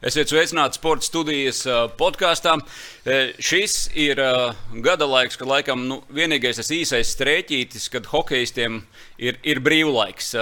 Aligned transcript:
Esiet 0.00 0.30
sveicināti 0.32 0.78
sporta 0.78 1.04
studijas 1.04 1.58
podkāstā. 2.00 2.54
Šis 3.36 3.74
ir 4.00 4.16
gada 4.80 5.04
laiks, 5.04 5.36
kad 5.36 5.50
laikam 5.50 5.82
nu, 5.90 5.98
vienīgais 6.16 6.56
tas 6.56 6.70
īsais 6.72 7.10
strēķītis, 7.18 7.90
kad 7.92 8.08
hokeistiem 8.08 8.78
ir, 9.20 9.36
ir 9.44 9.60
brīvlaiks 9.60 10.32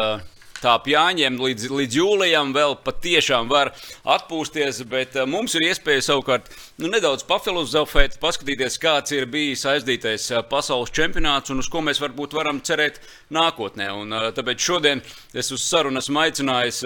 tā 0.62 0.74
pjāņiem 0.84 1.38
līdz, 1.42 1.68
līdz 1.72 1.98
jūlijam 1.98 2.52
vēl 2.56 2.76
patiešām 2.84 3.50
var 3.50 3.72
atpūsties, 4.08 4.82
bet 4.90 5.16
uh, 5.18 5.26
mums 5.28 5.54
ir 5.58 5.68
iespēja 5.68 6.06
savukārt 6.10 6.50
nu, 6.78 6.90
nedaudz 6.90 7.24
pafilozofēt, 7.28 8.18
paskatīties, 8.22 8.80
kāds 8.82 9.14
ir 9.16 9.28
bijis 9.30 9.66
aizdītais 9.68 10.30
uh, 10.32 10.42
pasaules 10.48 10.94
čempionāts 10.94 11.54
un 11.54 11.62
uz 11.62 11.70
ko 11.72 11.82
mēs 11.84 12.02
varbūt 12.02 12.36
varam 12.38 12.62
cerēt 12.64 13.00
nākotnē. 13.34 13.90
Un, 14.02 14.14
uh, 14.14 14.28
tāpēc 14.36 14.68
šodien 14.70 15.04
es 15.34 15.52
uz 15.54 15.64
sarunu 15.64 16.02
esmu 16.02 16.24
aicinājis 16.24 16.82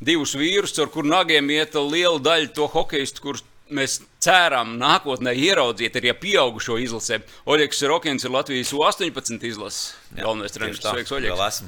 divus 0.00 0.36
vīrus, 0.38 0.78
ar 0.80 0.90
kuriem 0.92 1.10
nagiem 1.10 1.48
iet 1.52 1.76
liela 1.76 2.20
daļa 2.22 2.52
to 2.56 2.68
hokeistu, 2.70 3.24
kurus 3.24 3.44
mēs 3.74 3.98
ceram 4.22 4.74
nākotnē 4.80 5.32
ieraudzīt 5.38 5.96
arī 6.00 6.12
pieaugušo 6.22 6.78
izlasē. 6.82 7.20
Oļegs 7.50 7.82
Rokins 7.90 8.26
ir 8.26 8.34
Latvijas 8.34 8.72
U-18 8.76 9.46
izlases 9.48 9.94
galvenais 10.16 10.54
treneris. 10.54 10.82
Sveiks, 10.84 11.14
Oļegs! 11.16 11.60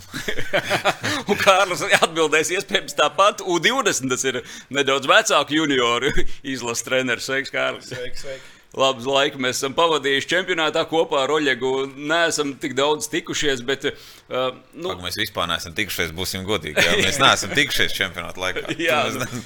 un 1.31 1.41
Kārlis 1.41 1.85
atbildēs 2.01 2.53
iespējams 2.59 2.99
tāpat. 2.99 3.45
U-20 3.47 4.13
tas 4.13 4.27
ir 4.29 4.43
nedaudz 4.75 5.09
vecāku 5.11 5.63
junioru 5.63 6.13
izlases 6.55 6.89
treneris. 6.89 7.31
Sveiks, 7.31 7.55
Kārlis! 7.55 7.93
Sveiks, 7.93 8.27
sveiks 8.27 8.52
labs 8.79 9.07
laiks. 9.09 9.41
Mēs 9.43 9.61
esam 9.61 9.75
pavadījuši 9.77 10.31
čempionātā 10.31 10.85
kopā 10.91 11.23
ar 11.25 11.33
Oļegu. 11.37 11.73
Nē, 11.97 12.23
esam 12.31 12.55
tik 12.61 12.77
daudz 12.79 13.09
tikušies, 13.13 13.65
bet. 13.67 13.89
Uh, 14.29 14.53
nu... 14.73 14.93
Pak, 14.93 15.03
mēs 15.07 15.19
vispār 15.21 15.51
neesam 15.51 15.77
tikušies, 15.77 16.15
būsim 16.17 16.47
godīgi. 16.49 16.81
Jā. 16.81 16.95
Mēs 17.03 17.21
neesam 17.25 17.53
tikušies 17.57 17.97
čempionāta 17.97 18.43
laikā. 18.43 18.77
jā, 18.89 19.03
to 19.13 19.25
ne... 19.25 19.43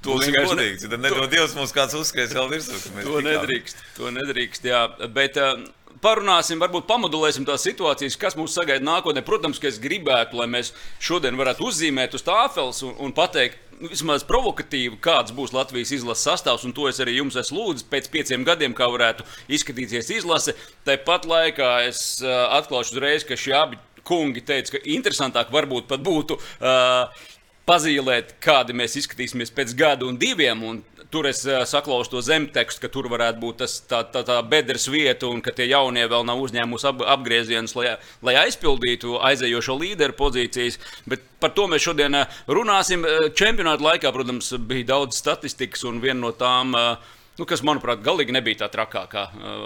to 0.00 0.18
būsim 0.18 0.36
godīgi. 0.40 0.82
Tad 0.88 1.00
nedod 1.04 1.30
Dievs 1.32 1.56
mums 1.58 1.72
kāds 1.76 1.96
uzskaits 1.98 2.36
vēl 2.36 2.52
virsū. 2.52 2.82
To 3.04 3.24
nedrīkst, 3.24 3.88
to 3.98 4.12
nedrīkst, 4.14 4.68
jā. 4.68 4.84
Bet, 5.14 5.40
uh, 5.40 5.64
parunāsim, 6.04 6.60
varbūt 6.62 6.88
pamodulēsim 6.88 7.46
tās 7.48 7.64
situācijas, 7.64 8.18
kas 8.20 8.36
mūs 8.38 8.54
sagaida 8.56 8.84
nākotnē. 8.84 9.24
Protams, 9.24 9.60
ka 9.62 9.70
es 9.70 9.80
gribētu, 9.82 10.38
lai 10.40 10.48
mēs 10.50 10.74
šodien 11.02 11.38
varētu 11.38 11.68
uzzīmēt 11.68 12.16
uz 12.18 12.24
tāfeles 12.26 12.82
un, 12.86 12.94
un 13.00 13.14
pateikt, 13.16 13.60
vismaz 13.80 14.24
provokatīvi, 14.28 14.98
kāds 15.04 15.34
būs 15.34 15.54
Latvijas 15.56 15.92
izlases 15.96 16.26
sastāvs. 16.28 16.66
Un 16.66 16.74
to 16.76 16.88
es 16.90 17.00
arī 17.02 17.16
jums 17.18 17.38
esmu 17.40 17.60
lūdzis 17.60 17.88
pēc 17.90 18.10
pieciem 18.12 18.46
gadiem, 18.46 18.76
kā 18.76 18.88
varētu 18.92 19.26
izskatīties 19.52 20.12
izlase. 20.18 20.56
Tāpat 20.88 21.28
laikā 21.30 21.72
es 21.88 22.04
uh, 22.24 22.46
atklāšu 22.58 22.96
uzreiz, 22.96 23.26
ka 23.26 23.38
šie 23.38 23.56
abi 23.58 23.80
kungi 24.04 24.42
teica, 24.44 24.76
ka 24.76 24.82
interesantāk 24.94 25.52
varbūt 25.54 25.88
pat 25.90 26.02
būtu. 26.04 26.36
Uh, 26.60 27.08
pazīmēt, 27.68 28.36
kādi 28.44 28.76
mēs 28.76 28.98
izskatīsimies 29.00 29.52
pēc 29.54 29.74
gada 29.78 30.06
un 30.08 30.18
diviem. 30.20 30.62
Un 30.64 30.82
tur 31.14 31.28
es 31.30 31.44
uh, 31.46 31.62
saklausu 31.68 32.16
to 32.16 32.22
zemtekstu, 32.24 32.82
ka 32.82 32.90
tur 32.92 33.08
varētu 33.12 33.40
būt 33.42 33.60
tas, 33.62 33.76
tā, 33.88 34.02
tā, 34.10 34.24
tā 34.26 34.40
bedres 34.50 34.88
vieta, 34.90 35.28
un 35.30 35.42
ka 35.44 35.54
tie 35.54 35.68
jaunie 35.70 36.04
vēl 36.10 36.26
nav 36.26 36.42
uzņēmuši 36.42 36.88
ap, 36.90 37.02
apgriezienus, 37.16 37.76
lai, 37.78 37.96
lai 38.26 38.36
aizpildītu 38.44 39.18
aizējošo 39.30 39.78
līderu 39.80 40.16
pozīcijas. 40.18 40.80
Bet 41.10 41.24
par 41.42 41.54
to 41.56 41.68
mēs 41.70 41.86
šodien 41.86 42.24
runāsim. 42.50 43.06
Čempionāta 43.38 43.86
laikā, 43.86 44.14
protams, 44.14 44.54
bija 44.58 44.94
daudz 44.94 45.20
statistikas, 45.20 45.84
un 45.88 46.02
viena 46.04 46.20
no 46.26 46.32
tām. 46.36 46.74
Nu, 47.34 47.48
kas, 47.50 47.64
manuprāt, 47.66 47.98
galīgi 47.98 48.30
nebija 48.30 48.60
tā 48.60 48.68
trakākā. 48.70 49.24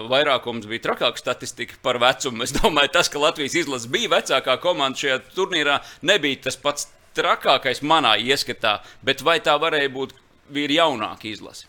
Vairākums 0.09 0.65
bija 0.71 0.87
trakāka 0.87 1.21
statistika 1.21 1.77
par 1.85 1.99
vecumu. 2.01 2.47
Es 2.47 2.55
domāju, 2.57 2.95
tas, 2.95 3.11
ka 3.13 3.21
Latvijas 3.21 3.59
izlase 3.61 3.91
bija 3.93 4.15
vecākā 4.15 4.55
komanda 4.63 4.97
šajā 4.97 5.19
turnīrā, 5.35 5.83
nebija 6.09 6.47
tas 6.49 6.57
pats 6.57 6.89
trakākais 7.19 7.83
manā 7.83 8.17
ieskatā, 8.23 8.79
bet 9.03 9.25
vai 9.27 9.41
tā 9.45 9.57
varēja 9.61 9.91
būt 9.95 10.15
vīri 10.55 10.79
jaunāka 10.79 11.29
izlase? 11.31 11.67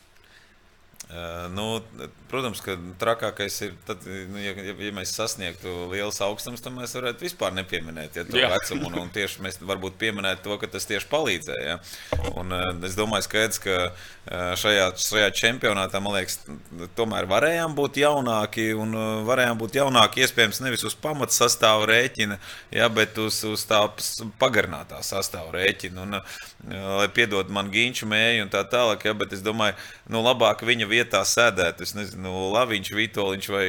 Nu, 1.55 1.79
protams, 2.29 2.59
ka 2.61 2.75
trakākais 3.02 3.55
ir, 3.65 3.71
tad, 3.88 4.03
nu, 4.05 4.38
ja, 4.38 4.52
ja 4.53 4.91
mēs 4.93 5.16
sasniegtu 5.17 5.88
liels 5.89 6.19
augstums, 6.21 6.61
tad 6.61 6.75
mēs 6.75 6.94
varētu 6.94 7.25
vispār 7.25 7.56
nepieminēt 7.57 8.19
ja, 8.19 8.25
to 8.28 8.38
Jā. 8.38 8.51
vecumu. 8.53 8.91
Un, 8.91 9.00
un 9.01 9.09
tieši 9.16 9.41
mēs 9.41 9.57
varbūt 9.57 9.97
pieminētu 9.97 10.45
to, 10.45 10.57
ka 10.61 10.69
tas 10.69 10.85
tieši 10.85 11.09
palīdzēja. 11.09 11.66
Ja. 11.66 11.79
Un, 12.38 12.53
es 12.85 12.94
domāju, 13.00 13.25
skaidrs, 13.25 13.57
ka 13.63 13.79
šajā, 14.61 14.85
šajā 15.01 15.31
čempionātā, 15.39 15.97
man 15.97 16.19
liekas, 16.19 16.44
tomēr 17.00 17.25
varējām 17.31 17.73
būt 17.79 17.97
jaunāki. 18.03 18.67
Un 18.78 18.94
varējām 19.25 19.57
būt 19.63 19.79
jaunāki 19.81 20.28
iespējams 20.28 20.61
nevis 20.61 20.85
uz 20.85 20.94
pamata 20.94 21.34
sastāvu 21.34 21.89
rēķina, 21.89 22.38
ja, 22.78 22.91
bet 22.94 23.17
uz, 23.17 23.41
uz 23.50 23.66
tā 23.66 23.81
pagarinātā 24.38 25.01
sastāvu 25.09 25.57
rēķina. 25.57 26.05
Un, 26.05 26.22
lai 26.69 27.09
piedod 27.16 27.50
man 27.50 27.73
gīņšu 27.73 28.05
mēju 28.13 28.45
un 28.45 28.53
tā 28.53 28.61
tālāk, 28.69 29.09
ja, 29.09 29.17
bet 29.17 29.34
es 29.34 29.41
domāju, 29.41 29.73
nu, 30.11 30.22
labāk 30.22 30.61
viņa 30.67 30.85
vieta 30.91 30.98
vietā 30.99 31.21
sēdēt, 31.25 31.83
es 31.85 31.95
nezinu, 31.97 32.49
Laviņš, 32.53 32.91
Vitoļņš 32.99 33.51
vai, 33.53 33.65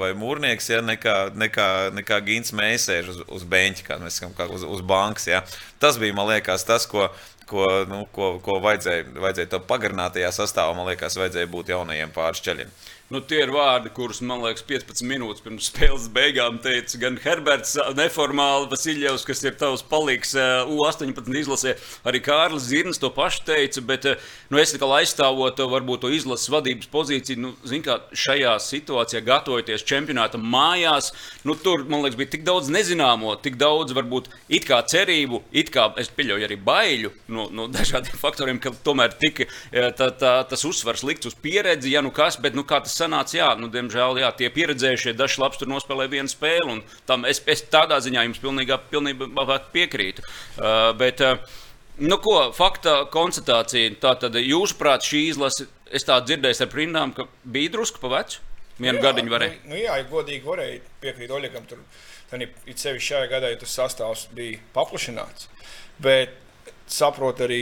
vai 0.00 0.10
Mūrnieks, 0.18 0.70
ja, 0.72 0.80
nekā, 0.84 1.16
nekā, 1.38 1.68
nekā 1.96 2.20
Gins 2.26 2.54
Mēsēž 2.56 3.12
uz, 3.12 3.20
uz 3.28 3.44
beņķa, 3.50 3.86
kā 3.86 3.98
mēs 4.02 4.20
sakām, 4.20 4.36
kā 4.38 4.48
uz, 4.52 4.64
uz 4.66 4.84
bankas. 4.84 5.28
Ja. 5.30 5.44
Tas 5.82 6.00
bija, 6.00 6.16
man 6.16 6.30
liekas, 6.32 6.64
tas, 6.68 6.88
ko, 6.90 7.08
ko, 7.50 7.66
nu, 7.90 8.04
ko, 8.14 8.32
ko 8.44 8.60
vajadzēja, 8.64 9.10
vajadzēja 9.20 9.52
to 9.54 9.62
pagarinātajā 9.70 10.32
sastāvā, 10.34 10.74
man 10.76 10.88
liekas, 10.90 11.18
vajadzēja 11.20 11.50
būt 11.50 11.74
jaunajiem 11.74 12.14
pāris 12.14 12.42
ceļiem. 12.46 12.72
Nu, 13.10 13.18
tie 13.18 13.40
ir 13.42 13.50
vārdi, 13.50 13.90
kurus, 13.90 14.20
man 14.22 14.38
liekas, 14.38 14.62
15 14.68 15.02
minūtes 15.02 15.42
pirms 15.42 15.66
spēles 15.66 16.04
beigām 16.14 16.60
teica 16.62 16.98
gan 17.02 17.16
Herberts, 17.18 17.72
neformāli 17.98 18.68
Vasiljevs, 18.70 19.24
kas 19.26 19.40
ir 19.42 19.56
tavs 19.58 19.82
palīgs 19.82 20.36
U-18 20.70 21.26
izlasē. 21.40 21.72
Arī 22.06 22.20
Kārlis 22.22 22.68
Zirnis 22.68 23.02
to 23.02 23.10
pašu 23.10 23.42
teica, 23.48 23.82
bet 23.88 24.06
nu, 24.46 24.60
es 24.62 24.70
tikai 24.70 25.00
aizstāvot 25.00 25.58
varbūt 25.72 26.04
to 26.04 26.10
izlases 26.14 26.52
vadības 26.54 26.86
pozīciju, 26.92 27.40
nu, 27.42 27.50
zin, 27.66 27.82
kā 27.82 27.96
šajā 28.14 28.52
situācijā, 28.62 29.24
gatavoties 29.26 29.82
čempionātam 29.90 30.46
mājās, 30.46 31.10
nu, 31.42 31.58
tur, 31.58 31.82
man 31.90 32.06
liekas, 32.06 32.20
bija 32.22 32.30
tik 32.36 32.46
daudz 32.46 32.70
nezināmo, 32.70 33.34
tik 33.42 33.58
daudz 33.58 33.90
varbūt 33.98 34.30
it 34.46 34.70
kā 34.70 34.78
cerību, 34.86 35.42
it 35.50 35.74
kā 35.74 35.88
es 35.98 36.12
pieļauju 36.14 36.46
arī 36.46 36.60
baiļu 36.70 37.12
no, 37.34 37.50
no 37.50 37.66
dažādiem 37.74 38.22
faktoriem, 38.22 38.62
ka 38.62 38.70
tomēr 38.86 39.18
tika 39.18 39.50
tā, 39.98 40.12
tā, 40.14 40.38
tas 40.54 40.66
uzsvars 40.70 41.02
likts 41.10 41.34
uz 41.34 41.34
pieredzi, 41.34 41.96
ja 41.96 42.06
nu 42.06 42.14
kas, 42.14 42.38
bet 42.38 42.54
nu, 42.54 42.62
kā 42.62 42.78
tas 42.86 42.99
sanāca, 43.00 43.36
jā, 43.36 43.48
nu, 43.60 43.70
diemžēl 43.72 44.20
jā, 44.22 44.30
tie 44.36 44.52
pieredzējušie 44.54 45.16
daži 45.18 45.40
labs 45.42 45.58
tur 45.60 45.72
nospēlēja 45.72 46.14
vienu 46.18 46.32
spēli. 46.32 46.78
Tam 47.08 47.26
es, 47.28 47.42
es 47.50 47.64
tādā 47.72 47.98
ziņā 48.04 48.28
jums 48.28 48.44
pilnībā, 48.44 48.78
pilnībā 48.92 49.58
piekrītu. 49.74 50.24
Uh, 50.24 50.92
bet, 51.00 51.24
uh, 51.24 51.58
Nu, 52.00 52.16
ko, 52.16 52.36
fakta 52.56 52.94
konstatācija. 53.12 53.90
Tātad, 54.00 54.38
jūsuprāt, 54.40 55.04
šī 55.04 55.26
izlase, 55.34 55.66
es 55.92 56.06
tā 56.08 56.16
dzirdēju 56.24 56.62
ar 56.64 56.70
prindām, 56.72 57.12
ka 57.12 57.26
bija 57.44 57.74
drusku 57.74 58.00
pa 58.00 58.08
vecu. 58.14 58.40
Vienu 58.80 58.96
nu, 58.96 59.02
gadiņu 59.04 59.32
varēja. 59.34 59.58
Nu, 59.66 59.74
nu, 59.74 59.80
jā, 59.82 59.98
ja 60.00 60.06
godīgi 60.08 60.46
varēja 60.46 60.78
piekrīt 61.02 61.34
Oļegam. 61.36 61.66
Tur, 61.68 61.82
tad, 62.30 62.46
it 62.46 62.80
sevišķi 62.80 63.06
šajā 63.10 63.28
gadā, 63.34 63.50
ja 63.52 63.58
tas 63.60 63.74
sastāvs 63.76 64.22
bija 64.32 64.62
paplašināts. 64.72 65.50
Bet 66.00 66.32
saprotu 66.88 67.44
arī 67.44 67.60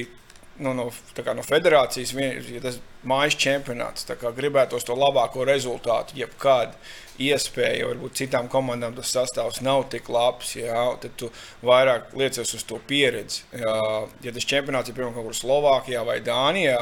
nu, 0.59 0.73
no, 0.75 0.89
no 0.91 1.45
federācijas, 1.47 2.13
ja 2.15 2.63
tas 2.63 2.79
mājas 3.07 3.37
čempionāts, 3.39 4.07
gribētos 4.37 4.87
to 4.87 4.97
labāko 4.99 5.47
rezultātu, 5.47 6.17
jebkāda 6.19 6.75
iespēja, 7.23 7.89
varbūt 7.91 8.19
citām 8.21 8.49
komandām 8.51 8.95
tas 8.97 9.13
sastāvs 9.15 9.61
nav 9.67 9.87
tik 9.93 10.11
labs, 10.13 10.55
jā, 10.59 10.85
tad 11.03 11.15
tu 11.19 11.31
vairāk 11.67 12.15
liecies 12.19 12.55
uz 12.55 12.67
to 12.67 12.79
pieredzi. 12.91 13.43
Jā, 13.59 13.77
ja 14.25 14.35
tas 14.35 14.47
čempionāts 14.49 14.91
ir 14.91 14.99
piemēram 14.99 15.17
kaut 15.17 15.31
kur 15.31 15.39
Slovākijā 15.39 16.05
vai 16.07 16.21
Dānijā, 16.25 16.79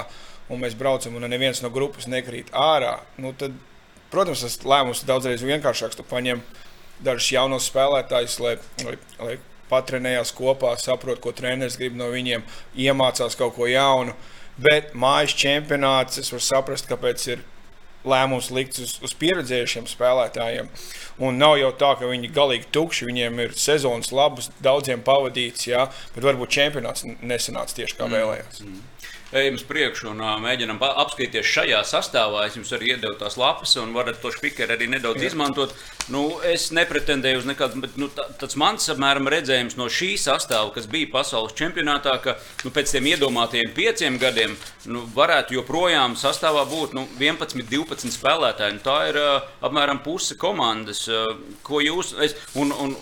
un 0.52 0.62
mēs 0.62 0.76
braucam 0.78 1.16
un 1.16 1.28
neviens 1.30 1.62
no 1.64 1.72
grupas 1.74 2.08
nekrīt 2.10 2.52
ārā, 2.52 2.98
nu 3.22 3.32
tad, 3.38 3.56
protams, 4.12 4.44
tas 4.44 4.60
lēmums 4.64 5.02
ir 5.02 5.10
daudzreiz 5.10 5.44
vienkāršāks. 5.44 5.98
Tu 5.98 6.06
paņem 6.06 6.44
dažus 7.04 7.32
jaunus 7.32 7.68
spēlētājus, 7.70 8.38
lai, 8.44 8.56
lai, 8.84 8.96
lai 9.20 9.36
patrenējās 9.70 10.32
kopā, 10.36 10.74
saprot, 10.80 11.20
ko 11.22 11.34
treneris 11.36 11.78
grib 11.80 11.96
no 11.98 12.10
viņiem, 12.12 12.46
iemācās 12.86 13.38
kaut 13.38 13.56
ko 13.58 13.68
jaunu. 13.70 14.16
Bet 14.56 14.94
mājas 14.96 15.34
čempionāts, 15.36 16.20
es 16.22 16.32
varu 16.32 16.44
saprast, 16.44 16.88
kāpēc 16.88 17.26
ir 17.34 17.44
lēmums 18.06 18.48
likts 18.54 18.80
uz, 18.80 18.96
uz 19.04 19.12
pieredzējušiem 19.18 19.88
spēlētājiem. 19.90 20.70
Un 21.26 21.40
nav 21.40 21.56
jau 21.60 21.72
tā, 21.76 21.94
ka 21.98 22.08
viņi 22.08 22.32
galīgi 22.32 22.70
tukši, 22.72 23.08
viņiem 23.08 23.40
ir 23.44 23.56
sezonas 23.58 24.12
labas, 24.14 24.50
daudziem 24.64 25.02
pavadīts, 25.04 25.68
jā, 25.68 25.88
bet 26.14 26.24
varbūt 26.24 26.54
čempionāts 26.56 27.06
nesanāca 27.20 27.80
tieši 27.80 27.98
kā 27.98 28.06
mm. 28.06 28.16
vēlējās. 28.16 28.62
Mm. 28.62 28.76
Mm 28.76 28.95
ejam 29.32 29.54
uz 29.58 29.64
priekšu 29.66 30.10
un 30.12 30.20
uh, 30.22 30.34
mēģinām 30.42 30.78
apskatīties 30.86 31.48
šajā 31.50 31.80
sastāvā. 31.88 32.44
Es 32.46 32.56
jums 32.58 32.70
arī 32.76 32.92
iedevu 32.94 33.16
tās 33.18 33.38
lapas, 33.40 33.74
un 33.80 33.94
varat 33.96 34.20
to 34.22 34.30
spīkeru 34.34 34.76
arī 34.76 34.88
nedaudz 34.92 35.24
Jā. 35.24 35.30
izmantot. 35.32 35.74
Nu, 36.12 36.22
es 36.46 36.68
nepretendēju 36.76 37.40
uz 37.42 37.48
nekādu, 37.48 37.80
bet 37.82 37.96
nu, 37.98 38.06
tāds 38.14 38.58
mans 38.60 38.86
apmēram 38.92 39.26
redzējums 39.32 39.74
no 39.80 39.88
šī 39.90 40.12
sastāvā, 40.22 40.70
kas 40.76 40.86
bija 40.90 41.10
pasaules 41.10 41.56
čempionātā, 41.58 42.14
ka 42.22 42.36
nu, 42.62 42.70
pēc 42.74 42.94
tiem 42.94 43.10
iedomātajiem 43.14 43.74
pieciem 43.74 44.20
gadiem 44.22 44.54
nu, 44.92 45.02
varētu 45.16 45.58
joprojām 45.58 46.14
sastāvā 46.18 46.62
būt 46.70 46.94
nu, 46.94 47.08
11, 47.18 47.66
12 47.72 48.14
spēlētāji. 48.14 48.78
Nu, 48.78 48.84
tā 48.86 49.00
ir 49.10 49.20
uh, 49.20 49.50
apmēram 49.66 50.04
puse 50.06 50.38
komandas, 50.38 51.02
uh, 51.10 51.26
ko 51.66 51.82
jūs. 51.82 52.14
Es, 52.22 52.38
un, 52.54 52.70
un, 52.70 52.94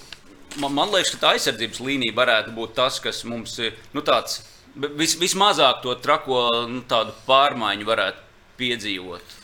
man, 0.62 0.72
man 0.72 0.96
liekas, 0.96 1.12
ka 1.14 1.22
tā 1.26 1.36
aizsardzības 1.36 1.84
līnija 1.84 2.16
varētu 2.16 2.56
būt 2.56 2.76
tas, 2.80 3.00
kas 3.04 3.22
mums 3.28 3.58
ir 3.60 3.76
nu, 3.92 4.00
tāds 4.06 4.40
vis, 4.74 5.16
vismazāk 5.20 5.82
to 5.84 5.94
trako 6.02 6.46
nu, 6.70 6.82
pārmaiņu 7.28 7.88
varētu 7.88 8.24
piedzīvot? 8.58 9.36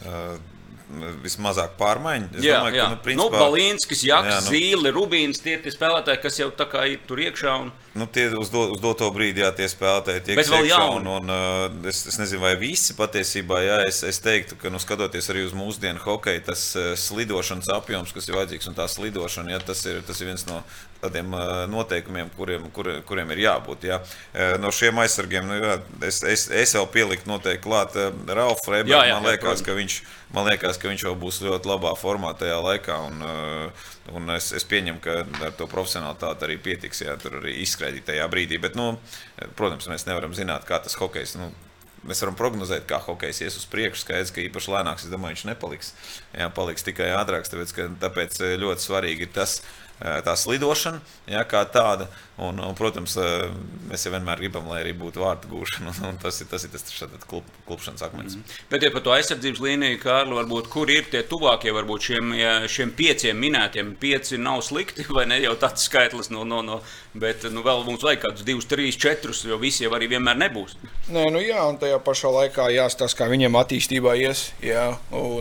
Uh, 0.00 0.38
vismazāk 1.24 1.76
pārmaiņu. 1.80 2.30
Es 2.38 2.44
jā, 2.44 2.58
domāju, 2.58 2.78
jā. 2.78 2.86
ka 2.86 2.94
nu, 2.94 3.00
principā, 3.04 3.30
nu, 3.30 3.44
Balīnskis, 3.44 4.04
Jaks, 4.08 4.32
jā, 4.32 4.38
nu, 4.44 4.54
Zīle, 4.54 4.92
Rubīns 4.94 5.42
tie 5.44 5.56
ir 5.56 5.64
tie 5.64 5.72
spēlētāji, 5.74 6.22
kas 6.24 6.40
jau 6.40 6.50
tā 6.56 6.66
kā 6.70 6.86
ir 6.90 7.04
tur 7.08 7.22
iekšā. 7.22 7.56
Un... 7.64 7.72
Nu, 7.94 8.06
tie 8.06 8.28
uz, 8.38 8.50
do, 8.50 8.68
uz 8.70 8.78
doto 8.78 9.08
brīdi, 9.10 9.42
jā, 9.42 9.48
tie 9.50 9.66
spēlētāji 9.66 10.22
tiek 10.28 10.38
iekšā. 10.38 10.82
Un, 10.94 11.08
un, 11.10 11.32
uh, 11.34 11.88
es, 11.90 12.04
es 12.06 12.20
nezinu, 12.20 12.44
vai 12.44 12.52
visi 12.60 12.94
patiesībā, 12.94 13.58
jā, 13.66 13.80
es, 13.88 14.04
es 14.06 14.22
teiktu, 14.22 14.54
ka, 14.60 14.70
nu, 14.70 14.78
skatoties 14.78 15.26
arī 15.32 15.42
uz 15.48 15.56
mūsdienu 15.58 15.98
hokeju, 16.04 16.44
tas 16.46 16.62
uh, 16.78 16.92
slidošanas 16.94 17.72
apjoms, 17.74 18.14
kas 18.14 18.30
ir 18.30 18.38
vajadzīgs, 18.38 18.70
un 18.70 18.78
tā 18.78 18.86
slidošana, 18.90 19.56
jā, 19.56 19.60
tas, 19.72 19.82
ir, 19.90 19.98
tas 20.06 20.22
ir 20.22 20.30
viens 20.30 20.46
no 20.46 20.62
tādiem 21.02 21.34
uh, 21.34 21.64
noteikumiem, 21.72 22.30
kuriem, 22.38 22.70
kur, 22.76 22.92
kuriem 23.08 23.34
ir 23.34 23.42
jābūt. 23.48 23.88
Jā. 23.88 23.98
No 24.60 24.68
šiem 24.74 25.00
aizsargiem 25.00 25.48
nu, 25.48 25.56
jā, 25.58 25.78
es, 26.06 26.20
es, 26.28 26.46
es 26.52 26.74
vēl 26.76 26.86
pieliku 26.92 27.26
noteikti 27.30 27.64
klāt 27.64 27.96
Ralfu 28.28 28.68
Freibergu. 28.68 29.00
Man 29.16 29.30
liekas, 29.32 29.64
viņš 29.64 29.96
man 30.36 30.50
liekas, 30.50 30.78
ka 30.78 30.90
viņš 30.92 31.06
jau 31.08 31.14
būs 31.18 31.40
ļoti 31.42 31.70
labā 31.72 31.94
formā 31.98 32.34
tajā 32.38 32.60
laikā. 32.62 32.98
Un, 33.08 33.24
uh, 33.24 33.88
un 34.16 34.30
es, 34.34 34.50
es 34.56 34.66
pieņemu, 34.68 35.00
ka 35.04 35.16
ar 35.46 35.56
to 35.58 35.68
profesionālitāti 35.70 36.46
arī 36.46 36.58
pietiks, 36.62 37.02
ja 37.04 37.16
tur 37.20 37.40
arī 37.40 37.56
izskraidīt 37.64 38.08
tajā 38.08 38.28
brīdī. 38.32 38.60
Bet, 38.62 38.78
nu, 38.78 38.94
protams, 39.58 39.90
mēs 39.92 40.06
nevaram 40.08 40.36
zināt, 40.36 40.66
kā 40.68 40.80
tas 40.82 40.98
hokejs. 41.00 41.36
Nu, 41.40 41.52
Mēs 42.00 42.22
varam 42.24 42.32
prognozēt, 42.32 42.86
kā 42.88 42.96
hokejs 43.04 43.42
ies 43.44 43.58
uz 43.60 43.66
priekšu. 43.68 44.06
Skaidrs, 44.06 44.30
ka 44.32 44.40
īpaši 44.40 44.70
lēnāks, 44.72 45.02
es 45.04 45.12
domāju, 45.12 45.36
viņš 45.36 45.42
nepaliks. 45.50 45.90
Jā, 46.32 46.46
paliks 46.56 46.86
tikai 46.86 47.10
ātrāks. 47.12 47.52
Tāpēc, 47.52 47.74
tāpēc 48.00 48.38
ļoti 48.62 48.86
svarīgi 48.86 49.26
ir 49.26 49.34
tas, 49.36 49.58
tā 50.00 50.34
slidošana, 50.36 51.00
ja, 51.28 51.44
kā 51.44 51.62
tāda. 51.68 52.08
Un, 52.40 52.56
un, 52.64 52.72
protams, 52.72 53.18
mēs 53.90 54.06
jau 54.06 54.12
vienmēr 54.14 54.40
gribam, 54.40 54.68
lai 54.72 54.78
arī 54.80 54.94
būtu 54.96 55.20
vārtu 55.20 55.50
gūšana. 55.50 55.92
Un, 56.00 56.14
un 56.14 56.18
tas 56.22 56.38
ir 56.40 56.46
tas, 56.48 56.62
ir 56.64 56.70
tas 56.72 56.84
klub, 57.28 57.44
klupšanas 57.66 58.02
akmens. 58.06 58.34
Mm 58.34 58.40
-hmm. 58.40 58.62
Bet 58.70 58.82
ja 58.82 58.90
par 58.90 59.02
to 59.02 59.12
aizsardzības 59.12 59.60
līniju, 59.60 59.98
Kārli, 60.00 60.32
varbūt, 60.38 60.68
kur 60.72 60.90
ir 60.90 61.04
tie 61.10 61.22
tuvākie, 61.22 61.72
varbūt 61.72 62.00
šiem, 62.08 62.32
šiem 62.68 62.90
pieciem 62.96 63.36
minētiem, 63.36 63.94
pieci 64.00 64.38
nav 64.38 64.62
slikti, 64.62 65.04
vai 65.16 65.26
ne 65.26 65.40
jau 65.40 65.54
tāds 65.54 65.84
skaitlis, 65.84 66.30
no, 66.30 66.44
no, 66.44 66.62
no, 66.62 66.80
bet 67.14 67.42
nu, 67.50 67.62
vēl 67.66 67.82
mums 67.86 68.04
vajag 68.06 68.20
kādus 68.22 68.44
divus, 68.46 68.68
trīs, 68.70 68.98
četrus, 69.00 69.42
jo 69.48 69.58
visi 69.58 69.82
jau 69.84 69.90
arī 69.96 70.10
vienmēr 70.12 70.38
nebūs. 70.38 70.76
Nē, 71.10 71.24
nu 71.34 71.42
jā, 71.42 71.58
un 71.66 71.78
tajā 71.80 71.98
pašā 72.06 72.30
laikā 72.36 72.68
jāstāsta, 72.74 73.18
kā 73.18 73.30
viņiem 73.32 73.58
attīstībā 73.58 74.14
ies, 74.20 74.44
jā, 74.62 74.86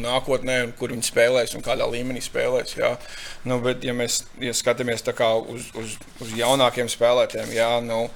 nākotnē, 0.04 0.58
kur 0.80 0.96
viņi 0.96 1.06
spēlēs 1.06 1.54
un 1.58 1.66
kādā 1.66 1.86
līmenī 1.92 2.24
spēlēs. 2.26 2.74
Jā. 2.80 2.96
Nu, 3.46 3.60
bet, 3.64 3.86
ja 3.86 3.94
mēs 3.94 4.24
ja 4.42 4.56
skatāmies 4.58 5.06
uz, 5.06 5.70
uz, 5.78 5.96
uz 6.24 6.34
jaunākiem 6.38 6.90
spēlētājiem. 6.90 7.54
Jā, 7.54 7.72
nu, 7.86 8.08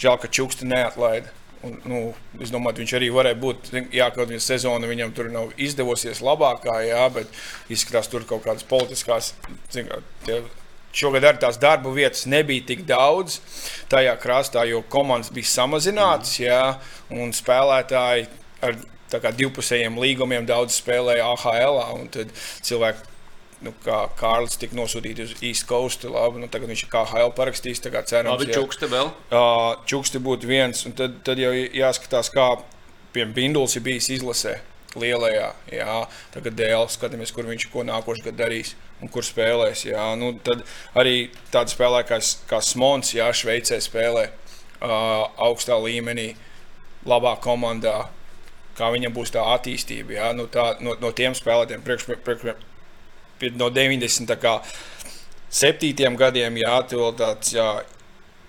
žēl, 0.00 0.18
ka 0.22 0.32
Čukste 0.32 0.68
neatlaida. 0.68 1.30
Un, 1.62 1.76
nu, 1.86 1.98
es 2.42 2.50
domāju, 2.50 2.80
viņš 2.80 2.94
arī 2.98 3.12
varēja 3.14 3.38
būt. 3.38 3.68
Jā, 3.94 4.08
kaut 4.10 4.24
kāda 4.24 4.40
sezona 4.42 4.88
viņam 4.90 5.12
tur 5.14 5.28
nav 5.30 5.52
izdevosies 5.54 6.24
labākā, 6.24 6.80
jā, 6.88 7.04
bet 7.14 7.30
izskatās, 7.70 8.10
tur 8.10 8.26
kaut 8.26 8.42
kādas 8.48 8.66
politiskās. 8.66 9.30
Zin, 9.70 9.92
Šogad 10.92 11.24
arī 11.24 11.40
tās 11.40 11.56
darba 11.60 11.92
vietas 11.94 12.26
nebija 12.28 12.66
tik 12.68 12.82
daudz 12.88 13.38
tajā 13.92 14.12
krastā, 14.20 14.66
jo 14.68 14.82
komandas 14.92 15.32
bija 15.32 15.48
samazinātas, 15.48 16.34
jā, 16.42 16.62
un 17.16 17.32
spēlētāji 17.32 18.28
ar 18.62 19.32
divpusējiem 19.36 19.96
līgumiem 20.00 20.44
daudz 20.48 20.76
spēlēja 20.80 21.32
AHL. 21.32 21.80
Tad 22.12 22.32
cilvēki 22.64 23.10
nu, 23.66 23.72
kā 23.84 24.02
Kārlis 24.18 24.58
tika 24.60 24.76
nosūtīts 24.78 25.24
uz 25.24 25.34
East 25.44 25.66
Coast. 25.70 26.04
Labi, 26.08 26.42
nu, 26.42 26.50
tagad 26.52 26.70
viņš 26.72 26.84
ir 26.86 26.92
KHL 26.92 27.32
parakstījis. 27.38 27.82
Cerams, 27.84 28.34
Labi, 28.34 28.50
Čukste 28.52 28.90
vēl. 28.90 29.12
Uh, 29.30 29.72
Čukste 29.88 30.22
būtu 30.22 30.50
viens. 30.50 30.84
Tad, 30.98 31.20
tad 31.26 31.40
jau 31.42 31.52
jāskatās, 31.54 32.32
kā 32.34 32.54
piemēram 33.14 33.36
Binduls 33.36 33.76
ir 33.78 33.86
bijis 33.86 34.10
izlasē. 34.18 34.58
Lielajā, 34.92 35.46
jā, 35.72 36.00
tagad 36.34 36.56
dēļ 36.58 36.82
skatāmies, 36.92 37.30
kur 37.32 37.46
viņš 37.48 37.70
ko 37.72 37.80
nākošais 37.88 38.26
gads 38.26 38.36
darīs 38.36 38.74
un 39.02 39.10
kur 39.12 39.24
spēlēs. 39.26 39.84
Jā. 39.90 40.06
Nu, 40.18 40.26
tad 40.46 40.58
arī 40.98 41.14
tāda 41.52 41.68
spēlē 41.72 42.00
kā, 42.08 42.18
kā 42.48 42.58
Smons, 42.64 43.14
Jā, 43.16 43.28
Šveicē 43.34 43.78
spēlē 43.82 44.24
uh, 44.30 44.34
augstā 45.48 45.74
līmenī, 45.82 46.28
labā 47.08 47.34
komandā. 47.42 47.98
Kā 48.78 48.86
viņam 48.94 49.12
būs 49.12 49.30
tā 49.34 49.42
attīstība, 49.52 50.10
jā, 50.16 50.28
nu, 50.32 50.46
tā, 50.48 50.80
no, 50.80 50.94
no 50.96 51.10
tiem 51.12 51.34
spēlētājiem, 51.36 51.82
priekš, 51.84 52.06
priekš, 52.24 52.56
no 53.60 53.68
97. 53.68 56.16
gadiem, 56.16 56.56
jā, 56.62 56.76
tāds 57.18 57.52
jā, 57.52 57.84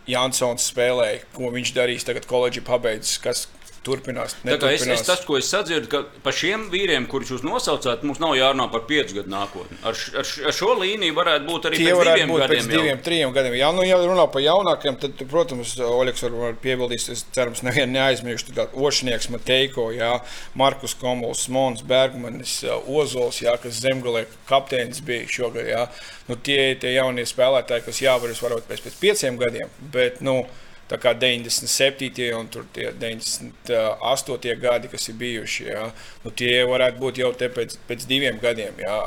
Jansons 0.08 0.64
spēlēja, 0.72 1.26
ko 1.36 1.52
viņš 1.52 1.74
darīs 1.76 2.08
tagad 2.08 2.26
koledžā 2.30 2.62
pabeidzis, 2.68 3.18
kas, 3.24 3.48
turpinās. 3.84 4.36
Es, 4.44 4.86
es 4.88 5.04
tas, 5.06 5.22
ko 5.28 5.38
es 5.40 5.50
sadzirdu, 5.52 5.90
ka 5.92 6.02
par 6.24 6.36
šiem 6.36 6.66
vīriem, 6.72 7.06
kurus 7.12 7.34
jūs 7.34 7.44
nosaucāt, 7.46 8.06
mums 8.08 8.22
nav 8.24 8.36
jārunā 8.38 8.70
par 8.72 8.86
piecu 8.90 9.20
gadu 9.20 9.32
nākotni. 9.34 9.78
Ar, 9.84 9.98
ar, 10.22 10.30
ar 10.50 10.56
šo 10.56 10.74
līniju 10.80 11.18
varētu 11.18 11.48
būt 11.50 11.68
arī 11.70 11.82
Tie 11.82 11.90
pēc 11.90 12.10
diviem 12.10 12.32
būt 12.34 12.44
gadiem. 12.44 12.64
Pēc 12.64 12.72
diviem, 12.72 12.92
jau. 12.94 13.04
trim 13.08 13.36
gadiem. 13.36 13.58
Jā, 13.60 13.72
nu, 13.76 13.86
ja 13.88 14.00
runā 14.02 14.26
par 14.34 14.46
jaunākiem, 14.46 14.98
tad, 15.04 15.24
protams, 15.32 15.76
Oļegs 15.84 16.26
var, 16.28 16.38
var 16.46 16.58
piebildīt, 16.64 17.08
es 17.14 17.26
cerams, 17.36 17.64
nevienu 17.68 17.98
neaizmirstu. 17.98 18.56
Tad 18.58 18.74
Ošnieks, 18.74 19.30
Mateiko, 19.34 19.90
jā, 19.96 20.16
Markus 20.60 20.96
Komuls, 21.00 21.46
Mons, 21.54 21.84
Bergmanis, 21.88 22.60
Ozols, 22.88 23.44
jā, 23.44 23.56
kas 23.62 23.84
zemgalē 23.84 24.26
kapteinis 24.50 25.04
bija 25.06 25.30
šogad. 25.30 25.68
Jā. 25.70 25.88
Nu, 26.30 26.40
tie 26.40 26.72
ir 26.72 26.82
tie 26.82 26.96
jaunie 26.96 27.26
spēlētāji, 27.28 27.88
kas 27.88 28.04
jāvaras 28.04 28.44
varbūt 28.44 28.70
pēc, 28.70 28.86
pēc 28.86 29.00
pieciem 29.02 29.40
gadiem. 29.42 29.72
Bet, 29.94 30.22
nu, 30.24 30.44
tā 30.92 31.00
kā 31.02 31.14
97. 31.18 32.32
un 32.38 32.50
98. 32.52 34.56
gadi, 34.62 34.92
kas 34.92 35.10
ir 35.10 35.16
bijuši, 35.22 35.70
jā, 35.70 35.86
nu, 36.26 36.32
tie 36.32 36.66
varētu 36.70 36.98
būt 37.04 37.16
jau 37.24 37.32
pēc, 37.34 37.78
pēc 37.90 38.00
diviem 38.10 38.38
gadiem 38.44 38.74
jā, 38.84 38.98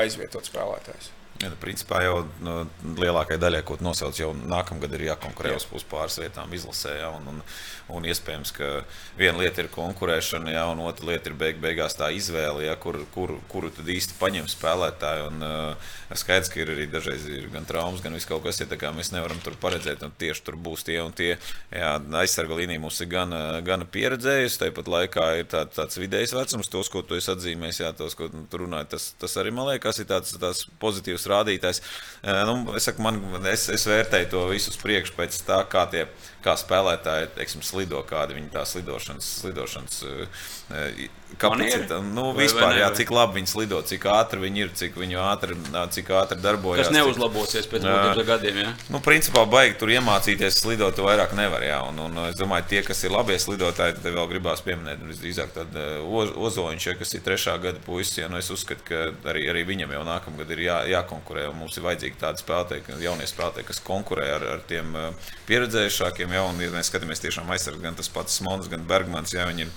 aizvietot 0.00 0.44
spēlētājs. 0.48 1.12
Ja, 1.42 1.50
nu, 1.50 1.56
principā 1.60 1.98
jau 2.04 2.20
nu, 2.46 2.52
lielākajai 3.00 3.40
daļai, 3.42 3.62
ko 3.66 3.76
nosauc, 3.82 4.14
jau 4.16 4.30
nākamgad 4.38 4.92
ir 4.94 5.08
jākonkurē 5.10 5.56
uz 5.58 5.86
pāris 5.90 6.20
vietām 6.22 6.52
izlasē. 6.54 6.92
Ja, 7.00 7.08
un, 7.16 7.26
un, 7.32 7.40
un 7.92 8.06
iespējams, 8.08 8.52
ka 8.56 8.70
viena 9.18 9.42
lieta 9.42 9.64
ir 9.64 9.70
konkurēšana, 9.74 10.54
ja, 10.54 10.64
un 10.72 10.80
otra 10.86 11.10
lieta 11.10 11.30
ir 11.30 11.36
beig, 11.40 11.58
beigās 11.62 11.96
tā 11.98 12.08
izvēle, 12.16 12.64
ja, 12.64 12.76
kur, 12.80 13.02
kur, 13.14 13.36
kuru 13.52 13.72
tad 13.74 13.88
īsti 13.92 14.16
paņem 14.20 14.48
spēlētāju. 14.50 15.28
Un, 15.32 15.44
uh, 15.44 15.92
skaidrs, 16.14 16.50
ka 16.52 16.60
ir 16.62 16.72
arī 16.74 16.86
dažreiz 16.90 17.26
ir 17.28 17.48
gan 17.52 17.66
traumas, 17.68 18.02
gan 18.04 18.14
viss 18.16 18.28
kaut 18.28 18.44
kas, 18.44 18.60
ja 18.62 18.92
mēs 18.94 19.10
nevaram 19.12 19.40
tur 19.44 19.56
paredzēt, 19.60 20.04
un 20.06 20.12
tieši 20.18 20.44
tur 20.46 20.56
būs 20.60 20.86
tie 20.86 21.00
un 21.02 21.12
tie. 21.16 21.34
Jā, 21.74 21.94
aizsarga 22.20 22.56
līnija 22.58 22.82
mums 22.82 23.00
ir 23.02 23.10
gan, 23.12 23.34
gan 23.66 23.84
pieredzējusi, 23.90 24.60
tāpat 24.62 24.90
laikā 24.94 25.28
ir 25.40 25.48
tā, 25.50 25.64
tāds 25.74 25.98
vidējs 26.00 26.34
vecums, 26.36 26.70
tos, 26.72 26.90
ko 26.92 27.02
tu 27.02 27.18
esi 27.18 27.32
atzīmējis, 27.34 27.82
jā, 27.84 27.92
tos, 27.98 28.16
ko 28.18 28.30
tu 28.30 28.62
runāji, 28.62 28.92
tas, 28.94 29.08
tas 29.20 29.36
arī 29.42 29.54
man 29.54 29.68
liekas 29.72 30.00
ir 30.00 30.08
tāds, 30.10 30.36
tāds 30.40 30.64
pozitīvs 30.82 31.26
rādītājs. 31.30 31.82
Nu, 32.24 32.56
es, 32.78 32.86
saku, 32.88 33.04
man, 33.04 33.20
es, 33.50 33.66
es 33.72 33.88
vērtēju 33.90 34.30
to 34.32 34.46
visu 34.52 34.74
priekšu 34.80 35.16
pēc 35.18 35.40
tā, 35.48 35.60
kā 35.70 35.86
tie 35.92 36.06
kā 36.44 36.54
spēlētāji 36.60 37.32
teiksim, 37.38 37.64
slido, 37.64 38.02
kāda 38.08 38.36
ir 38.36 38.48
tā 38.52 38.64
slidošanas, 38.68 39.28
slidošanas 39.40 40.02
kapacitāte. 41.40 41.98
Nu, 42.14 42.28
vispār, 42.36 42.78
jā, 42.80 42.88
cik 42.96 43.10
labi 43.14 43.38
viņi 43.40 43.50
slido, 43.50 43.80
cik 43.86 44.06
ātri 44.12 44.42
viņi 44.42 44.64
ir, 44.64 44.72
cik 44.76 44.98
viņi 45.00 45.18
ātri, 45.22 45.56
cik 45.96 46.12
ātri 46.14 46.38
darbojas. 46.42 46.88
Tas 46.88 46.94
neuzlabosies 46.94 47.68
pēc 47.70 47.86
būtības 47.86 48.28
gadiem. 48.28 48.60
Jā. 48.64 48.72
Nu, 48.92 49.00
principā, 49.04 49.44
baigi 49.50 49.78
tur 49.80 49.92
iemācīties 49.94 50.60
slidot, 50.62 51.00
vairāk 51.04 51.34
nevar. 51.38 51.64
Jā. 51.66 51.80
Un, 51.88 52.00
un, 52.06 52.20
es 52.28 52.38
domāju, 52.38 52.68
tie, 52.72 52.82
kas 52.86 53.04
ir 53.06 53.14
labie 53.14 53.38
slidotāji, 53.42 53.96
tad 53.98 54.10
vēl 54.18 54.30
gribās 54.32 54.64
pieminēt, 54.66 55.02
visdrīzāk, 55.08 55.54
tad 55.56 55.78
Ozoliņš, 56.04 56.88
ja, 56.90 56.96
kas 57.00 57.16
ir 57.16 57.24
trešā 57.26 57.56
gada 57.62 57.82
puisis. 57.84 58.20
Ja, 58.22 58.30
nu, 58.32 58.40
es 58.42 58.52
uzskatu, 58.54 58.86
ka 58.88 59.32
arī, 59.32 59.46
arī 59.52 59.64
viņam 59.68 59.96
jau 59.96 60.04
nākamgad 60.08 60.54
ir 60.54 60.64
jā, 60.66 60.80
jākonkurē. 60.94 61.48
Mums 61.56 61.78
ir 61.78 61.86
vajadzīgi 61.88 62.20
tādi 62.20 62.44
spēlētāji, 62.44 63.00
jaunie 63.04 63.28
spēlētāji, 63.28 63.68
kas 63.72 63.82
konkurē 63.84 64.28
ar, 64.36 64.46
ar 64.56 64.64
tiem 64.68 64.94
pieredzējušākiem 65.48 66.34
ja, 66.34 66.44
un, 66.48 66.60
ja 66.62 66.72
mēs 66.74 66.90
skatāmies 66.92 67.22
tiešām 67.24 67.50
aizsargāt, 67.54 67.82
gan 67.84 67.98
tas 67.98 68.10
pats 68.12 68.38
Smons, 68.40 68.70
gan 68.70 68.86
Bergmans, 68.88 69.34
ja 69.34 69.46
viņi 69.48 69.66
ir 69.66 69.74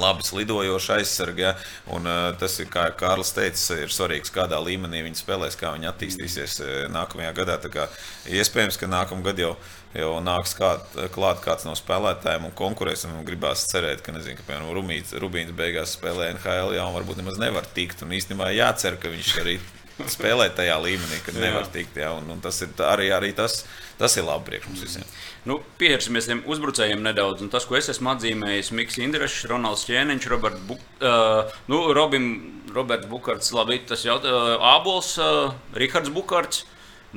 labi 0.00 0.26
slidojoši 0.26 0.92
aizsargi. 0.98 1.44
Ja? 1.46 1.54
Un, 1.92 2.08
uh, 2.08 2.30
tas 2.40 2.58
ir, 2.62 2.68
kā 2.72 2.88
Kārlis 2.98 3.32
teica, 3.36 3.78
ir 3.82 3.92
svarīgs, 3.92 4.32
kādā 4.34 4.60
līmenī 4.62 5.04
viņi 5.06 5.22
spēlēs, 5.22 5.58
kā 5.60 5.72
viņi 5.76 5.90
attīstīsies 5.92 6.58
uh, 6.64 6.74
nākamajā 6.94 7.32
gadā. 7.40 7.58
Kā, 7.72 7.88
iespējams, 8.30 8.78
ka 8.80 8.90
nākamā 8.90 9.30
gada 9.30 9.46
jau, 9.46 9.54
jau 9.96 10.12
nāks 10.24 10.54
kād, 10.58 10.84
klāt 11.14 11.40
kāds 11.44 11.66
no 11.68 11.76
spēlētājiem 11.78 12.48
un 12.50 12.54
konkurēs. 12.56 13.06
Un 13.08 13.24
gribās 13.26 13.66
cerēt, 13.70 14.04
ka, 14.04 14.14
nezinu, 14.16 14.38
ka 14.40 14.46
piemēram, 14.50 14.74
Rubīns, 14.76 15.16
Rubīns 15.22 15.56
beigās 15.56 15.96
spēlē 15.96 16.32
NHL, 16.36 16.76
ja, 16.76 16.86
un 16.86 16.96
varbūt 16.98 17.22
nemaz 17.22 17.40
nevar 17.42 17.66
tikt. 17.76 18.04
Un 18.06 18.14
īstenībā 18.16 18.52
jācer, 18.56 19.00
ka 19.00 19.12
viņš 19.12 19.34
arī 19.44 19.58
spēlēt 20.04 20.56
tajā 20.58 20.76
līmenī, 20.82 21.18
kad 21.24 21.38
nevar 21.40 21.68
tikt. 21.72 21.96
Jā, 22.00 22.12
un, 22.18 22.28
un 22.34 22.42
tas 22.44 22.58
ir 22.64 22.72
arī, 22.84 23.08
arī 23.16 23.32
tas, 23.36 23.62
tas 24.00 24.16
ir 24.18 24.26
labi 24.26 24.50
priekš 24.50 24.68
mums 24.68 24.84
visiem. 24.84 25.08
Nu, 25.48 25.58
Pievērsimies 25.80 26.28
tiem 26.28 26.42
uzbrucējiem 26.52 27.02
nedaudz. 27.06 27.44
Un 27.44 27.50
tas, 27.52 27.64
ko 27.68 27.78
es 27.78 27.88
esmu 27.92 28.12
atzīmējis, 28.12 28.72
Mikls 28.76 29.00
Indrišs, 29.02 29.46
Ronalds 29.50 29.86
Čēniņš, 29.88 30.28
Robert 30.32 30.62
Buk, 30.68 30.82
uh, 31.00 31.58
nu, 31.72 31.82
Robin, 31.96 32.30
Roberts 32.76 33.08
Bukārts, 33.10 33.52
labi, 33.56 33.80
tas 33.88 34.04
jau 34.04 34.18
uh, 34.20 34.56
Ābols, 34.74 35.14
uh, 35.22 35.54
Rihards 35.78 36.12
Bukārts. 36.12 36.66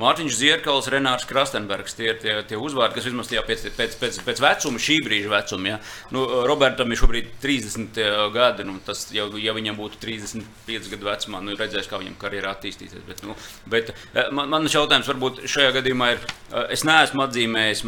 Mārtiņš 0.00 0.36
Zierkals, 0.38 0.88
Renārs 0.92 1.26
Krastenbergs. 1.28 1.96
Tie 1.98 2.08
ir 2.10 2.20
tie, 2.22 2.34
tie 2.48 2.58
uzvārdi, 2.60 2.96
kas 2.96 3.08
vismaz 3.08 3.30
tajā 3.30 3.42
pēc, 3.46 3.66
pēc, 3.76 3.96
pēc, 4.00 4.20
pēc 4.26 4.42
vecuma, 4.44 4.80
šī 4.80 4.98
brīža 5.06 5.32
vecuma. 5.32 5.74
Ja. 5.74 5.78
Nu, 6.14 6.24
Robertam 6.48 6.92
ir 6.92 7.00
šobrīd 7.00 7.32
30 7.42 8.00
gadi. 8.34 8.66
Nu, 8.68 8.78
tas, 8.86 9.06
ja, 9.14 9.26
ja 9.40 9.54
viņam 9.56 9.78
būtu 9.80 10.00
35 10.02 10.90
gadu 10.94 11.10
vecumā, 11.10 11.42
nu, 11.44 11.56
redzēs, 11.58 11.88
kā 11.90 12.00
viņam 12.00 12.16
karjerā 12.20 12.54
attīstīsies. 12.56 13.04
Bet, 13.08 13.24
nu, 13.26 13.36
bet 13.70 13.92
man, 14.32 14.48
man 14.52 14.68
jautājums 14.70 15.10
varbūt 15.10 15.44
šajā 15.50 15.74
gadījumā 15.80 16.12
ir, 16.14 16.24
es 16.72 16.86
neesmu 16.88 17.26
atzīmējis 17.26 17.84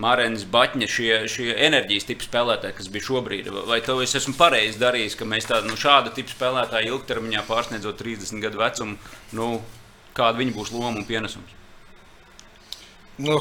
Mārēnas 0.00 0.46
Batņa 0.50 0.88
šie, 0.90 1.10
šie 1.30 1.50
enerģijas 1.66 2.08
tipi 2.08 2.26
spēlētāji, 2.26 2.76
kas 2.78 2.88
bija 2.92 3.06
šobrīd. 3.10 3.50
Vai 3.68 3.80
to 3.84 3.98
es 4.04 4.16
esmu 4.18 4.34
pareizi 4.38 4.80
darījis, 4.80 5.18
ka 5.20 5.28
mēs 5.28 5.48
tādu 5.50 5.70
nu, 5.70 5.76
šādu 5.80 6.14
tipu 6.16 6.32
spēlētāju 6.32 6.94
ilgtermiņā 6.94 7.44
pārsniedzot 7.48 8.00
30 8.00 8.42
gadu 8.44 8.62
vecumu, 8.62 8.96
nu, 9.36 9.50
kāda 10.16 10.40
viņa 10.40 10.54
būs 10.56 10.72
loma 10.74 10.96
un 10.98 11.06
pienesums? 11.08 11.56
Nu, 13.20 13.36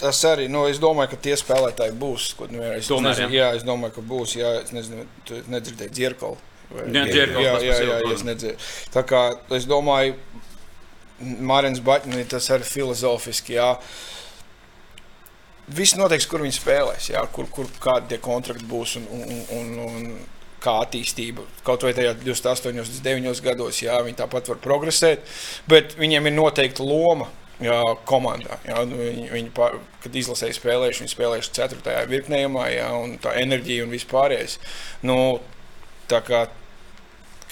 tas 0.00 0.22
arī, 0.28 0.46
nu, 0.52 0.64
es 0.70 0.80
domāju, 0.82 1.12
ka 1.12 1.20
tie 1.26 1.36
spēlētāji 1.38 1.96
būs. 2.00 2.30
Ko, 2.38 2.48
nu, 2.52 2.62
es, 2.74 2.88
Tomēr, 2.90 3.12
nezinu, 3.12 3.36
jā. 3.36 3.50
jā, 3.50 3.60
es 3.60 3.66
domāju, 3.66 3.96
ka 3.98 4.06
būs. 4.14 4.36
Jā, 4.40 4.54
es 4.62 4.74
nezinu, 4.76 5.06
tu 5.28 5.42
nedzirdēji 5.52 5.94
dzirkalu. 5.98 6.40
Jā, 6.74 7.04
dzirkalu, 7.06 7.44
jā, 7.44 7.52
jā, 7.60 7.76
jā, 7.76 8.00
jā, 8.00 8.14
es 8.16 8.24
nedzirdu. 8.26 8.72
Tā 8.94 9.04
kā 9.06 9.22
es 9.54 9.68
domāju, 9.70 10.16
Mārens 11.20 11.82
Baķnis, 11.84 12.28
tas 12.32 12.50
arī 12.54 12.66
filozofiski, 12.66 13.58
jā. 13.58 13.70
Viss 15.74 15.96
noteiks, 15.96 16.26
kur 16.28 16.42
viņi 16.44 16.56
spēlēs, 16.58 17.10
jā, 17.14 17.22
kur, 17.32 17.46
kur 17.52 17.68
kādi 17.80 18.10
tie 18.12 18.18
kontrakti 18.24 18.66
būs 18.68 18.98
un, 19.00 19.06
un, 19.16 19.44
un, 19.56 19.70
un 19.84 20.10
kā 20.64 20.74
attīstība. 20.82 21.44
Kaut 21.66 21.84
vai 21.86 21.94
tajā 21.96 22.14
28, 22.22 22.74
29 22.80 23.44
gados, 23.44 23.80
jā, 23.84 24.00
viņi 24.06 24.20
tāpat 24.22 24.50
var 24.52 24.60
progresēt, 24.64 25.24
bet 25.70 25.96
viņiem 26.00 26.30
ir 26.30 26.38
noteikta 26.38 26.86
loma. 26.86 27.30
Jā, 27.62 27.78
komandā. 28.02 28.56
Jā, 28.66 28.80
nu, 28.90 28.96
viņi, 28.98 29.28
viņi 29.30 29.50
pār, 29.54 29.76
kad 30.02 30.16
izlasīja 30.18 30.56
spēlējuši, 30.56 31.04
viņi 31.04 31.12
spēlējuši 31.12 31.52
4. 31.54 31.92
virknējumā, 32.10 32.64
jā, 32.74 32.88
un 32.98 33.14
tā 33.22 33.36
enerģija 33.38 33.84
un 33.86 33.94
vispārējais. 33.94 34.56
Nu, 35.06 35.16
tā 36.10 36.18
kā 36.26 36.40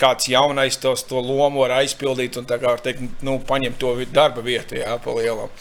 kāds 0.02 0.28
jaunais 0.30 0.78
tos, 0.82 1.04
to 1.06 1.20
lomu 1.22 1.62
var 1.62 1.76
aizpildīt 1.78 2.38
un 2.40 2.48
teikt, 2.48 3.22
nu, 3.24 3.38
paņemt 3.48 3.78
to 3.80 3.94
darba 4.14 4.42
vietu, 4.44 4.80
jā, 4.80 4.96
pa 5.02 5.14
lielam. 5.16 5.52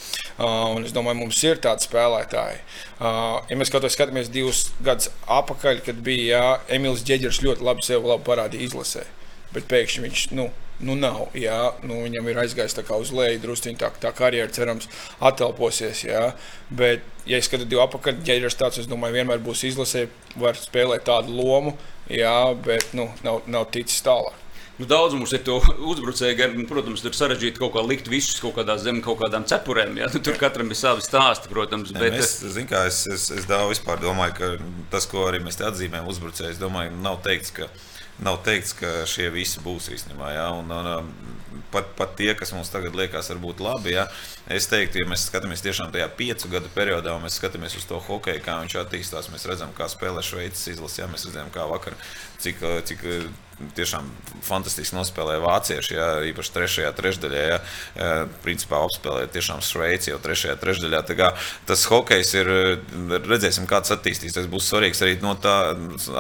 Uh, 0.42 0.72
un 0.76 0.88
es 0.88 0.96
domāju, 0.96 1.20
mums 1.22 1.42
ir 1.46 1.62
tādi 1.62 1.86
spēlētāji. 1.86 2.60
Uh, 2.98 3.38
ja 3.50 3.60
mēs 3.60 3.72
kaut 3.74 3.86
kā 3.86 3.92
skatāmies 3.94 4.32
divus 4.34 4.70
gadus 4.84 5.12
atpakaļ, 5.30 5.84
kad 5.86 6.02
bija 6.06 6.32
jā, 6.34 6.50
Emīls 6.78 7.06
Džeģers 7.06 7.44
ļoti 7.46 7.68
labi 7.68 7.86
sev 7.86 8.08
labi 8.10 8.26
parādīja 8.28 8.72
izlasē, 8.72 9.06
bet 9.54 9.70
pēkšņi 9.70 10.06
viņš. 10.08 10.26
Nu, 10.38 10.50
nu 10.86 10.96
nav. 11.00 11.30
Jā, 11.38 11.72
nu, 11.86 12.02
viņam 12.06 12.30
ir 12.32 12.42
aizgājis 12.44 12.78
uz 12.98 13.14
leju, 13.16 13.40
druskuļi 13.46 13.78
tā, 13.82 13.92
tā 14.02 14.12
karjera, 14.16 14.52
cerams, 14.52 14.90
attelposies. 15.20 16.04
Jā. 16.08 16.32
Bet, 16.70 17.06
ja 17.26 17.38
es 17.38 17.50
skatos 17.50 17.70
divu 17.70 17.84
ja 18.26 18.36
ir 18.36 18.50
tāds, 18.50 18.82
es 18.82 18.90
domāju, 18.90 19.20
vienmēr 19.22 19.42
būs 19.44 19.66
izlasē, 19.70 20.08
var 20.36 20.60
spēlēt 20.60 21.06
tādu 21.06 21.34
lomu, 21.36 21.76
jā, 22.10 22.54
bet 22.66 22.94
nu, 22.94 23.10
nav, 23.24 23.44
nav 23.48 23.70
ticis 23.72 24.04
tālāk. 24.06 24.38
Nu, 24.82 24.88
daudz 24.90 25.14
mums 25.14 25.30
ir 25.36 25.44
to 25.46 25.60
uzbrucēju, 25.92 26.36
gan, 26.40 26.54
protams, 26.66 27.04
tur 27.04 27.14
sarežģīti 27.14 27.62
kaut 27.62 27.76
kā 27.76 27.84
likt 27.86 28.08
visus 28.10 28.40
kaut 28.42 28.56
kādā 28.56 28.80
zem 28.82 28.98
kaut 29.06 29.20
kādām 29.20 29.44
cepurēm. 29.46 29.94
Ja? 30.00 30.08
Nu, 30.10 30.22
tur 30.26 30.40
katram 30.42 30.72
ir 30.74 30.80
savi 30.80 31.06
stāsti, 31.06 31.52
protams. 31.52 31.92
Bet... 31.94 32.16
Ne, 32.16 32.18
mēs, 32.18 32.32
zin, 32.56 32.66
kā, 32.70 32.88
es, 32.90 33.04
es, 33.06 33.28
es 33.36 33.46
daudz 33.50 33.84
domāju, 34.02 34.34
ka 34.40 34.50
tas, 34.90 35.06
ko 35.12 35.28
arī 35.28 35.44
mēs 35.46 35.62
atzīmējam, 35.62 36.10
uzbrucējs, 36.10 36.58
domāju, 36.58 36.96
nav 37.04 37.20
teikts, 37.22 37.54
ka 37.60 37.70
nav 38.22 38.42
teikts, 38.46 38.74
ka 38.78 39.02
šie 39.10 39.30
visi 39.34 39.62
būs 39.64 39.90
īstenībā. 39.96 40.32
Ja? 40.36 40.48
Un, 40.58 40.72
un, 40.72 41.12
pat, 41.74 41.92
pat 41.98 42.16
tie, 42.20 42.32
kas 42.38 42.54
mums 42.56 42.72
tagad 42.74 42.96
liekas, 42.98 43.32
varbūt 43.34 43.64
labi, 43.64 43.96
ja? 43.96 44.08
es 44.52 44.68
teiktu, 44.72 45.02
ja 45.02 45.10
mēs 45.10 45.28
skatāmies 45.30 45.64
tiešām 45.66 45.94
tajā 45.94 46.10
piecu 46.18 46.52
gadu 46.52 46.72
periodā, 46.76 47.16
un 47.16 47.26
mēs 47.26 47.40
skatāmies 47.42 47.78
uz 47.80 47.88
to 47.90 48.00
hokeju, 48.08 48.44
kā 48.46 48.60
viņš 48.64 48.78
attīstās, 48.84 49.32
mēs 49.34 49.48
redzam, 49.50 49.74
kā 49.78 49.90
spēlē 49.92 50.24
Šveices 50.26 50.74
izlase, 50.76 51.02
ja? 51.04 51.10
mēs 51.12 51.26
redzam, 51.30 51.52
kā 51.54 51.66
vakar, 51.72 51.98
cik, 52.44 52.62
cik 52.90 53.08
tiešām 53.78 54.08
fantastiski 54.46 54.96
nospēlēja 54.98 55.42
vācieši. 55.44 55.96
Jā, 55.96 56.08
īpaši 56.32 56.54
trešajā 56.56 56.92
trešdaļā. 56.98 57.44
Jā, 57.52 57.60
principā 58.44 58.82
apspēlēja 58.86 59.32
tiešām 59.36 59.64
Šveici 59.66 60.12
jau 60.12 60.20
trešajā 60.22 60.58
trešdaļā. 60.62 61.02
Tas 61.70 61.86
hokejs 61.90 62.34
ir, 62.40 62.52
redzēsim, 63.28 63.68
kāds 63.70 63.94
attīstīsies. 63.96 64.50
Būs 64.52 64.70
svarīgs 64.72 65.02
arī 65.06 65.18
no 65.24 65.36
tā, 65.40 65.56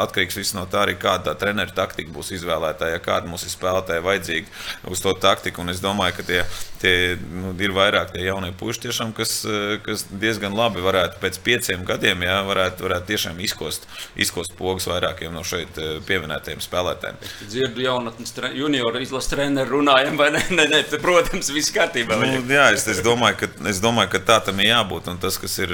atkarīgs 0.05 0.39
viss 0.39 0.55
no 0.57 0.65
tā, 0.69 0.86
arī 0.86 0.98
kāda 1.01 1.31
tā 1.31 1.38
treneru 1.45 1.74
taktika 1.75 2.13
būs 2.13 2.33
izvēlēta, 2.38 2.91
ja 2.93 3.01
kāda 3.03 3.29
mums 3.29 3.45
ir 3.48 3.53
spēlētāja 3.53 4.05
vajadzīga 4.05 4.91
uz 4.91 5.03
to 5.03 5.15
taktiku. 5.17 5.65
Un 5.65 5.74
es 5.74 5.81
domāju, 5.83 6.19
ka 6.19 6.27
tie, 6.27 6.41
tie 6.83 6.95
nu, 7.21 7.53
ir 7.62 7.75
vairāk 7.75 8.13
tie 8.15 8.25
jaunie 8.27 8.51
puiši, 8.57 8.86
tiešām, 8.88 9.13
kas, 9.17 9.41
kas 9.86 10.05
diezgan 10.12 10.55
labi 10.57 10.83
varētu 10.83 11.21
pēc 11.21 11.41
pieciem 11.45 11.86
gadiem 11.88 12.25
jā, 12.27 12.39
varētu, 12.48 12.88
varētu 12.88 13.12
tiešām 13.13 13.41
izkost, 13.45 13.88
izkost 14.19 14.55
pogas 14.60 14.89
vairākiem 14.89 15.33
no 15.33 15.45
šeit 15.48 15.79
pieminētajiem 16.07 16.63
spēlētājiem 16.63 17.21
dzirdu 17.45 17.85
jaunatnes 17.85 18.33
junioru 18.57 19.01
izlases 19.03 19.31
treneru 19.31 19.79
runājam, 19.79 20.17
vai 20.19 20.29
ne? 20.35 20.43
ne, 20.57 20.67
ne 20.71 20.81
protams, 21.01 21.51
viss 21.53 21.73
kārtībā. 21.75 22.17
Nu, 22.21 22.41
jā, 22.51 22.69
es, 22.75 22.88
es, 22.91 23.01
domāju, 23.05 23.41
ka, 23.43 23.51
es 23.71 23.81
domāju, 23.83 24.13
ka 24.15 24.23
tā 24.31 24.39
tam 24.47 24.61
ir 24.63 24.71
jābūt. 24.71 25.09
Un 25.11 25.21
tas, 25.21 25.39
kas 25.41 25.57
ir 25.63 25.73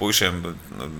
puišiem, 0.00 0.40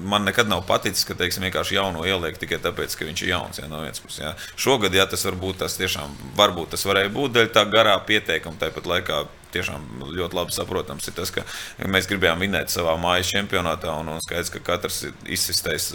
man 0.08 0.26
nekad 0.28 0.50
nav 0.50 0.64
paticis, 0.68 1.06
ka 1.08 1.16
teiksim, 1.18 1.46
vienkārši 1.48 1.78
jauno 1.78 2.04
ieliek 2.08 2.38
tikai 2.40 2.60
tāpēc, 2.64 2.96
ka 2.98 3.08
viņš 3.08 3.24
ir 3.24 3.32
jauns. 3.34 3.62
Jā, 3.62 3.70
no 3.70 3.82
puses, 4.02 4.20
jā. 4.22 4.34
Šogad, 4.58 4.94
jā, 4.94 5.06
tas 5.10 5.26
varbūt 5.28 5.62
tas 5.64 5.78
tiešām 5.80 6.14
varbūt 6.38 6.74
tas 6.74 6.86
varēja 6.88 7.12
būt 7.14 7.36
dēļ 7.36 7.52
tā 7.54 7.64
garā 7.70 7.96
pieteikuma, 8.08 8.58
tāpat 8.60 8.88
laikā 8.88 9.24
tiešām 9.54 9.84
ļoti 10.14 10.38
labi 10.38 10.54
saprotams 10.54 11.08
ir 11.08 11.16
tas, 11.16 11.32
ka 11.34 11.44
mēs 11.88 12.08
gribējām 12.10 12.42
vinēt 12.44 12.72
savā 12.72 12.94
mājas 13.00 13.30
čempionātā. 13.32 13.94
Un, 14.00 14.12
un 14.14 14.22
skaidrs, 14.24 14.52
ka 14.54 14.62
katrs 14.64 15.00
izsistējis 15.26 15.88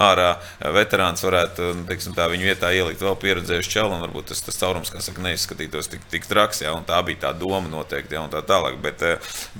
ārā 0.00 0.32
veterāns 0.76 1.24
varētu 1.26 1.72
teiksim, 1.90 2.14
tā, 2.16 2.28
viņu 2.32 2.50
vietā 2.50 2.72
ielikt 2.76 3.04
vēl 3.04 3.18
pieredzējušu 3.24 3.74
čelu. 3.74 4.00
Varbūt 4.06 4.30
tas, 4.32 4.42
tas 4.46 4.60
caurums, 4.60 4.92
kā 4.92 5.02
saka, 5.04 5.22
neizskatītos 5.24 5.90
tik, 5.92 6.06
tik 6.12 6.28
traks. 6.30 6.64
Ja, 6.64 6.74
tā 6.86 7.00
bija 7.06 7.26
tā 7.26 7.34
doma 7.36 7.68
noteikti. 7.70 8.18
Ja, 8.18 8.26
tā 8.32 8.44
tālāk. 8.46 8.80
Bet, 8.84 9.04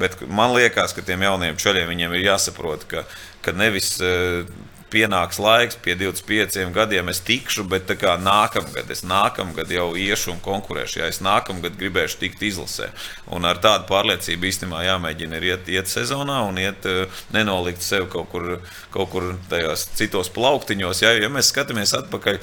bet 0.00 0.18
man 0.28 0.54
liekas, 0.56 0.94
ka 0.96 1.04
tiem 1.06 1.26
jauniem 1.26 1.58
čaļiem 1.60 1.90
viņiem 1.90 2.16
ir 2.16 2.28
jāsaprot, 2.30 2.86
ka, 2.90 3.06
ka 3.44 3.56
nevis 3.56 3.96
pienāks 4.90 5.38
laiks, 5.42 5.78
pie 5.80 5.94
25 5.98 6.72
gadiem 6.74 7.10
es 7.12 7.20
tikšu, 7.24 7.64
bet 7.70 7.90
kā, 8.00 8.16
nākamgad 8.20 8.90
es 8.92 9.02
nākamgad 9.06 9.70
jau 9.72 9.92
iešu 9.98 10.34
un 10.34 10.40
konkurēšu. 10.44 11.00
Ja 11.00 11.10
es 11.10 11.20
nākamgad 11.24 11.78
gribēšu 11.80 12.18
tikt 12.20 12.42
izlasē. 12.50 12.90
Un 13.30 13.46
ar 13.48 13.60
tādu 13.62 13.86
pārliecību 13.90 14.48
īstenībā 14.50 14.82
jāmēģina 14.86 15.40
iet, 15.40 15.70
iet 15.70 15.90
sezonā 15.90 16.40
un 16.48 16.58
iet, 16.60 16.86
eh, 16.86 17.22
nenolikt 17.34 17.82
sev 17.86 18.08
kaut 18.12 18.30
kur, 18.32 18.60
kaut 18.90 19.10
kur 19.12 19.30
tajos 19.50 19.86
citos 19.98 20.30
plauktiņos. 20.34 21.02
Ja, 21.02 21.14
ja 21.18 21.30
mēs 21.32 21.52
skatāmies 21.52 21.94
atpakaļ, 21.96 22.40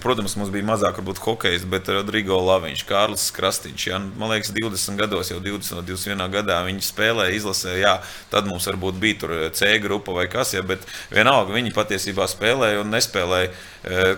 protams, 0.00 0.36
mums 0.36 0.52
bija 0.54 0.66
mazāk 0.66 1.00
varbūt 1.00 1.20
hokejs, 1.24 1.68
bet 1.70 1.88
Rodrigo 1.92 2.40
Laviņš, 2.40 2.86
Kārlis 2.88 3.28
Krastīņš. 3.36 3.86
Ja, 3.90 3.98
man 3.98 4.32
liekas, 4.32 4.52
20 4.56 4.96
gados, 5.00 5.32
jau 5.32 5.40
20, 5.40 5.84
21 5.86 6.30
gadā 6.32 6.60
viņi 6.66 6.84
spēlēja, 6.86 7.36
izlasē. 7.36 7.76
Jā, 7.80 7.98
tad 8.32 8.48
mums 8.48 8.66
varbūt 8.70 9.00
bija 9.00 9.20
tur 9.20 9.36
C 9.54 9.76
grupa 9.82 10.14
vai 10.16 10.26
kas, 10.32 10.54
ja, 10.54 10.62
bet 10.66 10.86
vienalga 11.12 11.54
viņi 11.54 11.74
pat 11.74 11.89
patiesībā 11.90 12.26
spēlēja 12.30 12.80
un 12.84 12.92
nespēlēja 12.94 13.48
e, 13.50 13.54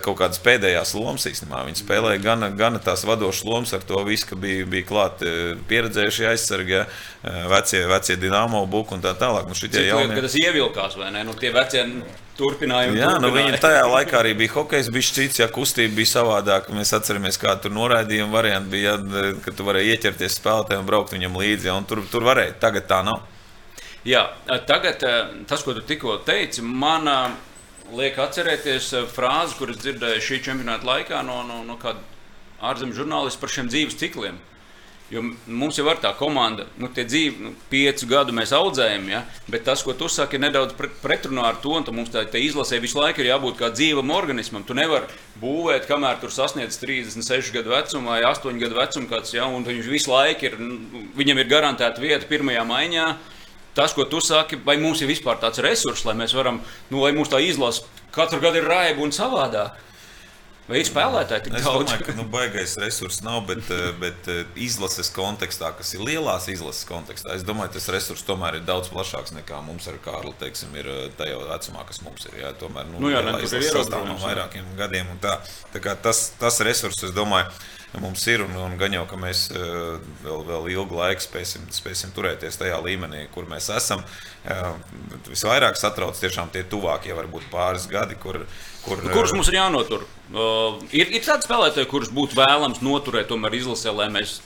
kaut 0.03 0.19
kādas 0.21 0.41
pēdējās 0.43 0.93
lomas 0.97 1.25
īstenībā. 1.29 1.63
Viņi 1.67 1.81
spēlēja 1.81 2.21
gan, 2.21 2.45
gan 2.57 2.77
tās 2.83 3.05
vadošas 3.07 3.45
lomas, 3.47 3.73
ar 3.73 3.85
to 3.87 4.01
visu, 4.05 4.29
ka 4.29 4.37
bija, 4.39 4.67
bija 4.69 4.87
klāti 4.89 5.29
e, 5.29 5.55
pieredzējušie 5.69 6.27
aizsargi, 6.29 6.83
e, 6.83 7.37
vecie, 7.49 7.85
vecie 7.89 8.17
dīnāmo 8.21 8.65
buku 8.69 8.97
un 8.97 9.03
tā 9.03 9.15
tālāk. 9.17 9.49
Nu, 9.49 9.57
Cik 9.57 9.79
jaunie... 9.87 10.21
tas 10.21 10.37
ievilkās 10.37 10.97
vai 10.99 11.09
ne? 11.15 11.25
Nu, 11.25 11.33
tie 11.39 11.53
vecie 11.55 11.85
turpinājumi. 12.37 12.97
Jā, 12.97 13.11
nu 13.21 13.29
viņi 13.33 13.59
tajā 13.61 13.83
laikā 13.89 14.19
arī 14.21 14.33
bija 14.37 14.55
hokejs, 14.55 14.89
bija 14.93 15.13
cits, 15.17 15.41
ja 15.41 15.49
kustība 15.53 15.97
bija 15.99 16.13
savādāka. 16.15 16.73
Mēs 16.73 16.93
atceramies, 16.97 17.37
kā 17.41 17.55
tur 17.61 17.73
noraidījuma 17.75 18.33
varianti 18.33 18.73
bija, 18.73 18.97
ja, 18.97 19.33
ka 19.43 19.53
tu 19.53 19.65
varēji 19.67 19.93
ieķerties 19.93 20.39
spēlētājiem 20.41 20.81
un 20.81 20.89
braukt 20.89 21.13
viņam 21.13 21.37
līdzi. 21.41 21.69
Ja, 21.69 21.77
tur, 21.89 22.01
tur 22.09 22.25
varēja, 22.25 22.57
tagad 22.61 22.89
tā 22.89 23.03
nav. 23.05 23.21
Jā, 24.03 24.25
tagad 24.67 24.99
tas, 25.47 25.61
ko 25.63 25.77
tu 25.77 25.85
tikko 25.87 26.17
teici, 26.27 26.59
manā 26.65 27.21
liek 27.97 28.17
atcerēties 28.19 28.93
eh, 28.97 29.05
frāzi, 29.09 29.57
kuras 29.59 29.81
dzirdēju 29.83 30.23
šī 30.23 30.41
čempionāta 30.47 30.87
laikā 30.89 31.21
no, 31.25 31.41
no, 31.47 31.61
no 31.67 31.77
kāda 31.81 32.01
ārzemju 32.63 33.03
žurnālista 33.03 33.41
par 33.41 33.51
šiem 33.53 33.69
dzīves 33.71 33.99
cikliem. 33.99 34.39
Jo 35.11 35.21
mums 35.45 35.77
jau 35.77 35.83
ir 35.91 35.99
tā 36.01 36.09
komanda, 36.17 36.63
nu, 36.79 36.87
tie 36.89 37.03
dzīvi, 37.05 37.43
nu, 37.43 37.51
piecu 37.69 38.07
gadu 38.09 38.33
mēs 38.33 38.53
audzējam, 38.55 39.03
ja? 39.11 39.19
bet 39.51 39.65
tas, 39.67 39.83
ko 39.85 39.93
tu 39.97 40.07
saki, 40.09 40.39
ir 40.39 40.45
nedaudz 40.45 40.73
pretrunā 41.03 41.43
ar 41.51 41.59
to. 41.61 41.75
Mums 41.93 42.09
tā, 42.13 42.23
tā 42.25 42.39
izlasē 42.41 42.79
visu 42.81 42.97
laiku 42.97 43.21
ir 43.21 43.29
jābūt 43.29 43.59
kā 43.59 43.69
dzīvam 43.75 44.13
organismam. 44.15 44.63
Tu 44.65 44.77
nevari 44.77 45.11
būvēt, 45.41 45.85
kamēr 45.91 46.17
tur 46.23 46.33
sasniedz 46.33 46.79
36 46.81 47.53
gadu 47.53 47.75
vecumu 47.75 48.13
vai 48.13 48.23
8 48.25 48.57
gadu 48.63 48.79
vecumu, 48.79 49.11
kāds, 49.11 49.35
ja? 49.35 49.45
un 49.45 49.67
viņš 49.67 49.91
visu 49.91 50.13
laiku 50.13 50.49
ir, 50.49 50.57
nu, 50.57 51.05
viņam 51.19 51.43
ir 51.43 51.51
garantēta 51.51 52.01
vieta 52.01 52.29
pirmajā 52.31 52.65
maiņā 52.71 53.07
tas, 53.75 53.93
ko 53.97 54.05
tu 54.09 54.21
saki, 54.21 54.59
vai 54.65 54.77
mums 54.81 55.01
ir 55.01 55.09
vispār 55.11 55.39
tāds 55.41 55.61
resurs, 55.63 56.05
lai 56.05 56.13
mēs 56.19 56.35
varam, 56.37 56.61
nu, 56.91 57.01
lai 57.03 57.11
mums 57.15 57.31
tā 57.33 57.41
izlase 57.43 57.83
katru 58.13 58.39
gadu 58.43 58.61
ir 58.61 58.69
raiba 58.69 59.01
un 59.05 59.11
savādāk. 59.15 59.79
Vai 60.63 60.77
ir 60.79 60.85
spēlētāji 60.87 61.43
tik 61.43 61.55
Es 61.59 61.65
daudz? 61.65 61.89
domāju, 61.91 62.05
ka 62.07 62.13
nu, 62.15 62.23
baigais 62.31 62.77
resurs 62.79 63.17
nav, 63.19 63.41
bet, 63.49 63.65
eh, 63.67 63.89
bet 63.99 64.29
eh, 64.31 64.45
izlases 64.63 65.09
kontekstā, 65.11 65.73
kas 65.75 65.89
ir 65.97 65.99
lielās 66.07 66.47
izlases 66.47 66.85
kontekstā, 66.87 67.33
es 67.35 67.43
domāju, 67.43 67.73
tas 67.75 67.89
resurs 67.91 68.23
tomēr 68.23 68.61
ir 68.61 68.63
daudz 68.63 68.87
plašāks 68.93 69.35
nekā 69.35 69.59
mums 69.65 69.89
ar 69.91 69.97
Kārlu, 70.05 70.31
teiksim, 70.39 70.71
ir 70.79 70.87
eh, 70.87 71.09
tajā 71.19 71.35
vecumā, 71.49 71.83
kas 71.89 71.99
mums 72.05 72.23
ir. 72.29 72.37
Jā, 72.45 72.53
tomēr, 72.61 72.87
Nu 72.95 73.11
jā, 73.11 73.19
ne, 73.27 73.35
ir 73.43 73.51
sastāv 73.51 73.59
no 73.59 74.15
ierobežojums, 74.15 74.23
jā. 74.23 74.29
vairākiem 74.29 74.71
gadiem. 74.79 75.11
Tā, 75.19 75.35
tā 75.75 75.97
tas, 76.07 76.23
tas 76.39 76.61
resurs, 76.63 77.03
es 77.09 77.11
domāju, 77.11 77.51
mums 78.01 78.23
ir 78.27 78.41
un, 78.45 78.53
un 78.57 78.77
gan 78.79 78.93
jau, 78.95 79.03
ka 79.09 79.17
mēs 79.19 79.43
eh, 79.53 79.97
vēl, 80.23 80.43
vēl 80.47 80.69
ilgu 80.73 80.97
laiku 80.97 81.21
spēsim, 81.25 81.65
spēsim 81.73 82.13
turēties 82.15 82.57
tajā 82.57 82.79
līmenī, 82.81 83.27
kur 83.33 83.45
mēs 83.49 83.69
esam. 83.75 84.01
Eh, 84.45 84.63
Visvairāk 85.29 85.77
satrauc 85.79 86.17
tiešām 86.19 86.49
tie 86.53 86.63
tuvākie, 86.69 87.13
varbūt 87.17 87.45
pāris 87.53 87.85
gadi, 87.91 88.17
kur. 88.19 88.41
kur 88.85 89.03
Nu, 89.03 89.11
Kurus 89.13 89.35
mums 89.37 89.51
ir 89.51 89.59
jānotur? 89.59 90.07
Uh, 90.33 90.79
ir, 90.91 91.11
ir 91.13 91.21
tādi 91.25 91.45
spēlētāji, 91.45 91.89
kurus 91.91 92.09
būtu 92.13 92.37
vēlams 92.39 92.81
noturēt, 92.83 93.29
tomēr 93.29 93.59
izlasē, 93.59 93.93
lai 93.93 94.09
mēs 94.13 94.39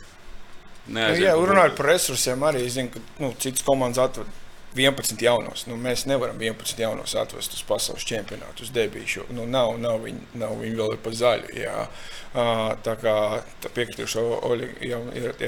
Nu, 0.87 0.99
neaizietu. 1.01 1.25
jā, 1.25 1.31
runājot 1.35 1.73
par 1.75 1.89
resursiem, 1.91 2.43
arī 2.47 2.61
zinu, 2.71 2.91
ka 2.93 3.01
nu, 3.19 3.33
citas 3.43 3.63
komandas 3.67 3.99
atved 4.05 4.29
11 4.79 5.21
jaunos. 5.21 5.65
Nu, 5.69 5.77
mēs 5.81 6.05
nevaram 6.09 6.39
11 6.41 6.81
jaunos 6.81 7.15
atvest 7.19 7.55
uz 7.57 7.63
pasaules 7.67 8.05
čempionātu, 8.07 8.65
uz 8.65 8.71
debīšu. 8.75 9.27
Nu, 9.35 9.47
nav, 9.49 9.75
nav, 9.81 10.01
viņi, 10.05 10.31
nav 10.41 10.55
viņi 10.61 10.79
vēl 10.79 10.95
ir 10.95 11.01
pa 11.03 11.13
zaļu. 11.15 11.51
Jā. 11.57 11.87
Uh, 12.37 12.75
tā 12.85 12.93
kā 13.01 13.13
piekritīšu, 13.73 14.23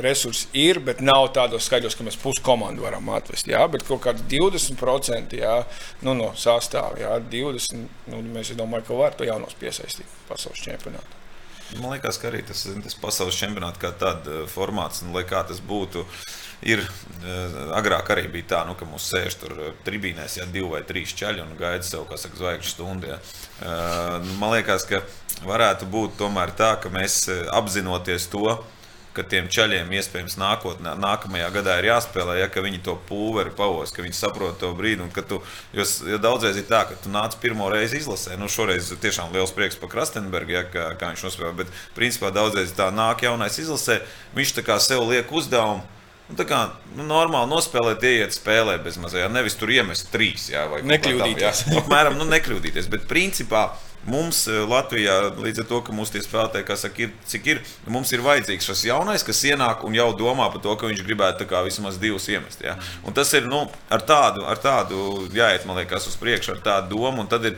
resursi 0.01 0.47
ir, 0.57 0.79
bet 0.81 1.03
nav 1.05 1.27
tādos 1.35 1.67
skaļos, 1.67 1.97
ka 1.97 2.07
mēs 2.07 2.17
pusi 2.17 2.41
komandu 2.45 2.85
varam 2.85 3.11
atvest. 3.13 3.49
Jā, 3.51 3.65
bet 3.69 3.85
kaut 3.87 4.01
kāds 4.07 4.23
20% 4.31 5.37
jā, 5.37 5.55
nu, 6.01 6.15
no 6.17 6.31
sastāvā, 6.39 6.97
jā, 7.03 7.13
20%. 7.29 7.87
Nu, 8.09 8.23
mēs 8.33 8.55
domājam, 8.57 8.87
ka 8.87 8.97
var 8.97 9.17
to 9.17 9.27
jaunos 9.27 9.57
piesaistīt 9.59 10.07
pasaules 10.29 10.61
čempionātā. 10.65 11.19
Man 11.77 11.91
liekas, 11.93 12.17
ka 12.17 12.31
arī 12.31 12.41
tas, 12.47 12.63
tas 12.65 12.95
pasaules 12.97 13.37
čempionāts 13.37 13.77
kā 13.81 13.91
tāds 13.93 14.49
formāts, 14.49 15.03
nu, 15.05 15.13
lai 15.13 15.27
kā 15.29 15.43
tas 15.45 15.59
būtu. 15.61 16.05
Ir, 16.61 16.81
eh, 17.23 17.53
agrāk 17.71 18.09
arī 18.11 18.25
bija 18.31 18.49
tā, 18.51 18.63
nu, 18.67 18.75
ka 18.75 18.87
mums 18.87 19.05
sēž 19.07 19.37
tur 19.39 19.53
eh, 19.55 19.75
tribīnēs, 19.85 20.39
ja 20.41 20.47
divi 20.49 20.67
vai 20.67 20.81
trīs 20.83 21.13
čaļi 21.15 21.45
un 21.45 21.53
gaida 21.59 21.85
sev, 21.87 22.03
kā 22.09 22.17
saka, 22.19 22.35
zvaigžņu 22.35 22.71
stundu. 22.73 23.13
Ja. 23.13 23.19
Eh, 23.63 24.33
Man 24.41 24.51
liekas, 24.57 24.83
ka 24.89 24.99
varētu 25.47 25.87
būt 25.87 26.17
tomēr 26.19 26.51
tā, 26.59 26.73
ka 26.83 26.91
mēs 26.91 27.29
apzinoties 27.55 28.27
to, 28.31 28.57
ka 29.15 29.23
tiem 29.25 29.47
ceļiem 29.51 29.89
iespējams 29.99 30.35
nākotnē, 30.39 30.93
nākamajā 30.99 31.47
gadā 31.53 31.77
ir 31.79 31.89
jāspēlē, 31.89 32.37
ja 32.39 32.47
viņi 32.51 32.81
to 32.85 32.95
pulveri 33.07 33.51
pavos, 33.55 33.91
ka 33.95 34.03
viņi 34.05 34.15
saprot 34.15 34.59
to 34.61 34.69
brīdi. 34.77 35.07
Tu, 35.15 35.39
jo, 35.75 35.85
jo 36.11 36.19
daudzreiz 36.21 36.59
ir 36.59 36.67
tā, 36.69 36.83
ka 36.87 36.97
tu 37.03 37.11
nāc 37.11 37.35
pirmo 37.41 37.67
reizi 37.71 37.99
izlasē. 38.03 38.37
Nu, 38.39 38.51
šoreiz 38.51 38.91
tiešām 39.01 39.33
liels 39.35 39.55
prieks 39.55 39.79
par 39.79 39.91
Krastenbergu, 39.95 40.55
ja, 40.55 40.65
kā, 40.67 40.91
kā 40.99 41.13
viņš 41.13 41.25
nospēlē. 41.25 41.53
Bet 41.63 41.73
principā 41.97 42.31
daudzreiz 42.35 42.75
tā 42.77 42.91
nāk 42.95 43.25
jaunais 43.25 43.57
izlasē, 43.59 44.01
viņš 44.37 44.59
tā 44.59 44.65
kā 44.67 44.77
sev 44.83 45.07
liek 45.09 45.31
uzdevumu. 45.31 45.98
Nu, 46.29 46.37
tā 46.37 46.45
kā 46.45 46.59
nu, 46.93 47.03
normāli 47.09 47.49
nospēlēt, 47.49 48.03
ieiet 48.05 48.35
spēlē 48.37 48.77
bez 48.85 48.99
mazajā. 49.01 49.31
Nevis 49.33 49.57
tur 49.57 49.71
iemest 49.73 50.11
trīs, 50.13 50.51
jā, 50.53 50.67
vai 50.69 50.83
Nekļūdīties. 50.85 51.63
tā, 51.65 51.73
jā. 51.73 51.81
Apmēram, 51.81 52.19
nu, 52.19 52.27
nekļūdīties. 52.29 52.89
Bet 52.93 53.07
principā 53.09 53.63
mums 54.09 54.43
eh, 54.47 54.59
Latvijā, 54.69 55.15
līdz 55.41 55.63
ar 55.63 55.67
to, 55.71 55.79
ka 55.87 55.95
tie 56.13 56.21
spēlētāji, 56.23 56.67
kā 56.67 56.77
saka, 56.77 57.07
ir, 57.07 57.15
cik 57.29 57.49
ir, 57.49 57.63
mums 57.89 58.13
ir 58.13 58.21
vajadzīgs 58.25 58.69
šis 58.69 58.85
jaunais, 58.91 59.25
kas 59.25 59.41
ienāk 59.49 59.83
un 59.87 59.97
jau 59.97 60.11
domā 60.17 60.51
par 60.53 60.61
to, 60.61 60.75
ka 60.77 60.91
viņš 60.91 61.01
gribētu 61.07 61.49
kā 61.49 61.63
vismaz 61.65 61.97
divus 61.97 62.29
iemest. 62.29 62.61
Jā. 62.61 62.77
Un 63.03 63.17
tas 63.17 63.33
ir 63.33 63.49
nu, 63.49 63.65
ar, 63.89 64.05
tādu, 64.05 64.45
ar 64.45 64.61
tādu 64.61 65.25
jāiet, 65.33 65.65
man 65.65 65.81
liekas, 65.81 66.07
uz 66.11 66.17
priekšu, 66.21 66.55
ar 66.55 66.63
tādu 66.63 66.93
domu. 66.95 67.25
un 67.25 67.27
tad 67.31 67.49
ir 67.49 67.57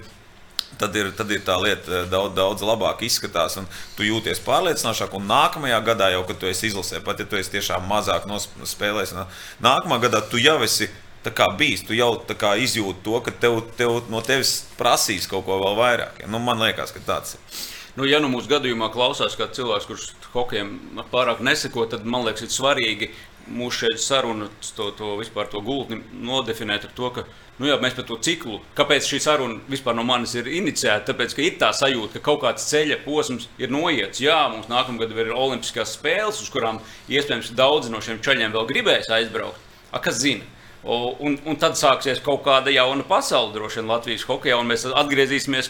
tad 0.80 0.96
ir, 0.96 1.12
tad 1.18 1.32
ir 1.34 1.44
tā 1.46 1.58
lieta 1.62 2.02
eh, 2.02 2.08
daudz, 2.12 2.36
daudz 2.38 2.66
labāk 2.66 3.04
izskatās, 3.08 3.58
un 3.62 3.70
tu 3.98 4.08
jūties 4.08 4.42
pārliecinošāk. 4.46 5.16
Un 5.18 5.30
nākamajā 5.30 5.80
gadā, 5.92 6.12
jau, 6.16 6.24
kad 6.30 6.42
tu 6.42 6.50
esi 6.50 6.70
izlasē, 6.72 7.02
pat 7.06 7.22
ja 7.22 7.28
tu 7.30 7.40
esi 7.40 7.56
tiešām 7.58 7.88
mazāk 7.90 8.28
spēlējis, 8.74 9.16
nākamā 9.64 10.02
gadā 10.04 10.24
tu 10.32 10.42
jau 10.42 10.60
esi. 10.66 10.92
Tā 11.22 11.30
kā 11.38 11.46
bijis, 11.54 11.84
tu 11.86 11.94
jau 11.94 12.16
kā 12.34 12.56
izjūti 12.58 13.04
to, 13.06 13.20
ka 13.22 13.32
tev, 13.44 13.60
tev 13.78 14.08
no 14.10 14.24
tevis 14.26 14.64
prasīs 14.74 15.28
kaut 15.30 15.46
ko 15.46 15.60
vēl 15.62 15.76
vairāk. 15.78 16.24
Ja? 16.24 16.30
Nu, 16.34 16.40
man 16.42 16.58
liekas, 16.64 16.90
ka 16.96 17.04
tāds 17.06 17.36
ir. 17.36 17.60
Nu, 17.94 18.08
ja 18.10 18.18
nu 18.24 18.30
mūsu 18.32 18.50
gadījumā 18.50 18.88
klausās 18.90 19.36
kāds 19.38 19.60
cilvēks, 19.60 19.86
kurš 19.86 20.08
hokejam 20.34 20.72
pārāk 21.12 21.44
neseko, 21.44 21.86
tad 21.92 22.08
man 22.08 22.26
liekas, 22.26 22.48
ir 22.48 22.54
svarīgi 22.56 23.12
mūsu 23.52 23.86
šeit 23.86 24.02
sarunu, 24.02 24.50
to, 24.78 24.90
to 24.98 25.16
vispār 25.20 25.50
to 25.52 25.62
gultni 25.66 26.00
nodefinēt 26.24 26.88
ar 26.88 26.94
to, 26.98 27.10
ka 27.16 27.26
nu, 27.60 27.68
jā, 27.70 27.78
mēs 27.82 27.98
par 27.98 28.08
to 28.10 28.18
ciklu, 28.24 28.62
kāpēc 28.78 29.08
šī 29.08 29.20
saruna 29.22 29.60
vispār 29.72 29.98
no 29.98 30.06
manis 30.08 30.34
ir 30.40 30.50
iniciēta, 30.50 31.12
tāpēc, 31.12 31.36
ka 31.38 31.46
ir 31.46 31.60
tā 31.62 31.70
sajūta, 31.78 32.18
ka 32.18 32.26
kaut 32.32 32.42
kāds 32.46 32.66
ceļa 32.72 33.02
posms 33.06 33.50
ir 33.62 33.74
noiets. 33.74 34.24
Jā, 34.24 34.40
mums 34.54 34.72
nākamgad 34.72 35.14
ir 35.14 35.34
olimpiskās 35.36 35.94
spēles, 35.98 36.42
uz 36.42 36.50
kurām 36.54 36.82
iespējams 37.12 37.54
daudzi 37.58 37.94
no 37.94 38.02
šiem 38.02 38.22
ceļiem 38.24 38.56
vēl 38.56 38.68
gribēs 38.72 39.12
aizbraukt. 39.14 39.70
A, 39.92 40.00
kas 40.00 40.22
zina? 40.24 40.48
O, 40.82 41.14
Un, 41.22 41.36
un 41.46 41.58
tad 41.62 41.76
sāksies 41.78 42.24
kaut 42.26 42.42
kāda 42.48 42.74
jauna 42.74 43.06
pasaule, 43.06 43.54
droši 43.54 43.82
vien 43.82 43.92
Latvijas 43.92 44.26
hokeja, 44.26 44.58
un 44.58 44.72
mēs 44.72 44.88
atgriezīsimies 44.90 45.70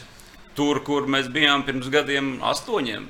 tur, 0.56 0.80
kur 0.88 1.10
mēs 1.12 1.28
bijām 1.32 1.66
pirms 1.68 1.90
gadiem, 1.92 2.38
astoņiem. 2.48 3.10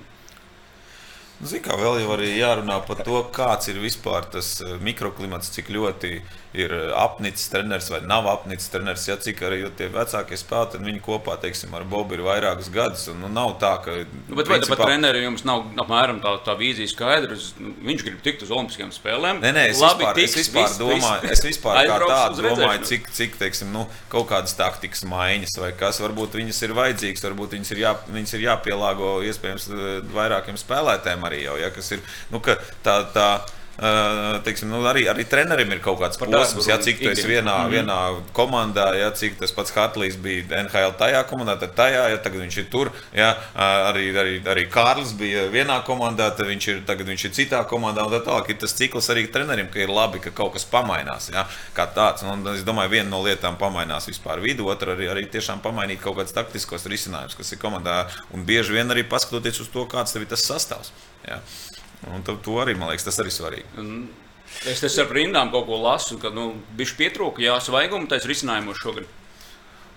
Ziniet, 1.42 1.64
kā 1.66 1.78
vēl 1.80 2.04
jau 2.04 2.12
arī 2.14 2.36
jārunā 2.36 2.78
par 2.86 3.02
to, 3.06 3.24
kāds 3.34 3.72
ir 3.72 3.82
vispār 3.82 4.28
tas 4.30 4.60
eh, 4.62 4.76
mikroklimats, 4.86 5.50
cik 5.56 5.72
ļoti 5.74 6.20
ir 6.54 6.74
eh, 6.76 6.92
apnicis 7.00 7.50
treneris 7.50 7.90
vai 7.90 8.02
nav 8.06 8.28
apnicis 8.30 8.70
treneris. 8.70 9.08
Ja 9.10 9.16
cik 9.22 9.42
arī 9.48 9.64
tie 9.78 9.88
vecākie 9.92 10.38
spēlētāji, 10.38 10.86
viņi 10.86 11.02
kopā, 11.06 11.38
teiksim, 11.42 11.74
ar 11.78 11.86
Bobu 11.90 12.18
ir 12.18 12.26
vairākus 12.26 12.70
gadus. 12.74 13.08
Un, 13.12 13.24
nu, 13.24 13.32
nav 13.34 13.56
tā, 13.62 13.74
ka. 13.82 13.96
Nu, 14.28 14.38
bet 14.38 14.52
vai 14.52 14.60
principā... 14.60 14.78
pat 14.78 14.92
trenerim 14.92 15.26
jums 15.32 15.46
nav 15.48 15.64
apmēram 15.82 16.22
tā, 16.24 16.36
tā 16.46 16.56
vīzija 16.60 16.92
skaidra? 16.92 17.40
Nu, 17.62 17.74
Viņš 17.82 18.06
grib 18.06 18.22
tikt 18.22 18.46
uz 18.46 18.52
Olimpiskajām 18.54 18.92
spēlēm. 18.94 19.42
Nē, 19.42 19.54
nē, 19.56 19.66
es 19.72 19.82
Labi, 19.82 20.04
vispār, 20.06 20.20
tiks, 20.20 20.36
es 20.36 20.40
vispār 20.44 20.68
viss, 20.68 20.78
domāju, 20.78 21.24
viss. 21.26 21.34
es 21.34 21.46
vispār 21.48 21.80
kā 21.90 21.98
tādu 22.06 22.46
domāju, 22.46 22.84
cik, 22.92 23.10
cik 23.18 23.40
teiksim, 23.42 23.72
nu, 23.74 23.88
kaut 24.12 24.30
kādas 24.30 24.54
taktikas 24.60 25.02
maiņas 25.10 25.58
vai 25.64 25.72
kas. 25.80 26.02
Varbūt 26.04 26.38
viņas 26.38 26.62
ir 26.68 26.76
vajadzīgas, 26.78 27.26
varbūt 27.26 27.58
viņas 27.58 27.74
ir, 27.74 27.82
jā, 27.88 27.96
viņas 28.12 28.36
ir 28.38 28.46
jāpielāgo 28.46 29.16
iespējams 29.32 29.68
eh, 29.72 29.90
vairākiem 30.14 30.60
spēlētājiem 30.62 31.26
arī 31.32 31.41
jau. 31.48 31.58
Ja, 31.62 31.72
kas 31.74 31.96
ir, 31.96 32.06
nu, 32.30 32.44
ka 32.44 32.60
tā, 32.84 33.00
tā, 33.15 33.32
Uh, 33.82 34.36
teiksim, 34.46 34.67
nu, 34.70 34.82
arī, 34.86 35.08
arī 35.10 35.24
trenerim 35.26 35.72
ir 35.74 35.80
kaut 35.82 35.96
kāds 35.98 36.20
posms, 36.20 36.67
ja 36.70 36.76
cik 36.78 37.00
esi 37.00 37.24
ikdienas. 37.24 37.26
vienā, 37.26 37.54
mm 37.58 37.63
-hmm. 37.63 37.72
vienā 37.74 38.22
komandā, 38.34 38.94
ja 39.00 39.10
cik 39.12 39.39
tas 39.39 39.52
pats 39.52 39.72
Hartlīs 39.72 40.17
bija 40.22 40.44
NHL 40.63 40.91
tajā 41.00 41.24
komandā, 41.30 41.56
tad 41.60 41.74
tajā, 41.76 42.10
ja 42.10 42.17
tagad 42.17 42.41
viņš 42.41 42.58
ir 42.58 42.70
tur. 42.70 42.91
Ja, 43.13 43.38
arī, 43.56 44.13
arī, 44.13 44.44
arī 44.44 44.67
Kārlis 44.70 45.13
bija 45.17 45.48
vienā 45.50 45.84
komandā, 45.84 46.30
tad 46.38 46.46
viņš 46.48 46.67
ir, 46.67 46.82
tagad 46.86 47.08
viņš 47.08 47.26
ir 47.26 47.32
citā 47.32 47.63
komandā. 47.65 48.06
un 48.06 48.12
Tā 48.12 48.20
tālāk 48.20 48.50
ir 48.50 48.58
tas 48.58 48.74
cikls 48.74 49.10
arī 49.10 49.32
trenerim, 49.32 49.67
ka 49.74 49.80
ir 49.80 49.89
labi, 49.89 50.20
ka 50.20 50.30
kaut 50.30 50.54
kas 50.54 50.65
pamainās. 50.65 51.32
Ja, 51.34 51.48
kā 51.74 51.88
tāds. 51.96 52.24
Un, 52.24 52.48
es 52.56 52.62
domāju, 52.63 52.89
viena 52.89 53.10
no 53.10 53.24
lietām 53.24 53.58
pamainās 53.58 54.08
vispār 54.08 54.39
vidu, 54.39 54.67
otra 54.67 54.94
arī, 54.94 55.08
arī 55.10 55.26
tiešām 55.26 55.62
pamainīt 55.62 56.02
kaut 56.02 56.17
kādus 56.17 56.34
taktiskos 56.34 56.86
risinājumus, 56.86 57.38
kas 57.38 57.52
ir 57.52 57.58
komandā. 57.58 58.06
Un 58.34 58.46
bieži 58.46 58.74
vien 58.74 58.91
arī 58.91 59.04
paskatoties 59.04 59.60
uz 59.60 59.67
to, 59.67 59.86
kāds 59.86 60.13
tev 60.13 60.22
ir 60.22 60.28
tas 60.28 60.46
sastāvs. 60.46 60.91
Ja. 61.28 61.42
Un 62.12 62.26
to, 62.26 62.38
to 62.42 62.58
arī, 62.64 62.74
man 62.78 62.90
liekas, 62.90 63.06
tas 63.10 63.22
arī 63.22 63.34
svarīgi. 63.34 63.68
Un 63.82 63.96
Es 64.68 64.82
te 64.84 64.90
ar 65.02 65.10
rindām 65.16 65.50
kaut 65.54 65.66
ko 65.70 65.78
lasu, 65.80 66.18
ka 66.22 66.30
nu, 66.34 66.52
bija 66.78 66.98
pietrūka 67.00 67.42
jāsvaiguma 67.42 68.10
taisa 68.12 68.30
risinājumos 68.30 68.82
šogad. 68.82 69.08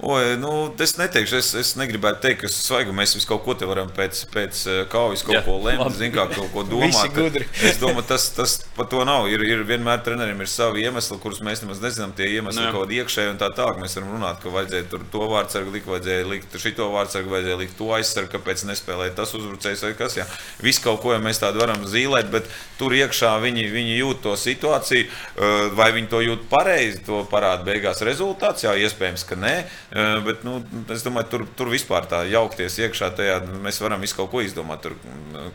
Oi, 0.03 0.35
nu, 0.37 0.75
es 0.83 0.97
neteikšu, 0.99 1.37
es, 1.39 1.49
es 1.55 1.69
negribētu 1.79 2.19
teikt, 2.25 2.41
ka 2.43 2.49
svaigu 2.51 2.93
mēs 2.93 3.13
visu 3.15 3.29
kaut 3.31 3.45
ko 3.47 3.55
te 3.57 3.65
varam 3.65 3.87
pēc, 3.95 4.25
pēc 4.35 4.63
eh, 4.67 4.79
kaujas 4.91 5.23
kaut 5.25 5.37
Jā, 5.37 5.43
ko 5.47 5.55
lemt, 5.63 5.81
labi. 5.85 5.95
zin, 6.01 6.11
kā 6.13 6.25
kaut 6.33 6.51
ko 6.53 6.65
domāt. 6.73 7.15
es 7.71 7.79
domāju, 7.81 8.03
tas, 8.11 8.27
tas 8.35 8.57
par 8.75 8.89
to 8.91 9.05
nav. 9.07 9.29
Ir, 9.31 9.45
ir 9.47 9.63
vienmēr 9.65 10.03
treneriem 10.05 10.43
ir 10.43 10.51
savi 10.51 10.83
iemesli, 10.83 11.17
kurus 11.23 11.39
mēs 11.47 11.63
nemaz 11.63 11.79
nezinām. 11.81 12.13
Tie 12.19 12.27
iemesli 12.35 12.67
ir 12.67 12.75
kaut 12.75 12.89
kādi 12.89 12.99
iekšēji 13.01 13.33
un 13.33 13.39
tā 13.41 13.49
tālāk. 13.55 13.79
Mēs 13.81 13.95
varam 14.01 14.11
runāt, 14.17 14.43
ka 14.43 14.53
vajadzēja 14.53 14.89
tur 14.91 15.07
to 15.15 15.29
vārdsargu 15.31 15.73
likt, 15.79 15.89
vajadzēja 15.95 16.27
likt 16.33 16.59
šito 16.67 16.91
vārdsargu, 16.93 17.33
vajadzēja 17.37 17.61
likt 17.63 17.79
to 17.79 17.89
aizsargu, 17.95 18.33
kāpēc 18.35 18.67
nespēlēja 18.73 19.15
tas 19.23 19.33
uzbrucējs 19.39 19.87
vai 19.87 19.95
kas. 20.03 20.19
Jā. 20.19 20.27
Viss 20.67 20.83
kaut 20.85 21.01
ko 21.07 21.15
ja 21.15 21.23
mēs 21.23 21.41
tādu 21.41 21.63
varam 21.63 21.87
zīmēt, 21.89 22.29
bet 22.35 22.51
tur 22.83 22.93
iekšā 22.99 23.33
viņi, 23.47 23.71
viņi 23.79 23.97
jūt 24.03 24.25
to 24.27 24.35
situāciju. 24.43 25.07
eh, 25.07 25.71
Vai 25.79 25.89
viņi 25.97 26.11
to 26.13 26.21
jūt 26.27 26.45
pareizi, 26.51 27.01
to 27.07 27.23
parāda 27.31 27.65
beigās 27.71 28.03
rezultāts. 28.05 28.67
Jā, 28.67 28.75
iespējams, 28.85 29.25
ka 29.31 29.39
nē. 29.39 29.55
Bet, 29.95 30.41
nu, 30.43 30.57
es 30.91 31.05
domāju, 31.07 31.29
tur, 31.31 31.43
tur 31.55 31.69
vispār 31.71 32.09
tā 32.11 32.25
jaukties 32.27 32.81
iekšā 32.83 33.13
tajā, 33.15 33.37
mēs 33.63 33.79
varam 33.79 34.03
visu 34.03 34.19
kaut 34.19 34.33
ko 34.33 34.41
izdomāt. 34.43 34.83
Tur 34.83 34.97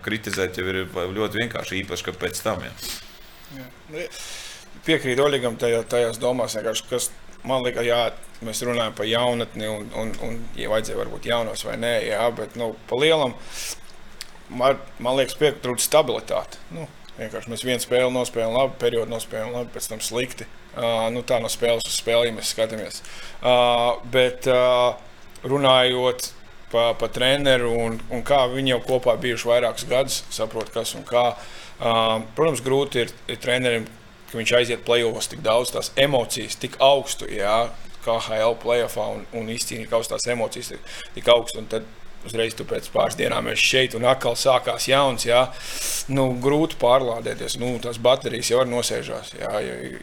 kritizēt 0.06 0.62
jau 0.62 0.68
ir 0.72 0.86
ļoti 0.88 1.42
vienkārši, 1.42 1.82
īpaši, 1.84 2.06
ka 2.08 2.14
pēc 2.22 2.40
tam. 2.46 2.64
Jā. 2.64 4.06
Piekrītu 4.88 5.26
Oļegam 5.26 5.58
tajā, 5.60 5.82
tajās 5.92 6.22
domās, 6.22 6.56
kas 6.88 7.10
man 7.44 7.66
liekas, 7.66 7.84
jā, 7.88 8.00
mēs 8.46 8.64
runājam 8.68 8.96
par 8.96 9.10
jaunatni 9.10 9.68
un, 9.72 9.92
un, 10.00 10.14
un 10.24 10.40
ja 10.60 10.72
vajadzēja 10.72 11.02
varbūt 11.02 11.28
jaunos 11.30 11.66
vai 11.68 11.76
nē, 11.82 11.94
jā, 12.08 12.24
bet 12.36 12.56
nu, 12.60 12.72
pa 12.88 13.00
lielam 13.00 13.36
man, 14.50 14.80
man 15.04 15.20
liekas, 15.20 15.38
pietrūkst 15.40 15.90
stabilitāte. 15.90 16.60
Nu, 16.76 16.88
vienkārši 17.20 17.52
mēs 17.52 17.66
vienu 17.68 17.84
spēli 17.84 18.12
nospēlējām 18.16 18.56
labi, 18.56 18.80
periodu 18.82 19.14
nospēlējām 19.14 19.56
labi, 19.56 19.74
pēc 19.76 19.92
tam 19.92 20.04
slikti. 20.04 20.48
Uh, 20.70 21.08
nu, 21.14 21.24
tā 21.26 21.40
no 21.42 21.50
spēles 21.50 21.88
uz 21.88 21.96
spēli, 21.98 22.30
ja 22.30 22.36
mēs 22.36 22.52
skatāmies. 22.54 23.02
Uh, 23.42 23.98
bet 24.14 24.46
uh, 24.52 24.94
runājot 25.44 26.30
pa, 26.72 26.92
pa 27.00 27.10
treneru 27.12 27.72
un, 27.88 27.98
un 28.14 28.22
kā 28.26 28.44
viņi 28.52 28.76
jau 28.76 28.82
kopā 28.92 29.16
bijuši 29.20 29.50
vairākus 29.50 29.88
gadus, 29.90 30.20
saprot, 30.34 30.70
kas 30.74 30.94
un 31.00 31.06
kā. 31.08 31.32
Uh, 31.80 32.20
protams, 32.38 32.62
grūti 32.64 33.06
ir, 33.06 33.14
ir 33.32 33.42
trenerim, 33.42 33.88
ka 34.30 34.38
viņš 34.38 34.56
aiziet 34.60 34.86
play-offs 34.86 35.32
tik 35.32 35.42
daudz, 35.46 35.74
tās 35.74 35.92
emocijas 35.98 36.60
tik 36.62 36.78
augstu, 36.84 37.30
jā, 37.34 37.70
KHL 38.06 38.60
play-offā 38.62 39.08
un, 39.16 39.26
un 39.36 39.50
izcīnīt 39.52 39.90
kaut 39.90 40.08
kādas 40.08 40.30
emocijas 40.32 40.74
tik, 40.74 40.92
tik 41.18 41.32
augstu. 41.34 41.64
Tad 41.72 41.88
uzreiz 42.28 42.56
pēc 42.58 42.90
pāris 42.94 43.18
dienām 43.20 43.48
esi 43.54 43.66
šeit 43.72 43.96
un 43.98 44.06
atkal 44.10 44.36
sākās 44.40 44.88
jauns. 44.90 45.26
Jā. 45.28 45.46
Nu, 46.12 46.30
grūti 46.42 46.78
pārlādēties. 46.82 47.58
Nu, 47.62 47.72
tās 47.84 48.00
baterijas 48.02 48.50
jau 48.52 48.60
var 48.62 48.70
nosēžās. 48.70 49.34
Jā, 49.40 49.52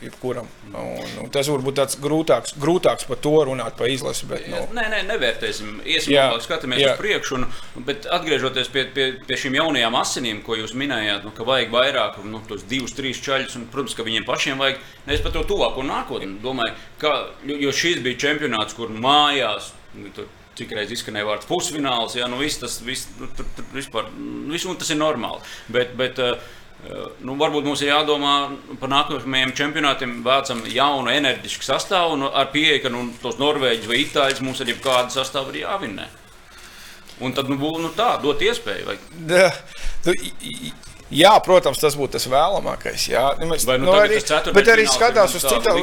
jebkuram. 0.04 0.48
Un, 0.70 1.02
nu, 1.16 1.26
tas 1.34 1.50
varbūt 1.50 1.78
tāds 1.80 1.98
grūtāks, 2.02 2.54
grūtāks 2.62 3.08
par 3.08 3.20
to 3.24 3.34
runāt, 3.48 3.76
par 3.78 3.90
izlasi. 3.90 4.28
Bet, 4.30 4.46
nu. 4.52 4.62
Nē, 4.76 4.86
nē, 4.92 5.02
nevērtēsim. 5.10 5.80
Tālāk, 5.82 6.44
skatāmies 6.46 6.82
jā. 6.82 6.94
uz 6.94 7.02
priekšu. 7.02 7.40
Un, 7.40 7.84
bet 7.88 8.08
atgriežoties 8.18 8.70
pie, 8.72 8.86
pie, 8.94 9.08
pie 9.26 9.40
šīm 9.40 9.58
jaunajām 9.58 9.98
asinīm, 9.98 10.42
ko 10.46 10.58
jūs 10.60 10.76
minējāt, 10.78 11.26
nu, 11.26 11.34
ka 11.36 11.46
vajag 11.48 11.74
vairāk, 11.74 12.22
nu, 12.26 12.42
tos 12.48 12.64
divus, 12.70 12.94
trīs 12.96 13.20
čaļus. 13.24 13.58
Un, 13.58 13.68
protams, 13.72 13.98
ka 13.98 14.06
viņiem 14.06 14.26
pašiem 14.28 14.62
vajag 14.62 14.80
nevis 15.08 15.26
par 15.26 15.34
to 15.34 15.44
tuvāko 15.50 15.84
nākotni. 15.86 16.36
Domāju, 16.42 16.78
ka, 17.02 17.16
jo 17.50 17.74
šis 17.74 18.02
bija 18.06 18.22
čempionāts, 18.28 18.78
kur 18.78 18.94
mājās. 18.94 19.72
Tur, 20.14 20.26
cik 20.56 20.74
reizes 20.76 21.00
izskanēja 21.00 21.28
vārds 21.28 21.48
pusfināls. 21.48 22.16
Jā, 22.18 22.28
nu, 22.32 22.40
viss 22.40 22.60
tas, 22.62 22.78
viss, 22.84 23.10
nu, 23.20 23.28
tur, 23.36 23.48
tur, 23.56 23.66
vispār, 23.76 24.10
nu, 24.16 24.52
viss, 24.54 24.68
nu, 24.68 24.76
tas 24.80 24.92
ir 24.92 25.00
normāli. 25.00 25.44
Bet, 25.72 25.96
bet, 25.98 26.22
uh, 26.22 26.54
Nu, 27.24 27.34
varbūt 27.40 27.64
mums 27.66 27.80
ir 27.82 27.88
jādomā 27.88 28.34
par 28.78 28.90
nākamajiem 28.92 29.54
čempionātiem, 29.56 30.18
vēcam 30.22 30.60
jaunu, 30.70 31.10
enerģisku 31.10 31.64
sastāvu 31.66 32.18
nu, 32.20 32.28
ar 32.28 32.50
pieeju, 32.52 32.82
ka 32.84 32.92
nu, 32.92 33.06
tos 33.22 33.40
norvēģus 33.40 33.88
vai 33.90 34.02
itāļus 34.04 34.42
mums 34.44 34.60
arī 34.62 34.76
kādu 34.84 35.16
sastāvu 35.16 35.54
ir 35.54 35.64
jāvinnē. 35.64 36.06
Un 37.24 37.32
tad 37.34 37.48
nu, 37.50 37.56
būtu 37.58 37.80
nu, 37.82 37.92
tā, 37.96 38.12
dot 38.22 38.44
iespēju. 38.44 38.90
Vai... 38.90 38.98
Da, 39.32 39.48
tu, 40.04 40.14
Jā, 41.16 41.36
protams, 41.38 41.78
tas 41.78 41.94
būtu 41.94 42.16
tas 42.16 42.24
vēlamākais. 42.26 43.04
Jā, 43.12 43.28
nu, 43.38 43.46
mēs, 43.52 43.62
Vai, 43.66 43.76
nu, 43.78 43.86
nu, 43.86 43.94
arī, 43.94 44.18
bet 44.54 44.70
arī 44.72 44.88
skatās 44.90 45.36
uz 45.38 45.44
citām. 45.46 45.78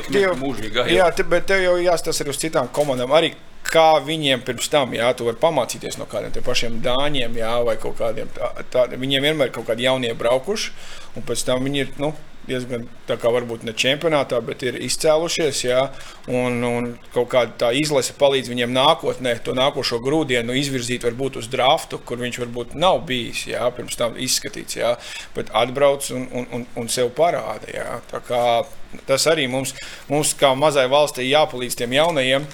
Jā, 0.91 1.07
bet 1.31 1.47
tev 1.47 1.63
jau 1.63 1.77
jāstas 1.79 2.19
arī 2.19 2.33
uz 2.33 2.39
citām 2.41 2.67
komandām. 2.75 3.13
Arī 3.15 3.31
kā 3.67 3.87
viņiem 4.03 4.43
pirms 4.45 4.69
tam, 4.71 4.93
jā, 4.95 5.09
tu 5.17 5.27
vari 5.27 5.39
pamācīties 5.41 5.97
no 5.99 6.07
kādiem 6.09 6.43
pašiem 6.45 6.81
dāņiem, 6.83 7.39
jā, 7.39 7.53
vai 7.67 7.77
kaut 7.81 7.97
kādiem 8.01 8.29
tādiem. 8.73 9.01
Viņiem 9.03 9.29
vienmēr 9.29 9.49
ir 9.49 9.55
kaut 9.55 9.69
kādi 9.71 9.87
jaunie 9.87 10.13
braukuši, 10.17 10.75
un 11.17 11.27
pēc 11.27 11.45
tam 11.47 11.65
viņi 11.67 11.83
ir, 11.85 11.91
nu, 12.01 12.13
diezgan 12.47 12.87
tā 13.07 13.15
kā 13.19 13.31
varbūt 13.31 13.63
ne 13.67 13.73
čempionātā, 13.77 14.39
bet 14.45 14.63
ir 14.67 14.77
izcēlušies. 14.83 15.63
Jā, 15.65 15.83
un, 16.31 16.59
un 16.67 16.89
kaut 17.15 17.29
kāda 17.31 17.55
tā 17.65 17.71
izlase 17.77 18.15
palīdz 18.19 18.51
viņiem 18.51 18.73
nākotnē, 18.75 19.35
to 19.45 19.55
nākošo 19.57 20.01
grūdienu 20.03 20.55
izvirzīt 20.59 21.07
varbūt 21.07 21.39
uz 21.41 21.49
draftu, 21.51 22.01
kur 22.03 22.21
viņš 22.21 22.41
varbūt 22.43 22.75
nav 22.79 23.03
bijis 23.07 23.47
jā, 23.53 23.63
pirms 23.75 23.99
tam 23.99 24.19
izskatīts. 24.19 24.79
Jā, 24.79 24.95
bet 25.37 25.53
atbrauc 25.55 26.09
un, 26.15 26.27
un, 26.31 26.49
un, 26.59 26.67
un 26.83 26.91
sev 26.91 27.13
parāda. 27.17 27.71
Jā, 27.71 28.01
tas 29.07 29.29
arī 29.31 29.47
mums, 29.51 29.73
mums 30.11 30.35
kā 30.37 30.53
mazai 30.57 30.89
valstī 30.91 31.29
jāpalīdz 31.31 31.79
tiem 31.79 31.95
jaunajiem 31.99 32.47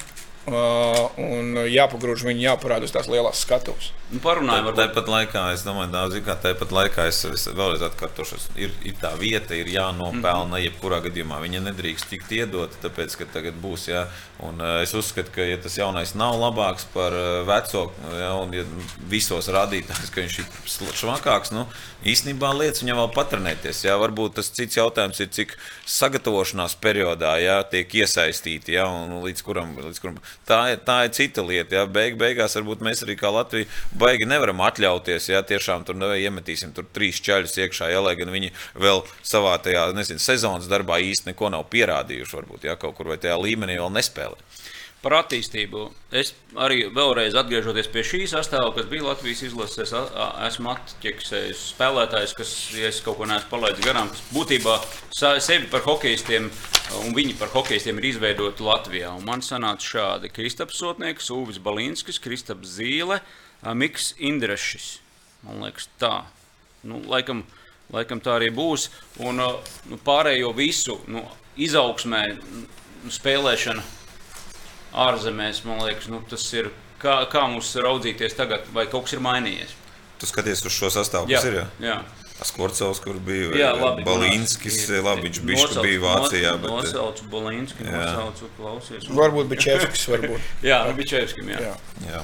Uh, 0.48 1.10
un 1.20 1.52
jāpagrūž 1.68 2.22
viņu, 2.24 2.40
jāparāda 2.46 2.86
uz 2.88 2.94
tās 2.94 3.10
lielās 3.12 3.42
skatuves. 3.44 3.90
Nu, 4.08 4.22
parunājam, 4.24 4.70
varbūt. 4.70 4.78
Tāpat 4.80 5.10
laikā, 5.12 5.40
es 5.52 5.62
domāju, 5.62 5.90
daudz, 5.92 6.16
ka 6.24 6.34
tāpat 6.40 6.72
laikā 6.72 7.04
es, 7.10 7.18
es 7.28 7.44
vēlreiz 7.52 7.84
atkārtošu, 7.86 8.38
ir, 8.58 8.72
ir 8.88 8.96
tā 8.98 9.12
vieta, 9.20 9.52
ir 9.54 9.68
jānopelna, 9.68 10.48
mm 10.48 10.54
-hmm. 10.56 10.64
jebkurā 10.64 10.98
gadījumā 11.04 11.42
viņa 11.44 11.60
nedrīkst 11.66 12.08
tikt 12.10 12.32
iedota, 12.32 12.80
tāpēc, 12.88 13.18
ka 13.20 13.28
tagad 13.34 13.60
būs, 13.60 13.84
jā, 13.92 14.06
un 14.40 14.58
uh, 14.64 14.80
es 14.82 14.94
uzskatu, 14.96 15.30
ka, 15.34 15.44
ja 15.44 15.60
tas 15.60 15.76
jaunais 15.78 16.14
nav 16.14 16.40
labāks 16.40 16.88
par 16.94 17.12
uh, 17.12 17.44
veco, 17.46 17.92
jā, 18.08 18.32
un 18.40 18.56
ja 18.56 18.64
visos 19.12 19.46
rādītājos, 19.46 20.10
ka 20.10 20.24
viņš 20.24 20.38
ir 20.40 20.46
švakāks, 20.96 21.52
nu, 21.52 21.66
īstenībā 22.02 22.50
lietas 22.56 22.82
viņam 22.82 23.04
vēl 23.04 23.12
patrenēties, 23.14 23.84
jā, 23.84 23.94
varbūt 24.00 24.40
tas 24.40 24.50
cits 24.50 24.80
jautājums 24.80 25.20
ir, 25.20 25.28
cik 25.28 25.54
sagatavošanās 25.86 26.74
periodā, 26.80 27.36
jā, 27.38 27.62
tiek 27.70 27.94
iesaistīti, 27.94 28.74
jā, 28.80 28.88
un 28.88 29.20
līdz 29.22 29.42
kuram, 29.46 29.76
līdz 29.76 30.00
kuram, 30.00 30.18
tā, 30.48 30.60
tā 30.86 30.96
ir 31.06 31.14
cita 31.16 31.44
lieta, 31.46 31.78
jā, 31.78 31.84
beig, 31.90 32.18
beigās 32.20 32.56
varbūt 32.58 32.84
mēs 32.86 33.04
arī 33.06 33.16
kā 33.20 33.30
Latvija 33.34 33.68
baigi 34.00 34.28
nevaram 34.28 34.62
atļauties. 34.66 35.30
Ja 35.32 35.42
tiešām 35.46 35.86
tur 35.88 36.00
iemetīsim 36.10 36.74
tur 36.76 36.88
trīs 36.94 37.20
čaļus 37.24 37.58
iekšā, 37.64 37.90
ja, 37.92 38.02
lai 38.04 38.16
gan 38.18 38.32
viņi 38.34 38.52
vēl 38.80 39.04
savā 39.22 39.56
tajā 39.62 39.90
nezinu, 39.96 40.22
sezonas 40.22 40.70
darbā 40.70 41.00
īsti 41.04 41.32
neko 41.32 41.52
nav 41.54 41.68
pierādījuši. 41.72 42.36
Varbūt 42.40 42.68
ja, 42.70 42.76
kaut 42.80 42.98
kur 42.98 43.12
vai 43.12 43.20
tajā 43.20 43.38
līmenī 43.40 43.78
vēl 43.80 43.92
nespēlē. 43.98 44.38
Par 45.00 45.14
attīstību. 45.16 45.86
Es 46.12 46.34
arī 46.60 46.82
vēlreiz 46.92 47.32
atgriežoties 47.40 47.86
pie 47.88 48.02
šī 48.04 48.18
sastāvā, 48.28 48.74
kas 48.76 48.88
bija 48.90 49.06
Latvijas 49.06 49.40
izlases, 49.46 49.78
es 49.86 49.94
esmu 50.50 50.74
atķeksējis 50.74 51.62
spēlētājus, 51.70 52.34
kas, 52.36 52.50
ja 52.76 52.90
es 52.92 52.98
kaut 53.04 53.16
ko 53.16 53.28
neesmu 53.30 53.48
palaidis 53.48 53.86
garām, 53.86 54.10
kas 54.12 54.20
būtībā 54.34 54.74
sevi 55.40 55.70
par 55.72 55.86
hokeistiem 55.86 56.50
un 56.98 57.14
viņi 57.16 57.36
par 57.38 57.48
hokeistiem 57.54 58.00
ir 58.00 58.10
izveidoti 58.10 58.66
Latvijā. 58.66 59.12
Un 59.16 59.24
man 59.24 59.44
sanāca 59.44 59.86
šādi 59.86 60.30
Kristaps 60.34 60.80
Sotnieks, 60.82 61.30
Uvis 61.32 61.60
Balinskis, 61.62 62.20
Kristaps 62.22 62.76
Zīle, 62.76 63.20
Miks 63.76 64.12
Indrašs. 64.18 64.98
Man 65.46 65.62
liekas, 65.64 65.88
tā. 66.00 66.26
Nu, 66.84 67.00
laikam, 67.08 67.44
laikam 67.92 68.20
tā 68.24 68.36
arī 68.36 68.50
būs. 68.52 68.88
Un 69.24 69.40
nu, 69.40 70.00
pārējo 70.04 70.52
visu 70.56 70.98
nu, 71.08 71.24
izaugsmē, 71.56 72.26
nu, 72.36 72.66
spēlēšana 73.12 73.99
ārzemēs, 74.92 75.64
man 75.68 75.84
liekas, 75.86 76.08
nu, 76.12 76.22
tas 76.30 76.46
ir. 76.56 76.72
Kā, 77.00 77.22
kā 77.32 77.46
mums 77.48 77.70
raudzīties 77.80 78.34
tagad, 78.36 78.66
vai 78.76 78.84
kaut 78.84 79.06
kas 79.06 79.14
ir 79.16 79.22
mainījies? 79.24 79.70
Tu 80.20 80.28
skaties 80.28 80.60
uz 80.68 80.74
šo 80.74 80.90
sastāvu, 80.92 81.30
kas 81.30 81.46
jā, 81.46 81.48
ir. 81.48 81.54
Jā. 81.80 81.94
jā. 81.94 81.94
Skorcovs, 82.44 83.00
kur 83.04 83.16
bija 83.24 83.50
jā, 83.56 83.70
labi, 83.76 84.04
Balīnskis, 84.04 84.78
ir, 84.88 85.00
labi, 85.04 85.26
viņš 85.28 85.40
bija, 85.44 85.64
nosauc, 85.64 85.84
bija 85.84 86.02
Vācijā. 86.04 86.52
Bet... 86.60 86.70
Nosaucu 86.72 87.26
Balīnski, 87.32 87.88
nosaucu 87.88 88.48
klausies. 88.56 89.08
Varbūt 89.16 89.50
Bičevskis, 89.52 90.06
varbūt. 90.12 90.46
jā, 90.64 90.82
nu 90.88 90.96
Bičevskim, 90.96 91.50
jā. 91.52 91.66
jā. 91.66 91.74
jā. 92.08 92.22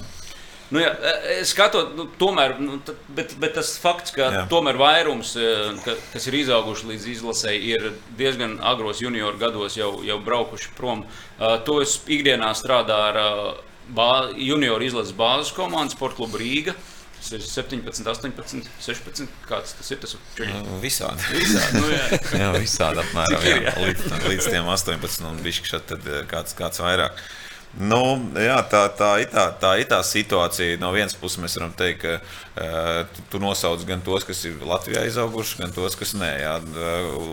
Nu, 0.70 0.80
jā, 0.82 0.88
e, 0.90 1.10
e, 1.30 1.42
skatot, 1.46 1.92
nu, 1.94 2.08
tomēr, 2.18 2.56
nu, 2.58 2.80
bet, 3.14 3.36
bet 3.38 3.54
tas 3.54 3.76
fakts, 3.78 4.10
ka 4.16 4.30
jā. 4.34 4.40
tomēr 4.50 4.78
vairums, 4.80 5.36
e, 5.38 5.52
ka, 5.84 5.94
kas 6.10 6.26
ir 6.26 6.40
izauguši 6.40 6.90
līdz 6.90 7.06
izlasēji, 7.12 7.76
ir 7.76 7.86
diezgan 8.18 8.58
agros 8.66 9.02
junioru 9.04 9.38
gados 9.38 9.78
jau, 9.78 9.92
jau 10.06 10.18
braukuši 10.26 10.74
prom. 10.78 11.06
To 11.38 11.78
es 11.84 12.00
ikdienā 12.10 12.50
strādāju 12.58 13.06
ar 13.12 13.62
bā, 13.94 14.10
junioru 14.34 14.88
izlases 14.88 15.14
bāzes 15.14 15.54
komandu, 15.54 15.94
Sports 15.94 16.18
klubu 16.18 16.42
Rīga. 16.42 16.74
Tas 17.16 17.30
ir 17.32 17.42
17, 17.42 18.06
18, 18.06 18.66
16. 18.82 19.30
Kāds 19.48 19.72
tas 19.78 19.88
ir? 19.90 19.98
Tas 20.02 20.12
ir 20.14 20.50
nu, 20.66 20.76
visādi. 20.82 21.30
visādi. 21.32 21.80
nu, 21.80 21.88
jā. 21.94 22.20
jā, 22.42 22.50
visādi 22.58 23.02
apmēram. 23.02 23.48
Jā, 23.48 23.72
līdz, 23.82 24.12
līdz 24.26 24.50
tiem 24.52 24.68
18 24.74 25.26
un 25.30 25.42
bišķi 25.46 25.72
šeit 25.72 25.96
kāds, 26.30 26.54
kāds 26.58 26.82
vairāk. 26.82 27.16
Uh, 27.16 27.45
Nu, 27.76 28.00
jā, 28.40 28.56
tā, 28.72 28.86
tā, 28.96 29.10
tā, 29.28 29.42
tā 29.60 29.70
ir 29.76 29.88
tā 29.90 29.98
situācija. 30.06 30.78
No 30.80 30.94
vienas 30.94 31.12
puses, 31.18 31.36
mēs 31.42 31.58
varam 31.58 31.74
teikt, 31.76 32.06
ka 32.06 32.14
uh, 32.16 33.02
tu, 33.12 33.24
tu 33.34 33.40
nosauc 33.42 33.82
gan 33.84 34.00
tos, 34.04 34.24
kas 34.24 34.40
ir 34.48 34.62
Latvijā 34.64 35.02
izauguši, 35.04 35.58
gan 35.60 35.74
tos, 35.76 35.98
kas 36.00 36.14
nē. 36.16 36.30
Jā. 36.40 36.54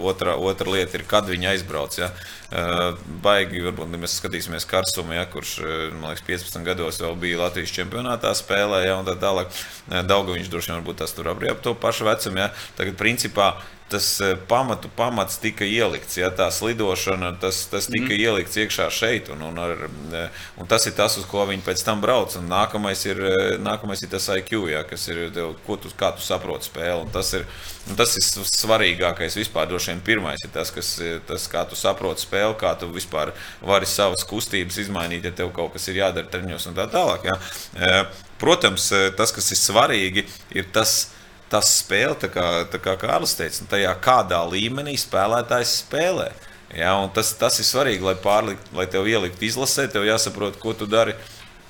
Otra, 0.03 0.35
otra 0.35 0.73
lieta 0.73 0.99
ir, 0.99 1.05
kad 1.07 1.29
viņi 1.31 1.47
aizbrauc. 1.53 1.95
Jā. 1.95 2.09
Uh, 2.51 2.99
baigi, 3.23 3.63
varbūt 3.63 3.95
mēs 3.95 4.17
skatīsimies 4.19 4.67
Karsumu, 4.67 5.15
ja, 5.15 5.23
kurš 5.31 5.55
liekas, 5.63 6.25
15 6.27 6.67
gados 6.67 6.99
vēl 6.99 7.15
bija 7.23 7.39
Latvijas 7.45 7.71
čempionātā 7.77 8.33
spēlē, 8.35 8.83
ja, 8.89 8.97
un 8.99 9.07
tā 9.07 9.15
tālāk. 9.21 9.47
Daudzā 9.87 10.35
viņš 10.35 10.51
droši 10.51 10.75
vien 10.75 10.99
tas 10.99 11.15
tur 11.15 11.31
arī 11.31 11.53
ap 11.53 11.63
to 11.63 11.71
pašu 11.79 12.09
vecumu. 12.09 12.43
Ja. 12.43 12.51
Tagad, 12.75 12.99
principā, 12.99 13.53
tas 13.93 14.21
eh, 14.21 14.35
pamatu 14.47 14.89
pamats 14.95 15.37
tika 15.37 15.65
ielikts. 15.65 16.17
Ja, 16.17 16.31
tā 16.33 16.47
slidošana, 16.51 17.33
tas, 17.41 17.63
tas 17.69 17.85
tika 17.91 18.09
mm. 18.09 18.23
ielikts 18.25 18.57
iekšā 18.57 18.87
šeit. 18.93 19.29
Un, 19.33 19.43
un, 19.45 19.59
ar, 19.61 19.85
eh, 20.17 20.41
un 20.57 20.69
tas 20.69 20.87
ir 20.89 20.95
tas, 20.97 21.19
uz 21.21 21.27
ko 21.29 21.45
viņi 21.49 21.61
pēc 21.65 21.83
tam 21.85 22.01
brauc. 22.01 22.33
Un 22.39 22.49
nākamais 22.49 23.05
ir, 23.05 23.21
eh, 23.29 23.53
nākamais 23.61 24.01
ir 24.01 24.09
tas 24.09 24.25
IQ, 24.33 24.65
ja, 24.71 24.81
kas 24.89 25.05
ir, 25.13 25.21
ko 25.67 25.77
tu, 25.77 25.93
kā 25.99 26.09
tu 26.17 26.25
saproti 26.25 26.71
spēli. 26.71 27.05
Un 27.05 27.13
tas 27.13 27.29
ir, 27.37 27.45
un 27.91 28.01
tas 28.01 28.17
ir 28.17 28.25
svarīgākais 28.49 29.37
vispār. 29.37 29.69
Droši 29.69 29.93
vien 29.93 30.03
pirmais 30.09 30.41
ir 30.41 30.53
tas, 30.57 30.73
kas, 30.73 30.95
tas, 31.29 31.47
kā 31.53 31.67
tu 31.69 31.77
saproti 31.77 32.25
spēli, 32.25 32.57
kā 32.59 32.73
tu 32.81 32.89
vispār 32.93 33.35
vari 33.61 33.89
savas 33.89 34.25
kustības 34.27 34.81
izmainīt, 34.87 35.29
ja 35.29 35.37
tev 35.43 35.53
kaut 35.53 35.77
kas 35.77 35.85
ir 35.93 36.01
jādara 36.01 36.33
treniņos 36.33 36.71
un 36.71 36.81
tā 36.81 36.89
tālāk. 36.89 37.29
Ja. 37.29 38.05
Protams, 38.41 38.89
tas, 39.15 39.31
kas 39.31 39.53
ir 39.53 39.59
svarīgi, 39.61 40.25
ir 40.57 40.65
tas, 40.75 41.13
tas 41.53 41.69
spēle, 41.79 42.15
tā 42.17 42.29
kā, 42.33 42.47
tā 42.73 42.81
kā 42.81 42.95
Kārlis 42.99 43.35
teica, 43.37 43.67
tajā 43.75 43.93
kādā 44.03 44.41
līmenī 44.49 44.95
spēlētājs 44.99 45.77
spēlē. 45.83 46.31
Ja, 46.73 46.95
tas, 47.13 47.35
tas 47.37 47.59
ir 47.61 47.67
svarīgi, 47.69 48.01
lai, 48.01 48.15
pārlikt, 48.17 48.71
lai 48.73 48.87
tev 48.89 49.05
ielikt 49.09 49.43
izlasē, 49.45 49.85
tev 49.93 50.07
jāsaprot, 50.07 50.57
ko 50.61 50.73
tu 50.73 50.87
dari 50.89 51.13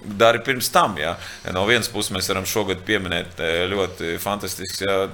dari 0.04 0.40
pirms 0.44 0.70
tam. 0.74 0.98
Ja. 1.00 1.16
No 1.54 1.66
vienas 1.68 1.90
puses 1.92 2.12
mēs 2.14 2.28
varam 2.32 2.46
šogad 2.50 2.84
pieminēt 2.88 3.40
ļoti 3.72 4.18
fantastisks 4.22 4.84
ja, 4.84 5.08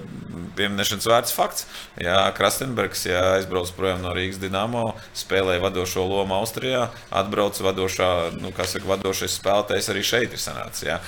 pieminēšanas 0.58 1.08
vērts 1.10 1.36
fakts. 1.36 1.67
Ja, 2.02 2.23
Krastenbergs 2.36 3.06
ja, 3.08 3.21
aizbrauc 3.38 3.71
projām 3.78 4.02
no 4.04 4.13
Rīgas 4.15 4.39
Dienāmo, 4.41 4.93
spēlēja 5.17 5.62
vadošo 5.63 6.06
lomu 6.08 6.38
Austrijā, 6.39 6.88
atbrauc 7.13 7.60
vadošā, 7.62 8.10
nu, 8.39 8.52
saka, 8.58 8.86
vadošais 8.89 9.38
spēlētājs 9.39 9.91
arī 9.93 10.04
šeit 10.06 10.36
ir 10.36 10.41
sanācis. 10.41 10.88
Ja. 10.88 10.99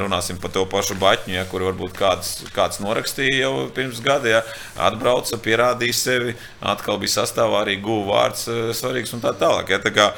Runāsim 0.00 0.38
par 0.42 0.54
to 0.54 0.64
pašu 0.70 0.96
Baķņu, 1.00 1.34
ja, 1.36 1.44
kur 1.50 1.66
varbūt 1.66 1.96
kāds, 1.98 2.34
kāds 2.54 2.80
norakstīja 2.84 3.44
jau 3.44 3.52
pirms 3.74 4.00
gada, 4.04 4.30
ja, 4.36 4.42
atbrauca, 4.86 5.40
pierādīja 5.42 5.98
sevi, 5.98 6.36
atkal 6.62 7.00
bija 7.02 7.16
sastāvā 7.18 7.64
arī 7.64 7.78
guva 7.82 8.04
vārds 8.14 8.46
svarīgs 8.78 9.14
un 9.16 9.24
tā 9.24 9.34
tālāk. 9.40 9.74
Ja. 9.74 9.82
Tā 9.84 9.92
kā, 9.94 10.10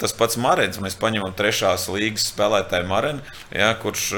tas 0.00 0.14
pats 0.16 0.38
Marens, 0.40 0.80
mēs 0.82 0.96
paņemam 1.00 1.34
trešās 1.36 1.88
līgas 1.92 2.30
spēlētāju 2.30 2.51
Marenu, 2.88 3.22
ja, 3.50 3.72
kurš, 3.82 4.08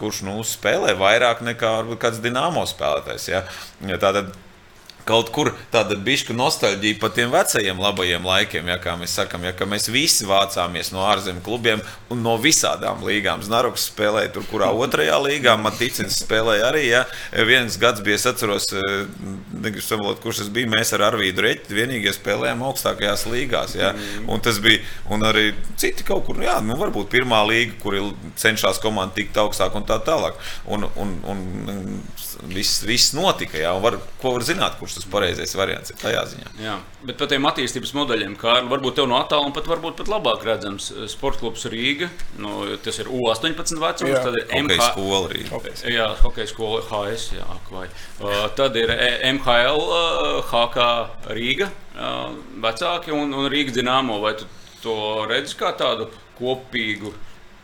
kurš 0.00 0.22
nu, 0.28 0.38
spēlē 0.46 0.96
vairāk 0.98 1.44
nekā 1.46 1.76
varbūt 1.80 2.02
kāds 2.06 2.22
Dienāmo 2.24 2.64
spēlētājs. 2.68 3.28
Ja. 3.30 3.44
Tātad 4.00 4.32
kaut 5.08 5.30
kur 5.34 5.52
tāda 5.72 5.96
bišķa 6.00 6.34
nostalģija 6.36 6.98
par 7.00 7.12
tiem 7.16 7.32
vecajiem 7.32 7.80
labajiem 7.80 8.24
laikiem, 8.28 8.68
ja 8.72 8.78
kā 8.82 8.96
mēs 9.00 9.16
sakām, 9.18 9.44
ja 9.46 9.68
mēs 9.68 9.88
visi 9.92 10.26
vācāmies 10.28 10.92
no 10.94 11.04
ārzemju 11.08 11.44
klubiem 11.44 11.82
un 12.12 12.22
no 12.24 12.36
visādām 12.40 13.04
līgām. 13.04 13.42
Znaroks 13.44 13.88
spēlēja 13.90 14.32
tur, 14.34 14.46
kurā 14.50 14.70
otrajā 14.72 15.18
līgā, 15.22 15.56
Matīcins 15.60 16.20
spēlēja 16.22 16.70
arī. 16.70 16.84
Ja. 16.88 17.04
Viens 17.48 17.76
gads 17.80 18.02
bija, 18.04 18.18
es 18.20 18.26
atceros, 18.30 18.70
eh, 18.72 19.04
negribu 19.52 19.84
savalot, 19.84 20.20
kurš 20.24 20.44
tas 20.44 20.52
bija, 20.54 20.70
mēs 20.72 20.94
ar 20.96 21.06
Arvīdu 21.10 21.44
Reķi 21.44 21.76
vienīgie 21.76 22.14
spēlējām 22.16 22.64
augstākajās 22.68 23.26
līgās. 23.30 23.76
Ja. 23.78 23.92
Mm. 23.92 24.28
Un 24.34 24.44
tas 24.44 24.60
bija, 24.64 24.82
un 25.12 25.26
arī 25.26 25.50
citi 25.80 26.06
kaut 26.06 26.26
kur, 26.28 26.40
jā, 26.44 26.56
nu 26.64 26.78
varbūt 26.80 27.12
pirmā 27.12 27.42
līga, 27.48 27.76
kur 27.82 27.98
cenšas 28.40 28.80
komanda 28.82 29.16
tikt 29.18 29.36
augstāk 29.40 29.76
un 29.76 29.86
tā 29.88 30.00
tālāk. 30.04 30.40
Un, 30.64 30.88
un, 30.96 31.16
un 31.28 32.02
viss, 32.48 32.82
viss 32.86 33.14
notika, 33.16 33.58
ja. 33.58 33.74
un 33.76 33.82
var, 33.84 33.98
ko 34.22 34.34
var 34.36 34.46
zināt, 34.46 34.78
kurš 34.80 34.93
kurš 34.94 35.04
tas 35.04 35.10
pareizais 35.10 35.54
variants 35.56 35.90
ir 35.90 35.98
tajā 35.98 36.22
ziņā. 36.30 36.50
Jā, 36.62 36.74
bet 37.04 37.18
par 37.18 37.28
tiem 37.28 37.44
attīstības 37.48 37.92
modeļiem, 37.94 38.36
kā 38.38 38.62
varbūt 38.68 38.98
tev 38.98 39.08
no 39.08 39.18
attāluma 39.18 39.54
pat, 39.54 39.66
varbūt 39.66 39.96
pat 39.98 40.08
labāk 40.08 40.44
redzams, 40.44 40.90
eh, 40.92 41.08
sporta 41.08 41.40
klubs 41.40 41.66
Rīga, 41.66 42.08
nu, 42.38 42.76
tas 42.82 42.98
ir 42.98 43.10
U18 43.10 43.78
vecums, 43.80 44.10
jā. 44.10 44.22
tad 44.22 44.38
ir 44.38 44.46
MH... 44.62 44.90
skola 44.92 45.28
Rīga. 45.32 45.60
Jā, 45.90 46.08
hokeja 46.22 46.46
skola 46.50 46.82
HS, 46.82 47.34
jā, 47.38 47.48
vai. 47.70 47.88
Uh, 48.20 48.46
tad 48.56 48.76
ir 48.76 48.90
MHL, 49.34 49.82
uh, 49.82 50.52
HK 50.52 50.88
Rīga 51.34 51.70
uh, 51.70 52.34
vecāki 52.62 53.14
un, 53.14 53.34
un 53.34 53.50
Rīgas 53.50 53.74
Dinamo. 53.74 54.20
Vai 54.22 54.36
tu 54.38 54.48
to 54.82 55.24
redzi 55.28 55.56
kā 55.58 55.74
tādu 55.76 56.08
kopīgu 56.38 57.12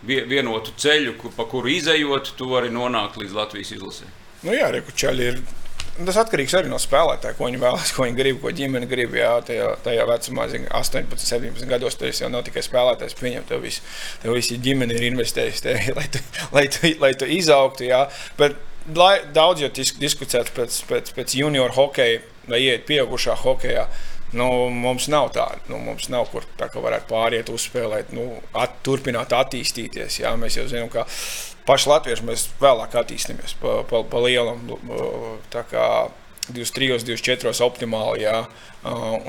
vienotu 0.03 0.73
ceļu, 0.81 1.15
pa 1.37 1.45
kuru 1.49 1.71
izējot, 1.77 2.35
tu 2.39 2.49
vari 2.51 2.73
nonākt 2.73 3.21
līdz 3.21 3.37
Latvijas 3.37 3.75
izlasē? 3.77 4.09
Nu 4.41 4.55
jā, 4.57 4.71
Rekučaļi 4.73 5.27
ir 5.29 5.43
Tas 5.99 6.17
atkarīgs 6.23 6.55
arī 6.57 6.71
no 6.71 6.79
spēlētāja, 6.81 7.35
ko 7.37 7.49
viņi 7.49 7.61
vēlas, 7.61 7.91
ko 7.93 8.07
viņi 8.07 8.17
grib, 8.17 8.39
ko 8.41 8.53
ģimene 8.57 8.87
grib. 8.89 9.15
Jā, 9.19 9.35
tajā, 9.45 9.67
tajā 9.85 10.07
vecumā, 10.09 10.47
zin, 10.53 10.65
18, 10.73 11.21
17 11.21 11.69
gados, 11.69 11.99
tas 12.01 12.23
jau 12.23 12.31
nav 12.33 12.47
tikai 12.47 12.63
spēlētājs. 12.65 13.19
Pieņem, 13.19 13.45
tev 13.51 13.65
viss 13.67 13.83
vis 14.25 14.53
ģimene 14.65 14.97
ir 14.97 15.09
investējusi 15.11 15.67
tevi, 15.67 15.95
lai, 15.99 16.07
tu, 16.15 16.23
lai, 16.57 16.67
tu, 16.73 16.93
lai 17.03 17.13
tu 17.21 17.29
izaugtu. 17.41 17.89
Jā. 17.91 18.07
Bet 18.41 18.57
lai, 18.97 19.17
daudz 19.35 19.67
jau 19.67 19.71
diskutēts 19.75 20.55
pēc, 20.57 20.81
pēc, 20.89 21.13
pēc 21.19 21.37
junior 21.37 21.75
hokeja 21.77 22.23
vai 22.51 22.63
iet 22.65 22.87
pieaugušā 22.89 23.37
hokeja. 23.45 23.87
Nu, 24.37 24.47
mums 24.71 25.09
nav 25.11 25.33
tāda, 25.35 25.59
nu, 25.67 25.81
mums 25.83 26.07
nav 26.13 26.29
kur 26.31 26.45
tā, 26.59 26.69
ka 26.71 26.83
varētu 26.83 27.09
pāriet, 27.11 27.51
uzspēlēt, 27.51 28.13
nu, 28.15 28.29
at, 28.55 28.77
turpināt 28.87 29.35
attīstīties. 29.35 30.21
Jā. 30.23 30.37
Mēs 30.39 30.61
jau 30.61 30.69
zinām, 30.71 30.91
ka 30.93 31.07
paši 31.67 31.91
latvieši 31.91 32.27
mēs 32.29 32.47
vēlāk 32.63 32.95
attīstāmies 33.03 33.57
pa, 33.63 33.81
pa, 33.91 34.05
pa 34.07 34.23
lielam. 34.23 34.63
Tā 35.51 35.65
kā 35.71 35.87
23, 36.51 37.01
24 37.07 37.65
optimāli. 37.67 38.25
Jā. 38.27 38.45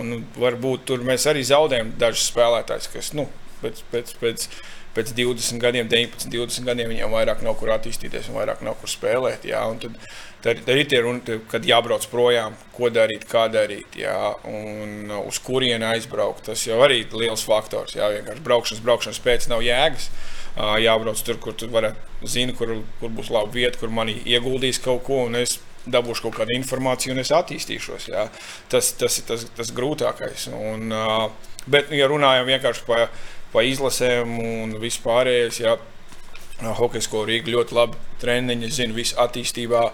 Un 0.02 0.22
varbūt 0.38 0.86
tur 0.92 1.06
mēs 1.06 1.26
arī 1.30 1.44
zaudējam 1.48 1.96
dažus 2.02 2.30
spēlētājus, 2.30 2.92
kas 2.94 3.12
nu, 3.18 3.28
pēc, 3.64 3.82
pēc, 3.92 4.14
pēc, 4.22 4.48
pēc 4.96 5.14
20 5.18 5.62
gadiem, 5.64 5.88
19, 5.92 6.28
20 6.34 6.68
gadiem 6.68 6.92
viņiem 6.92 7.16
vairāk 7.16 7.46
nav 7.46 7.56
kur 7.60 7.72
attīstīties 7.76 8.28
un 8.32 8.40
vairāk 8.42 8.64
nav 8.66 8.76
kur 8.82 8.92
spēlēt. 8.92 9.48
Jā. 9.48 9.64
Un 9.72 9.80
tad, 9.84 9.96
tad, 10.44 10.62
tad 10.68 10.82
ir 10.82 10.90
tie 10.92 11.00
runa, 11.06 11.40
kad 11.52 11.66
jābrauc 11.68 12.06
projām, 12.12 12.58
ko 12.76 12.92
darīt, 12.94 13.26
kā 13.30 13.48
darīt, 13.52 13.98
jā, 14.04 14.20
un 14.52 15.14
uz 15.22 15.40
kurieni 15.44 15.88
aizbraukt. 15.94 16.46
Tas 16.52 16.68
jau 16.68 16.82
arī 16.84 17.04
ir 17.06 17.18
liels 17.24 17.46
faktors. 17.48 17.96
Jā, 17.96 18.12
vienkārši 18.18 18.46
braukšanas, 18.46 18.86
braukšanas 18.86 19.24
pēc 19.24 19.50
nav 19.54 19.66
jēgas. 19.66 20.12
Uh, 20.12 20.42
jābrauc 20.58 21.20
tur, 21.24 21.38
kur 21.40 21.54
tu 21.56 21.70
varētu 21.72 22.28
zināt, 22.28 22.58
kur, 22.58 22.82
kur 23.00 23.10
būs 23.10 23.32
laba 23.32 23.52
vieta, 23.52 23.80
kur 23.80 23.90
manī 23.90 24.22
ieguldīs 24.26 24.82
kaut 24.84 25.04
ko. 25.08 25.28
Dabūšu 25.82 26.28
kaut 26.28 26.36
kādu 26.38 26.54
informāciju, 26.54 27.16
un 27.16 27.24
es 27.24 27.32
attīstīšos. 27.34 28.04
Jā. 28.12 28.28
Tas, 28.70 28.92
tas 28.94 29.16
ir 29.18 29.24
tas, 29.26 29.48
tas 29.58 29.72
grūtākais. 29.74 30.44
Un, 30.54 30.94
bet, 31.66 31.90
ja 31.90 32.06
runājam 32.06 32.46
vienkārši 32.46 32.86
par 32.86 33.08
pa 33.52 33.64
izlasēm 33.68 34.38
un 34.40 34.76
vispārējais, 34.82 35.62
jā, 35.64 35.78
Hokeja 36.62 37.02
skola 37.02 37.26
Rīga 37.32 37.50
ļoti 37.56 37.74
labi 37.74 38.00
treniņi, 38.22 38.70
zina 38.70 38.94
visu 38.94 39.18
attīstībā. 39.22 39.88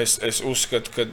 Es, 0.00 0.16
es 0.24 0.40
uzskatu, 0.40 0.92
ka 0.94 1.04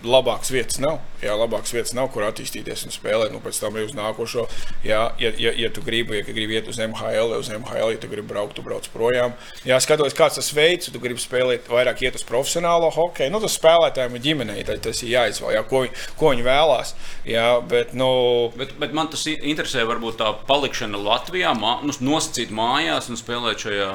labākas 0.00 0.50
vietas 0.52 0.78
nav. 0.82 1.00
Jā, 1.22 1.34
labākas 1.38 1.72
vietas 1.74 1.92
nav, 1.94 2.08
kur 2.14 2.24
attīstīties 2.26 2.86
un 2.86 2.94
spēlēt. 2.94 3.32
Nu, 3.34 3.40
pēc 3.44 3.60
tam 3.62 3.76
jau 3.78 3.84
uz 3.86 3.92
nākošo, 3.94 4.46
jā, 4.86 5.02
ja, 5.22 5.32
ja, 5.38 5.52
ja 5.58 5.70
tu 5.74 5.84
gribi, 5.84 6.18
ja 6.18 6.26
gribi 6.26 6.56
iet 6.56 6.70
uz 6.70 6.80
MHL, 6.82 7.36
uz 7.38 7.50
MHL, 7.52 7.92
ja 7.94 8.00
tu 8.02 8.10
gribi 8.10 8.26
braukt, 8.32 8.56
tu 8.58 8.64
brauc 8.66 8.88
projām. 8.94 9.36
Jā, 9.68 9.78
skatoties, 9.82 10.16
kāds 10.18 10.40
tas 10.40 10.50
veids, 10.56 10.90
tu 10.92 11.02
gribi 11.02 11.22
spēlēt 11.22 11.70
vairāk 11.70 12.02
iet 12.06 12.18
uz 12.18 12.26
profesionālo 12.26 12.90
hokeju. 12.94 13.32
Nu, 13.34 13.42
tas 13.44 13.58
spēlētājiem 13.60 14.18
ir 14.18 14.24
ģimenei, 14.26 14.66
tad 14.66 14.82
tas 14.88 15.04
ir 15.04 15.12
jāizvēl, 15.14 15.54
jā, 15.58 15.62
ko, 15.68 15.84
viņi, 15.86 16.08
ko 16.18 16.32
viņi 16.32 16.48
vēlās. 16.48 16.96
Jā, 17.28 17.46
bet, 17.68 17.94
nu... 17.98 18.10
bet, 18.58 18.74
bet 18.82 18.96
man 18.96 19.12
tas 19.12 19.26
interesē, 19.30 19.86
varbūt 19.88 20.18
tā 20.22 20.32
palikšana 20.48 20.98
Latvijā, 21.06 21.54
mā, 21.58 21.78
nu, 21.86 21.94
nosacīt 22.02 22.50
mājās 22.54 23.12
un 23.12 23.20
spēlēt 23.20 23.68
šajā 23.68 23.92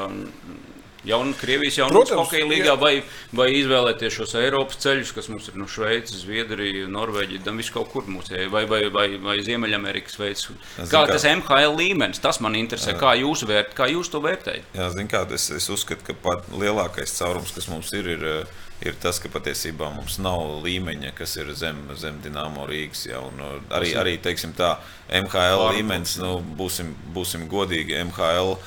jaun, 1.08 1.34
Krievijas 1.38 1.80
jaunās 1.80 2.12
hokeja 2.16 2.48
līgā, 2.50 2.76
vai, 2.80 2.94
vai 3.36 3.48
izvēlēties 3.58 4.18
šos 4.20 4.36
Eiropas 4.42 4.82
ceļus, 4.84 5.14
kas 5.16 5.30
mums 5.32 5.50
ir 5.52 5.58
no 5.60 5.70
Šveices, 5.72 6.22
Zviedrija, 6.26 6.88
Norvēģija, 6.92 7.46
tam 7.48 7.62
viss 7.62 7.74
kaut 7.74 7.92
kur 7.94 8.08
mūsu, 8.12 8.36
vai, 8.54 8.66
vai, 8.70 8.84
vai, 8.94 9.08
vai 9.24 9.40
Ziemeļamerikas 9.46 10.20
veids. 10.20 10.52
Kā 10.92 11.06
tas 11.10 11.28
MHL 11.28 11.76
līmenis, 11.80 12.22
tas 12.24 12.42
man 12.44 12.58
interesē, 12.60 12.94
jā. 12.94 13.02
kā 13.02 13.16
jūs, 13.22 13.48
vērt, 13.48 13.74
kā 13.78 13.90
jūs 13.92 14.12
to 14.14 14.22
vērtējat? 14.24 14.78
Jā, 14.78 14.92
zin 14.96 15.12
kā, 15.12 15.26
es, 15.36 15.50
es 15.56 15.72
uzskatu, 15.74 16.12
ka 16.12 16.18
pat 16.28 16.48
lielākais 16.54 17.18
caurums, 17.20 17.56
kas 17.56 17.70
mums 17.72 17.94
ir, 17.98 18.16
ir 18.18 18.32
ir 18.86 18.98
tas, 19.02 19.18
ka 19.22 19.30
patiesībā 19.34 19.90
mums 19.96 20.20
nav 20.22 20.62
līmeņa, 20.66 21.14
kas 21.18 21.36
ir 21.40 21.50
zem, 21.58 21.80
zem 21.98 22.20
Dienāmo 22.22 22.68
Rīgas. 22.70 23.08
Ja, 23.10 23.24
arī, 23.74 23.94
arī 23.98 24.16
teiksim, 24.22 24.54
tā 24.58 24.76
MHL 25.10 25.72
līmenis, 25.78 26.18
nu, 26.22 26.38
būsim, 26.60 26.94
būsim 27.16 27.48
godīgi, 27.50 27.98
MHL 28.12 28.54
uh, 28.54 28.62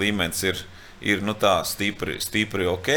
līmenis 0.00 0.44
ir 0.48 0.62
ir 1.00 1.24
nu, 1.24 1.34
tā 1.34 1.60
stipri, 1.68 2.18
stipri 2.22 2.68
ok. 2.70 2.90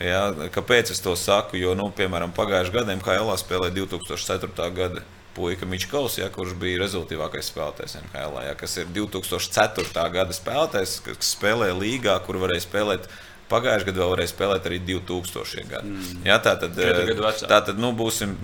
Ja, 0.00 0.30
kāpēc 0.52 0.94
es 0.94 1.02
to 1.04 1.12
saku? 1.18 1.58
Jo, 1.60 1.74
nu, 1.76 1.90
piemēram, 1.92 2.32
pagājušajā 2.36 2.76
gadā 2.78 2.96
MHL 2.96 3.34
spēlēja 3.40 3.76
2004. 3.82 4.68
gada 4.76 5.02
puika 5.34 5.66
Mičkovs, 5.68 6.18
ja, 6.18 6.28
kurš 6.32 6.54
bija 6.58 6.80
rezultātīvākais 6.82 7.50
spēlētājs 7.52 7.98
NHL, 8.00 8.40
ja, 8.48 8.54
kas 8.58 8.78
ir 8.80 8.88
2004. 8.96 10.06
gada 10.14 10.36
spēlētājs, 10.36 10.96
kas 11.06 11.34
spēlēja 11.36 11.76
līgā, 11.78 12.16
kur 12.26 12.40
varēja 12.42 12.64
spēlēt 12.64 13.06
Pagājušajā 13.50 13.90
gadā 13.90 14.04
vēl 14.04 14.14
varēja 14.14 14.32
spēlēt 14.32 14.70
arī 14.70 14.80
2000. 14.86 15.66
gadu. 15.70 15.90
Mm. 15.90 16.24
Jā, 16.28 16.38
tā 16.42 16.54
tad, 16.60 16.78
tā 17.50 17.60
tad 17.66 17.80
nu, 17.82 17.92
būsim, 17.96 18.36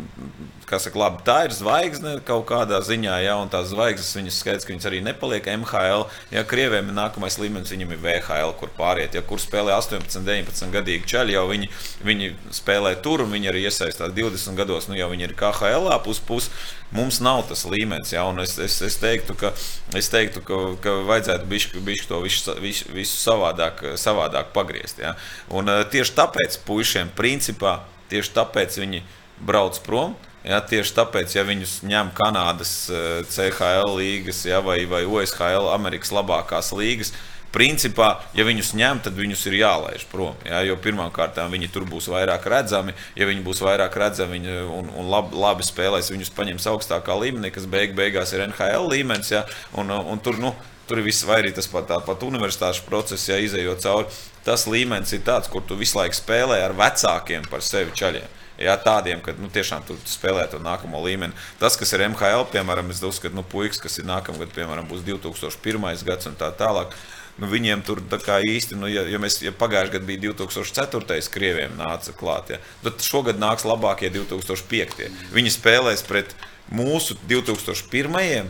kā 0.66 0.81
saka, 0.83 0.99
labi, 0.99 1.23
tā 1.27 1.37
ir 1.47 1.55
zvaigzne 1.55 2.16
kaut 2.27 2.47
kādā 2.49 2.81
ziņā, 2.85 3.16
ja 3.23 3.37
tās 3.51 3.71
zvaigznes 3.71 4.14
viņas 4.19 4.40
skaidrs, 4.42 4.66
ka 4.66 4.75
viņas 4.75 4.88
arī 4.90 5.03
nepaliek 5.07 5.47
MHL. 5.62 6.07
Ja 6.35 6.42
Krievijam 6.49 6.90
ir 6.90 6.97
nākamais 6.99 7.38
līmenis, 7.40 7.73
viņam 7.75 7.95
ir 7.95 8.03
VHL, 8.03 8.55
kur 8.59 8.73
pāriet. 8.77 9.14
Ja 9.14 9.23
kur 9.27 9.42
spēlē 9.42 9.77
18, 9.79 10.27
19 10.27 10.75
gadīgi 10.75 11.07
čaļi, 11.14 11.37
jau 11.37 11.47
viņi, 11.53 11.71
viņi 12.07 12.33
spēlē 12.59 12.97
tur, 13.05 13.23
un 13.25 13.35
viņi 13.37 13.53
arī 13.53 13.66
iesaistās 13.71 14.14
20 14.16 14.59
gados, 14.59 14.90
nu 14.90 14.99
jau 14.99 15.11
viņi 15.12 15.31
ir 15.31 15.37
KHL 15.38 15.95
pus 16.07 16.23
pus. 16.27 16.51
Mums 16.94 17.18
nav 17.18 17.42
tas 17.49 17.64
līmenis, 17.66 18.12
ja, 18.14 18.22
un 18.31 18.38
es, 18.42 18.55
es, 18.62 18.79
es 18.87 18.96
teiktu, 19.03 19.35
ka, 19.38 19.51
es 19.99 20.11
teiktu, 20.12 20.42
ka, 20.46 20.61
ka 20.83 20.94
vajadzētu 21.09 21.49
bišķi, 21.51 21.83
bišķi 21.88 22.09
to 22.12 22.20
visu, 22.22 22.55
visu, 22.62 22.87
visu 22.94 23.18
savādāk, 23.18 23.83
savādāk 23.99 24.53
pagriezt. 24.55 25.03
Ja. 25.03 25.16
Un, 25.51 25.72
uh, 25.72 25.83
tieši 25.90 26.14
tāpēc 26.20 26.61
puišiem, 26.68 27.11
principā, 27.18 27.81
tieši 28.12 28.35
tāpēc 28.38 28.79
viņi 28.85 29.03
brauc 29.42 29.81
prom. 29.87 30.14
Ja, 30.46 30.61
tieši 30.62 30.94
tāpēc, 30.94 31.33
ja 31.35 31.42
viņus 31.42 31.81
ņem 31.90 32.12
Kanādas 32.14 32.75
uh, 32.94 33.25
CHL 33.27 33.96
līgas 33.99 34.44
ja, 34.46 34.61
vai, 34.62 34.85
vai 34.87 35.03
OSHL, 35.03 35.72
Amerikas 35.75 36.14
labākās 36.14 36.70
uh, 37.16 37.25
principā, 37.57 38.11
ja 38.37 38.45
viņus 38.45 38.75
ņem, 38.77 39.01
tad 39.07 39.16
viņus 39.16 39.47
ir 39.49 39.59
jālaiž 39.62 40.07
prom. 40.12 40.37
Ja? 40.45 40.61
Jo 40.66 40.77
pirmkārt, 40.83 41.40
viņi 41.53 41.73
tur 41.73 41.88
būs 41.88 42.11
vairāk 42.12 42.47
redzami. 42.53 42.95
Ja 43.16 43.29
viņi 43.29 43.45
būs 43.47 43.64
vairāk 43.64 43.97
redzami 43.97 44.37
viņi, 44.37 44.57
un, 44.77 44.92
un 45.01 45.11
labi, 45.12 45.37
labi 45.40 45.64
spēlēs, 45.64 46.12
viņus 46.12 46.35
paņems 46.37 46.69
augstākā 46.73 47.16
līmenī, 47.16 47.53
kas 47.55 47.69
beig, 47.71 47.97
beigās 47.97 48.35
ir 48.37 48.45
NHL 48.51 48.90
līmenis. 48.92 49.33
Ja? 49.33 49.47
Un, 49.81 49.92
un 49.92 50.21
tur, 50.21 50.40
nu, 50.42 50.53
tur 50.88 51.01
ir 51.01 51.09
viss, 51.09 51.25
vai 51.27 51.40
arī 51.42 51.55
tas 51.57 51.69
pat 51.71 51.88
tāpat 51.90 52.25
universitāšu 52.27 52.85
process, 52.88 53.29
ja 53.31 53.40
izējot 53.40 53.85
cauri. 53.87 54.19
Tas 54.47 54.69
līmenis 54.71 55.16
ir 55.16 55.25
tāds, 55.27 55.51
kur 55.51 55.64
tu 55.66 55.79
visu 55.79 55.99
laiku 55.99 56.19
spēlē 56.19 56.61
ar 56.66 56.77
vecākiem 56.77 57.49
par 57.51 57.64
sevi 57.64 57.95
čaļiem. 57.97 58.42
Jā, 58.57 58.73
tādiem, 58.81 59.21
ka 59.21 59.35
nu, 59.37 59.51
tiešām 59.53 59.83
tu 59.85 59.99
spēlē 60.09 60.47
to 60.49 60.57
nākamo 60.64 61.03
līmeni. 61.05 61.37
Tas, 61.61 61.77
kas 61.77 61.92
ir 61.92 62.07
MHL, 62.07 62.47
piemēram, 62.55 62.88
es 62.92 63.03
uzskatu, 63.05 63.37
nu, 63.37 63.45
puikas, 63.45 63.83
kas 63.83 63.99
ir 64.01 64.09
nākamgad, 64.09 64.55
piemēram, 64.57 64.88
būs 64.88 65.05
2001. 65.05 66.07
gads 66.09 66.31
un 66.31 66.38
tā 66.40 66.49
tālāk. 66.57 66.97
Nu, 67.37 67.51
viņiem 67.53 67.83
tur 67.85 68.01
īsti, 68.01 68.79
nu, 68.81 68.88
ja, 68.88 69.03
ja, 69.05 69.18
mēs, 69.20 69.42
ja 69.44 69.53
pagājušajā 69.53 69.92
gadā 69.92 70.07
bija 70.09 70.33
2004. 70.33 71.18
krieviem 71.29 71.75
nāca 71.77 72.14
klāt, 72.16 72.55
ja, 72.55 72.61
tad 72.83 73.03
šogad 73.05 73.37
nāks 73.37 73.66
labākie 73.68 74.09
2005. 74.14 75.11
Viņi 75.37 75.53
spēlēs 75.53 76.05
pret 76.09 76.33
mūsu 76.72 77.18
2001. 77.29 78.49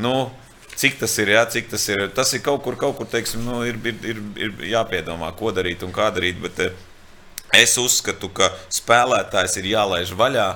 Nu, 0.00 0.30
Cik 0.72 1.02
tas 1.02 1.12
ir, 1.20 1.28
jā, 1.34 1.42
cik 1.52 1.68
tas 1.68 1.82
ir? 1.92 2.06
Tas 2.16 2.30
ir 2.32 2.40
kaut 2.40 2.62
kur, 2.64 2.78
kaut 2.80 2.96
kur 2.96 3.08
teiksim, 3.12 3.42
nu, 3.44 3.58
ir, 3.68 3.76
ir, 3.84 3.98
ir, 4.08 4.20
ir 4.40 4.62
jāpiedomā, 4.72 5.28
ko 5.36 5.52
darīt 5.52 5.84
un 5.84 5.92
kā 5.92 6.08
darīt. 6.14 6.38
Bet 6.40 6.62
eh, 6.64 6.78
es 7.60 7.76
uzskatu, 7.76 8.30
ka 8.32 8.48
spēlētājs 8.72 9.58
ir 9.60 9.68
jālaiž 9.74 10.14
vaļā, 10.16 10.46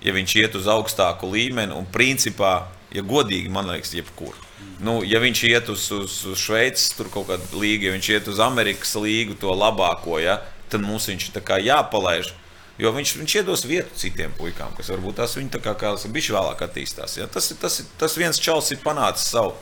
ja 0.00 0.14
viņš 0.16 0.36
iet 0.40 0.56
uz 0.56 0.68
augstāku 0.70 1.28
līmeni 1.28 1.76
un 1.76 1.84
principā, 1.92 2.54
ja 2.94 3.04
godīgi, 3.04 3.52
man 3.52 3.68
liekas, 3.68 3.92
jebkur. 3.98 4.32
Nu, 4.80 5.00
ja 5.04 5.20
viņš 5.20 5.42
iet 5.44 5.68
uz, 5.68 5.90
uz, 5.92 6.14
uz 6.30 6.40
Šveices, 6.40 6.94
tur 6.96 7.10
kaut 7.12 7.28
kādu 7.28 7.60
līgu, 7.60 7.88
ja 7.88 7.94
viņš 7.96 8.12
iet 8.14 8.28
uz 8.32 8.40
Amerikas 8.40 8.94
līgu, 8.96 9.36
to 9.40 9.52
labāko, 9.52 10.16
ja, 10.22 10.38
tad 10.72 10.84
mums 10.84 11.08
viņš 11.10 11.26
ir 11.28 11.50
jāpalaiž. 11.66 12.32
Jo 12.80 12.94
viņš, 12.96 13.10
viņš 13.18 13.34
iedos 13.36 13.66
vietu 13.68 13.92
citiem 14.00 14.32
puikām, 14.38 14.72
kas 14.72 14.88
varbūt 14.88 15.18
tās 15.18 15.34
viņa 15.36 15.50
tā 15.52 15.60
kā, 15.60 15.74
kā 15.76 15.90
bišķi 16.14 16.32
vēlāk 16.32 16.62
attīstās. 16.64 17.18
Ja? 17.18 17.26
Tas, 17.28 17.50
tas, 17.60 17.76
tas 18.00 18.16
viens 18.16 18.40
čels 18.40 18.70
ir 18.72 18.80
panācis 18.80 19.34
savu. 19.34 19.52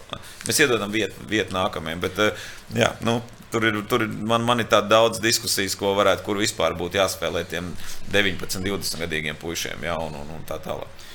Mēs 0.46 0.60
iedodam 0.62 0.92
vietu, 0.94 1.26
vietu 1.26 1.56
nākamajam. 1.56 2.04
Bet, 2.04 2.20
eh, 2.22 2.46
jā, 2.78 2.92
nu, 3.02 3.18
Tur 3.48 3.64
ir, 3.64 3.78
tur 3.88 4.02
ir 4.04 4.10
man, 4.28 4.42
man 4.44 4.60
ir 4.60 4.66
tāda 4.68 4.90
daudz 4.90 5.22
diskusijas, 5.24 5.72
ko 5.80 5.94
varētu, 5.96 6.20
kur 6.26 6.36
vispār 6.36 6.74
būtu 6.76 6.98
jāspēlē 7.00 7.46
tiem 7.48 7.70
19, 8.12 8.60
20 8.60 9.00
gadīgiem 9.00 9.38
puišiem, 9.40 9.86
ja, 9.88 9.94
un, 10.04 10.18
un, 10.20 10.34
un 10.36 10.42
tā 10.48 10.58
tālāk. 10.60 11.06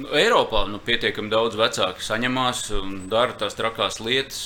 Nu, 0.00 0.08
Eiropā 0.16 0.62
nu, 0.72 0.78
pietiekami 0.80 1.28
daudz 1.28 1.56
vecāku 1.60 2.00
saņemās 2.00 2.62
un 2.78 2.94
dara 3.12 3.34
tās 3.36 3.52
trakās 3.58 3.98
lietas. 4.00 4.38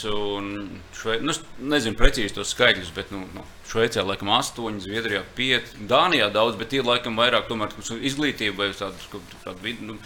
Švei, 0.98 1.20
nu, 1.22 1.34
nezinu 1.70 1.98
precīzi 1.98 2.34
tos 2.34 2.50
skaitļus, 2.50 2.90
bet 2.96 3.12
nu, 3.14 3.22
nu, 3.34 3.44
Šveicē 3.70 4.02
laikam 4.02 4.32
8, 4.34 4.80
Zviedrijā 4.82 5.22
5, 5.38 5.76
Dānijā 5.90 6.32
daudz, 6.34 6.58
bet 6.58 6.72
tie 6.74 6.82
laikam 6.82 7.18
vairāk 7.18 7.46
tomēr 7.46 7.74
izglītība 7.78 8.64
vai 8.64 8.72
tādu 8.74 9.56
vidu. 9.62 9.92
Nu, 9.92 10.00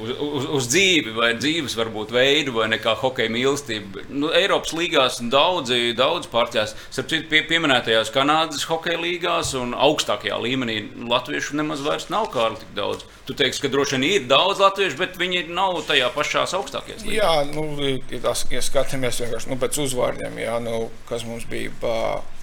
uz, 0.00 0.10
uz, 0.10 0.46
uz 0.58 0.68
dzīvi 0.70 1.14
vai 1.16 1.30
dzīves 1.38 1.76
varbūt 1.78 2.12
veidu, 2.14 2.54
vai 2.58 2.68
nekā 2.72 2.96
hokeja 3.00 3.32
mīlestība. 3.32 4.04
Nu, 4.12 4.30
Eiropas 4.36 4.74
līgās 4.76 5.18
daudzi, 5.32 5.94
daudz 5.98 6.28
pārķās. 6.32 6.76
Starp 6.90 7.10
citu, 7.12 7.28
pie, 7.32 7.42
pieminētajās 7.48 8.12
Kanādas 8.14 8.66
hokeja 8.70 9.00
līgās 9.02 9.54
un 9.58 9.74
augstākajā 9.74 10.38
līmenī 10.42 10.78
latviešu 11.10 11.58
nemaz 11.58 11.84
vairs 11.86 12.10
nav 12.12 12.30
kā 12.34 12.48
tik 12.60 12.72
daudz. 12.76 13.06
Tu 13.26 13.34
teiksi, 13.38 13.64
ka 13.64 13.72
droši 13.72 13.96
vien 13.96 14.06
ir 14.06 14.30
daudz 14.30 14.62
latviešu, 14.62 15.00
bet 15.00 15.18
viņi 15.20 15.46
nav 15.50 15.80
tajā 15.88 16.12
pašās 16.14 16.54
augstākajās 16.58 17.06
līgās. 17.06 17.18
Jā, 17.18 17.34
nu, 17.50 17.66
ja 18.52 18.62
skatāmies 18.64 19.22
vienkārši 19.24 19.50
nu, 19.50 19.58
pēc 19.60 19.82
uzvārdiem, 19.82 20.40
jā, 20.44 20.60
nu, 20.62 20.86
kas 21.10 21.26
mums 21.26 21.48
bija. 21.50 21.74
Bā, 21.82 21.96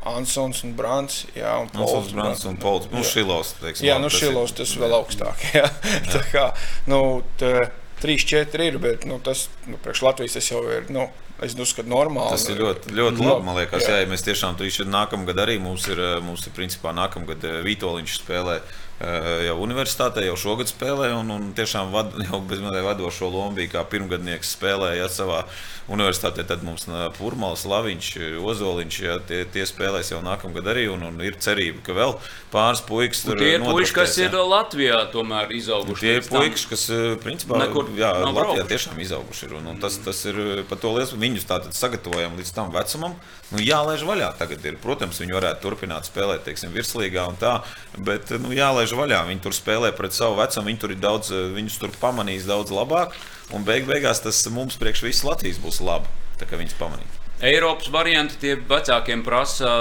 Ansons 0.09 0.63
un 0.67 0.73
Brants. 0.77 1.23
Jā, 1.37 1.55
un 1.63 1.71
Pols. 1.73 2.11
Brants 2.15 2.45
un 2.49 2.59
Pols. 2.61 2.89
Nu, 2.91 3.03
Šilovs, 3.07 3.55
teiksim, 3.61 3.87
jā, 3.87 3.97
nu, 4.03 4.11
Šilovs 4.13 4.55
tas, 4.55 4.73
tas 4.73 4.81
vēl 4.83 4.97
augstāk. 4.99 5.47
Jā. 5.55 5.67
jā. 5.93 6.03
Tā 6.11 6.23
kā, 6.31 6.45
nu, 6.91 6.99
tā, 7.39 7.69
3-4 8.03 8.67
ir, 8.67 8.79
bet 8.83 9.07
nu, 9.07 9.19
tas 9.23 9.47
nu, 9.69 9.79
priekš 9.79 10.03
Latvijas 10.03 10.39
tas 10.39 10.51
jau 10.51 10.63
ir. 10.67 10.89
Nu, 10.91 11.07
Es 11.43 11.55
uzskatu, 11.59 11.89
normāli. 11.89 12.31
Tas 12.31 12.45
ir 12.47 12.59
ļoti, 12.61 12.93
ļoti 12.93 13.19
labi. 13.19 13.27
labi 13.27 13.45
man 13.47 13.57
liekas, 13.57 13.83
jā. 13.83 13.97
Jā, 13.97 14.03
ja 14.03 14.09
mēs 14.11 14.23
tiešām 14.23 14.55
tur 14.55 14.87
nākamgad 14.87 15.41
arī 15.43 15.57
mums 15.59 15.87
ir, 15.91 15.99
mums 16.23 16.45
ir 16.47 16.53
principā 16.55 16.93
nākamgad 16.95 17.43
eh, 17.49 17.57
Vitoļņš 17.65 18.17
spēlē. 18.21 18.59
Eh, 19.03 19.29
jau 19.49 19.57
universitātē, 19.65 20.23
jau 20.27 20.37
šogad 20.39 20.69
spēlē, 20.71 21.09
un, 21.17 21.33
un 21.33 21.49
tiešām 21.57 21.91
vad, 21.91 22.13
jau 22.29 22.39
bezmazliet 22.47 22.85
vadošo 22.85 23.31
lomu 23.33 23.57
bija 23.57 23.73
kā 23.75 23.83
pirmgadnieks 23.91 24.53
spēlēja 24.55 25.09
savā 25.11 25.43
universitātē. 25.91 26.45
Tad 26.47 26.63
mums 26.65 26.85
Pūrmāls, 27.17 27.65
Laviņš, 27.69 28.09
Ozoliņš, 28.39 28.99
ja, 29.03 29.17
tie, 29.27 29.43
tie 29.49 29.65
spēlēs 29.67 30.13
jau 30.13 30.21
nākamgad 30.23 30.69
arī, 30.73 30.87
un, 30.93 31.03
un 31.09 31.19
ir 31.25 31.37
cerība, 31.43 31.81
ka 31.85 31.95
vēl 31.97 32.15
pāris 32.53 32.83
puikas 32.87 33.23
tur 33.25 33.39
ir. 33.41 33.57
Tie 33.57 33.67
puiši, 33.67 33.95
kas 33.97 34.17
jā. 34.19 34.29
ir 34.29 34.37
Latvijā 34.53 35.01
tomēr 35.13 35.51
izauguši. 35.57 35.99
Tie 36.03 36.15
ir 36.19 36.27
puiši, 36.27 36.69
kas 36.71 36.85
principā 37.23 37.59
Nekur 37.63 37.91
jā, 37.97 38.11
Latvijā 38.23 38.35
braukuši. 38.39 38.69
tiešām 38.71 39.03
izauguši 39.03 39.47
ir, 39.49 39.57
un, 39.59 39.69
un 39.73 39.81
tas, 39.83 39.99
tas 40.05 40.23
ir 40.29 40.63
par 40.69 40.81
to 40.81 40.93
liels. 40.95 41.15
Viņus 41.19 41.47
tātad 41.49 41.77
sagatavojam 41.77 42.37
līdz 42.39 42.53
tam 42.55 42.71
vecumam, 42.73 43.17
nu, 43.51 43.61
jālaiž 43.63 44.05
vaļā 44.07 44.31
tagad 44.39 44.65
ir. 44.69 44.79
Protams, 44.83 45.19
viņi 45.23 45.37
varētu 45.37 45.63
turpināt 45.65 46.09
spēlēt, 46.09 46.45
teiksim, 46.47 46.73
virslīgā 46.75 47.27
un 47.31 47.39
tā, 47.41 47.59
bet 47.97 48.33
nu, 48.39 48.53
jālaiž 48.55 48.95
vaļā. 48.97 49.23
Viņi 49.29 49.43
tur 49.43 49.55
spēlē 49.55 49.93
pret 49.97 50.15
savu 50.15 50.39
vecumu, 50.41 50.69
viņi 50.71 50.83
tur 50.83 50.95
ir 50.95 51.03
daudz, 51.03 51.31
viņus 51.57 51.79
tur 51.81 51.95
pamanīs 52.01 52.47
daudz 52.49 52.73
labāk. 52.73 53.15
Un 53.53 53.65
beig 53.67 53.85
beigās 53.89 54.23
tas 54.23 54.39
mums 54.49 54.79
priekš 54.81 55.03
visas 55.05 55.27
Latvijas 55.27 55.61
būs 55.61 55.81
labi, 55.85 56.09
tā 56.39 56.47
kā 56.49 56.57
viņas 56.57 56.79
pamanīs. 56.79 57.19
Eiropas 57.43 57.89
varianti 57.91 58.37
tie 58.39 58.53
vecākiem 58.55 59.23
prasa 59.25 59.71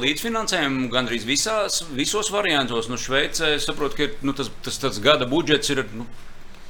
līdzfinansējumu 0.00 0.88
gandrīz 0.92 1.26
visās, 1.28 1.82
visos 1.92 2.30
variantos. 2.32 2.88
Nu, 2.88 2.96
Šveicē 3.00 3.58
saprotu, 3.60 3.98
ka 3.98 4.06
ir, 4.06 4.14
nu, 4.24 4.32
tas, 4.36 4.48
tas, 4.64 4.78
tas 4.80 5.00
gada 5.04 5.28
budžets 5.28 5.68
ir 5.74 5.82
nu, 5.92 6.06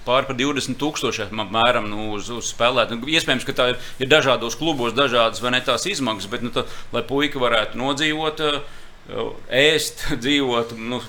pāri 0.04 0.26
par 0.28 0.36
20 0.40 0.80
tūkstošiem 0.80 1.44
apmēram 1.44 1.86
nu, 1.90 2.08
uz, 2.16 2.32
uz 2.34 2.50
spēlēt. 2.50 2.96
Nu, 2.96 3.06
iespējams, 3.14 3.46
ka 3.46 3.54
tā 3.56 3.68
ir, 3.72 3.78
ir 4.02 4.10
dažādos 4.10 4.58
klubos, 4.58 4.96
dažādas 4.96 5.44
vai 5.44 5.54
ne 5.54 5.62
tās 5.64 5.86
izmaksas, 5.88 6.30
bet 6.32 6.42
nu, 6.44 6.50
tā, 6.54 6.66
lai 6.96 7.04
puika 7.06 7.40
varētu 7.42 7.78
nodzīvot. 7.80 8.42
Ēst, 9.04 10.06
dzīvot. 10.24 10.72
Nu, 10.80 11.00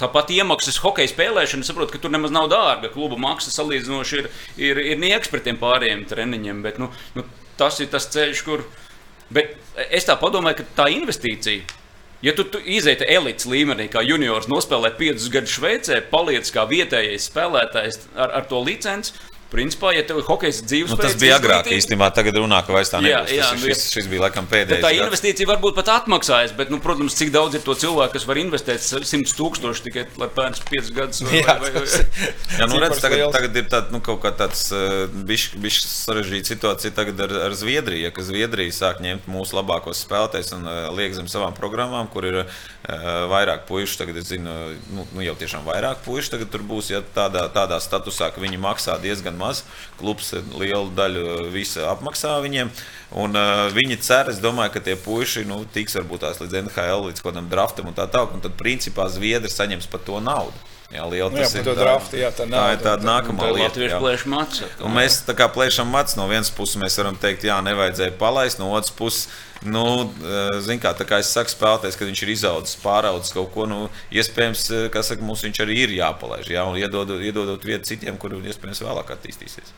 tāpat 0.00 0.32
iemaksas 0.34 0.80
hokeja 0.82 1.12
spēlēšana, 1.12 1.66
saprotu, 1.66 1.94
ka 1.94 2.02
tur 2.02 2.14
nemaz 2.14 2.34
nav 2.34 2.50
dārga. 2.52 2.90
Kluba 2.94 3.18
maksa 3.22 3.54
salīdzinoši 3.54 4.20
ir, 4.22 4.30
ir, 4.58 4.82
ir 4.94 5.00
nieks 5.02 5.30
pret 5.32 5.46
tiem 5.46 5.60
pārējiem 5.60 6.06
treniņiem. 6.10 6.62
Bet, 6.66 6.80
nu, 6.82 6.90
nu, 7.14 7.26
tas 7.60 7.78
ir 7.82 7.90
tas 7.92 8.08
ceļš, 8.12 8.44
kur. 8.46 8.66
Bet 9.30 9.56
es 9.90 10.06
tā 10.06 10.18
domāju, 10.18 10.60
ka 10.60 10.70
tā 10.82 10.90
investīcija. 10.94 11.82
Ja 12.24 12.32
tu, 12.34 12.46
tu 12.48 12.58
izeiti 12.58 13.04
elites 13.12 13.46
līmenī, 13.46 13.90
kā 13.92 14.00
juniors, 14.02 14.48
nospēlē 14.48 14.94
5 14.98 15.26
gadus 15.34 15.52
Šveicē, 15.58 16.00
paliec 16.10 16.48
kā 16.50 16.64
vietējais 16.66 17.28
spēlētājs 17.28 18.00
ar, 18.16 18.32
ar 18.40 18.46
to 18.48 18.62
licenci, 18.64 19.12
Principā, 19.46 19.92
ja 19.94 20.02
tev 20.02 20.18
ir 20.18 20.24
hokejs 20.26 20.58
dzīves 20.66 20.90
nu, 20.90 20.96
tas 20.98 21.14
bija 21.20 21.36
agrāk, 21.38 21.68
īstenībā, 21.70 22.08
tagad 22.14 22.34
runā, 22.40 22.58
ka 22.66 22.74
vairs 22.74 22.90
tā 22.90 22.98
nebūs. 22.98 23.30
Jā, 23.30 23.36
jā, 23.38 23.50
tas, 23.52 23.60
nu, 23.62 23.68
šis, 23.70 23.82
šis 23.94 24.08
bija 24.10 24.24
laikam 24.24 24.48
pēdējais. 24.50 24.82
Tā 24.82 24.90
investīcija 24.96 25.50
varbūt 25.52 25.76
pat 25.76 25.92
atmaksājas, 25.94 26.54
bet, 26.58 26.72
nu, 26.74 26.80
protams, 26.82 27.14
cik 27.14 27.30
daudz 27.34 27.54
ir 27.54 27.62
to 27.62 27.76
cilvēku, 27.78 28.16
kas 28.16 28.26
var 28.26 28.40
investēt 28.42 28.82
100 28.82 29.36
tūkstoši 29.38 29.84
tikai, 29.86 30.04
lai 30.18 30.28
pērns 30.34 30.64
5 30.66 30.90
gadus. 30.96 31.22
Vai, 31.28 31.44
jā, 31.44 31.54
vai, 31.62 31.70
vai, 31.76 31.84
vai. 31.92 32.32
jā, 32.58 32.68
nu, 32.72 32.80
redz, 32.82 32.98
tagad, 33.04 33.22
tagad 33.36 33.60
ir 33.62 33.68
tāda, 33.70 33.94
nu, 33.94 34.02
kaut 34.08 34.18
kā 34.24 34.34
tāds 34.34 34.64
uh, 34.74 35.06
bišķi 35.14 35.86
sarežģīta 35.92 36.52
situācija 36.56 36.96
tagad 36.98 37.22
ar, 37.28 37.36
ar 37.46 37.54
Zviedriju, 37.54 38.02
ja, 38.08 38.10
ka 38.14 38.26
Zviedrija 38.26 38.74
sāk 38.74 38.98
ņemt 39.04 39.30
mūsu 39.30 39.60
labākos 39.60 40.02
spēlētājus 40.02 40.56
un 40.58 40.66
uh, 40.66 40.88
liek 40.96 41.14
zem 41.14 41.30
savām 41.30 41.54
programmām, 41.54 42.10
kur 42.10 42.26
ir 42.26 42.42
uh, 42.42 42.50
vairāk 43.30 43.62
puišu, 43.70 44.00
tagad 44.02 44.18
es 44.18 44.28
zinu, 44.34 44.58
nu, 44.90 45.06
nu 45.14 45.22
jau 45.22 45.38
tiešām 45.38 45.62
vairāk 45.70 46.02
puišu 46.02 46.34
tagad 46.34 46.50
tur 46.50 46.66
būs, 46.66 46.90
ja 46.90 47.02
tādā, 47.14 47.46
tādā 47.54 47.78
statusā, 47.82 48.32
ka 48.34 48.42
viņi 48.42 48.60
maksā 48.62 48.98
diezgan 49.02 49.35
diezgan 49.36 49.38
maz. 49.38 49.64
Klubs 49.98 50.34
lielu 50.56 50.90
daļu 50.96 51.50
visa 51.52 51.90
apmaksā 51.92 52.40
viņiem. 52.42 52.70
Un, 53.16 53.36
uh, 53.36 53.70
viņi 53.72 54.00
cer, 54.00 54.30
es 54.30 54.40
domāju, 54.40 54.72
ka 54.72 54.80
tie 54.80 54.96
puiši 54.96 55.46
nu, 55.46 55.64
tiks 55.72 55.96
varbūt 55.96 56.20
tās 56.20 56.40
līdz 56.40 56.66
NHL, 56.66 57.08
līdz 57.08 57.22
kaut 57.22 57.34
kādam 57.34 57.48
draftam 57.48 57.86
un 57.86 57.94
tā 57.94 58.06
tālāk. 58.08 58.34
Un 58.34 58.40
tad, 58.40 58.56
principā, 58.56 59.08
Zviedri 59.08 59.50
saņems 59.50 59.86
par 59.86 60.00
to 60.00 60.20
naudu. 60.20 60.75
Jā, 60.86 61.02
liela, 61.10 61.32
nu, 61.34 61.40
jā, 61.42 61.48
ir, 61.58 61.66
drafti, 61.74 62.20
jā, 62.20 62.28
tā, 62.30 62.44
tā 62.46 62.64
ir 62.76 62.82
tāda 62.84 63.02
nākamā 63.02 63.48
lieta. 63.56 63.98
Mēs 64.94 65.16
tā 65.26 65.34
kā 65.34 65.48
plēšam 65.50 65.88
mats, 65.90 66.14
no 66.14 66.28
vienas 66.30 66.52
puses 66.54 66.78
mēs 66.78 66.94
varam 67.00 67.18
teikt, 67.18 67.42
jā, 67.48 67.56
nevajadzēja 67.66 68.14
palaist, 68.20 68.60
no 68.62 68.68
otras 68.70 68.94
puses, 68.94 69.24
nu, 69.66 69.82
eh, 70.06 70.60
zin 70.62 70.78
kā, 70.78 70.94
tā 70.94 71.08
kā 71.08 71.18
es 71.24 71.32
saku 71.34 71.50
spēlētājs, 71.50 71.98
kad 71.98 72.06
viņš 72.06 72.22
ir 72.22 72.32
izaudzis, 72.36 72.78
pāraudzis 72.84 73.34
kaut 73.34 73.50
ko, 73.56 73.66
nu, 73.66 73.80
iespējams, 74.14 74.64
eh, 74.70 74.86
kā 74.94 75.02
saka, 75.02 75.26
mums 75.26 75.42
viņš 75.42 75.62
arī 75.66 75.80
ir 75.88 75.96
jāpalaiž, 75.98 76.54
jā, 76.54 76.62
un 76.70 76.78
iedodot, 76.78 77.18
iedodot 77.18 77.66
vietu 77.66 77.90
citiem, 77.90 78.14
kur 78.22 78.38
iespējams 78.38 78.86
vēlāk 78.86 79.10
attīstīsies. 79.18 79.74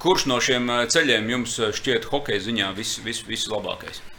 Kurš 0.00 0.26
no 0.32 0.40
šiem 0.40 0.68
ceļiem 0.88 1.28
jums 1.28 1.60
šķiet 1.76 2.08
hokeja 2.08 2.40
ziņā 2.48 2.72
vislabākais? 2.72 3.04
Vis, 3.04 3.20
vis, 3.28 4.00
vis 4.00 4.15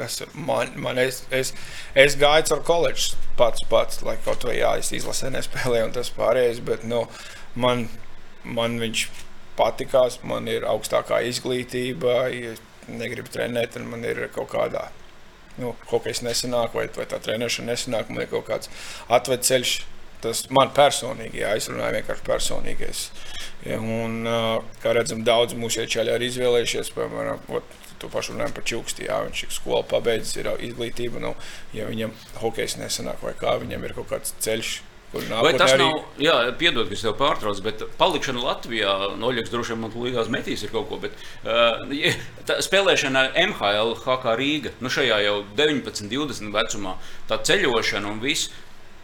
Tas 0.00 0.20
man, 0.32 0.72
man 0.80 1.00
es, 1.02 1.22
es, 1.34 1.52
es 1.94 2.16
gāju 2.20 2.46
caur 2.50 2.62
koledžu 2.64 3.18
pats, 3.36 3.64
pats, 3.68 4.00
lai 4.06 4.16
kaut 4.24 4.46
vai 4.48 4.56
jā, 4.56 4.76
es 4.80 4.92
izlasē 4.96 5.28
nespēlēju 5.34 5.90
un 5.90 5.96
tas 5.96 6.12
pārējais, 6.16 6.62
bet 6.64 6.86
nu, 6.88 7.02
man, 7.60 7.86
man 8.44 8.78
viņš 8.80 9.04
patikās, 9.60 10.20
man 10.24 10.48
ir 10.48 10.64
augstākā 10.68 11.20
izglītība, 11.28 12.16
ja 12.32 12.56
negribu 12.88 13.30
trenēt, 13.32 13.74
tad 13.76 13.84
man 13.86 14.04
ir 14.08 14.22
kaut 14.34 14.50
kādā, 14.54 14.88
nu, 15.60 15.74
hokejs 15.92 16.24
nesanāk 16.24 16.74
vai, 16.76 16.88
vai 16.96 17.06
tā 17.10 17.20
trenēšana 17.22 17.74
nesanāk, 17.74 18.08
man 18.10 18.24
ir 18.24 18.32
kaut 18.32 18.48
kāds 18.48 18.72
atved 19.12 19.44
ceļš 19.46 19.74
tas 20.24 20.44
man 20.54 20.72
personīgi, 20.76 21.42
jā, 21.42 21.54
es 21.58 21.68
runāju 21.70 22.00
vienkārši 22.00 22.26
personīgais. 22.26 23.04
Ja, 23.66 23.76
un, 23.80 24.24
kā 24.80 24.94
redzam, 24.96 25.24
daudz 25.26 25.56
mūsu 25.58 25.84
iečaļi 25.84 26.14
arī 26.14 26.30
izvēlējušies, 26.30 26.92
piemēram, 26.96 27.42
ot, 27.52 27.80
to 28.00 28.08
pašu 28.08 28.34
runājam 28.34 28.54
par 28.56 28.64
čuksti. 28.68 29.08
Jā, 29.08 29.22
viņš 29.26 29.42
ir 29.44 29.56
skolu 29.56 29.82
pabeidzis, 29.90 30.38
ir 30.40 30.52
izglītība. 30.70 31.20
Nu, 31.22 31.34
ja 31.76 31.88
viņam 31.90 32.14
hokejs 32.40 32.78
nesanāk, 32.80 33.20
vai 33.24 33.34
kā 33.36 33.58
viņam 33.60 33.84
ir 33.84 33.96
kaut 33.98 34.08
kāds 34.14 34.32
ceļš. 34.44 34.78
Vai 35.10 35.50
tas 35.58 35.72
arī... 35.74 35.82
nav, 35.82 36.04
jā, 36.22 36.34
piedod, 36.54 36.86
ka 36.86 36.94
es 36.94 37.00
tev 37.02 37.16
pārtraucu, 37.18 37.64
bet 37.66 37.80
palikšana 37.98 38.44
Latvijā, 38.44 38.92
Noļģis 39.18 39.50
droši 39.50 39.74
vien 39.74 39.80
man 39.82 39.96
līdās 40.04 40.30
metīs 40.30 40.62
ir 40.62 40.70
kaut 40.70 40.86
ko, 40.86 41.00
bet 41.02 41.16
uh, 41.42 41.82
tā, 42.46 42.60
spēlēšana 42.62 43.24
MHL, 43.42 43.96
HK 44.04 44.36
Rīga, 44.38 44.70
nu 44.78 44.92
šajā 44.94 45.18
jau 45.26 45.34
19, 45.58 46.06
20 46.14 46.54
vecumā, 46.54 46.94
tā 47.26 47.40
ceļošana 47.42 48.06
un 48.06 48.22
viss, 48.22 48.54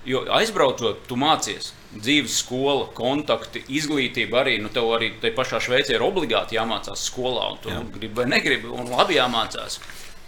jo 0.06 0.22
aizbraucot, 0.38 1.04
tu 1.08 1.18
mācies 1.20 1.72
dzīves 1.96 2.40
skola, 2.42 2.88
kontakti, 2.96 3.62
izglītība 3.78 4.42
arī. 4.42 4.56
Nu, 4.62 4.70
tev 4.72 4.90
arī 4.96 5.12
te 5.20 5.32
pašā 5.34 5.60
Šveicē 5.64 5.96
ir 5.96 6.04
obligāti 6.04 6.58
jāmācās 6.58 7.06
skolā, 7.10 7.50
un 7.54 7.62
tu 7.62 7.72
Jā. 7.72 7.82
gribi 7.94 8.20
vai 8.20 8.26
negribi, 8.30 8.68
un 8.68 8.90
labi 8.92 9.18
jāmācās. 9.18 9.80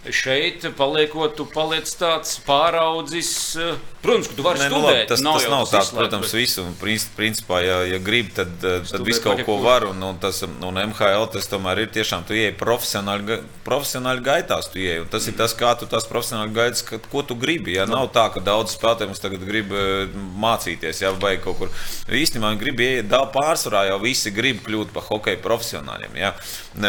Šeit, 0.07 0.63
paliekot, 0.79 1.33
tu 1.35 1.43
paliec 1.43 1.89
tāds 1.99 2.37
pāraudzis. 2.47 3.29
Eh, 3.59 3.79
protams, 3.99 4.29
ka 4.31 4.35
tu 4.37 4.43
vari 4.45 4.61
ne, 4.61 4.67
nu, 4.71 4.77
studēt. 4.79 5.01
Nu, 5.01 5.09
tas 5.11 5.23
nav, 5.25 5.35
tas 5.35 5.49
nav 5.51 5.63
tāds, 5.67 5.89
protams, 5.91 6.31
bet... 6.31 6.39
visu. 6.39 7.09
Principā, 7.17 7.59
ja, 7.65 7.81
ja 7.83 7.99
gribi, 7.99 8.31
tad, 8.37 8.53
eh, 8.63 8.79
tad 8.87 9.03
viss 9.03 9.19
kaut 9.19 9.43
ko 9.43 9.57
var. 9.59 9.89
Un, 9.89 9.99
un, 10.07 10.15
tas, 10.23 10.39
un 10.47 10.79
MHL 10.85 11.27
tas 11.33 11.51
tomēr 11.51 11.81
ir 11.83 11.91
tiešām, 11.91 12.23
tu 12.23 12.37
ieej 12.37 12.53
profesionāli, 12.55 13.41
profesionāli 13.65 14.23
gaitās. 14.23 14.71
Ieej, 14.71 15.03
tas 15.11 15.27
ir 15.27 15.35
tas, 15.35 15.57
kā 15.59 15.73
tu 15.75 15.89
tās 15.91 16.07
profesionāli 16.07 16.55
gaitas, 16.55 16.85
ka, 16.87 17.01
ko 17.11 17.25
tu 17.27 17.35
gribi. 17.35 17.75
Ja? 17.75 17.83
Nav 17.89 18.07
tā, 18.15 18.29
ka 18.31 18.39
daudz 18.39 18.77
spēlētāji 18.77 19.11
mums 19.11 19.19
tagad 19.25 19.43
grib 19.51 19.75
eh, 19.75 20.15
mācīties, 20.39 21.03
ja 21.03 21.11
vai 21.19 21.35
kaut 21.43 21.59
kur. 21.59 21.75
Īstenībā 22.07 22.53
viņi 22.53 22.63
grib 22.63 22.85
ieiet, 22.87 23.17
pārsvarā 23.35 23.83
jau 23.91 23.99
visi 24.07 24.31
grib 24.31 24.63
kļūt 24.63 24.95
par 24.95 25.09
hokeja 25.11 25.43
profesionāļiem. 25.43 26.15
Ja? 26.23 26.31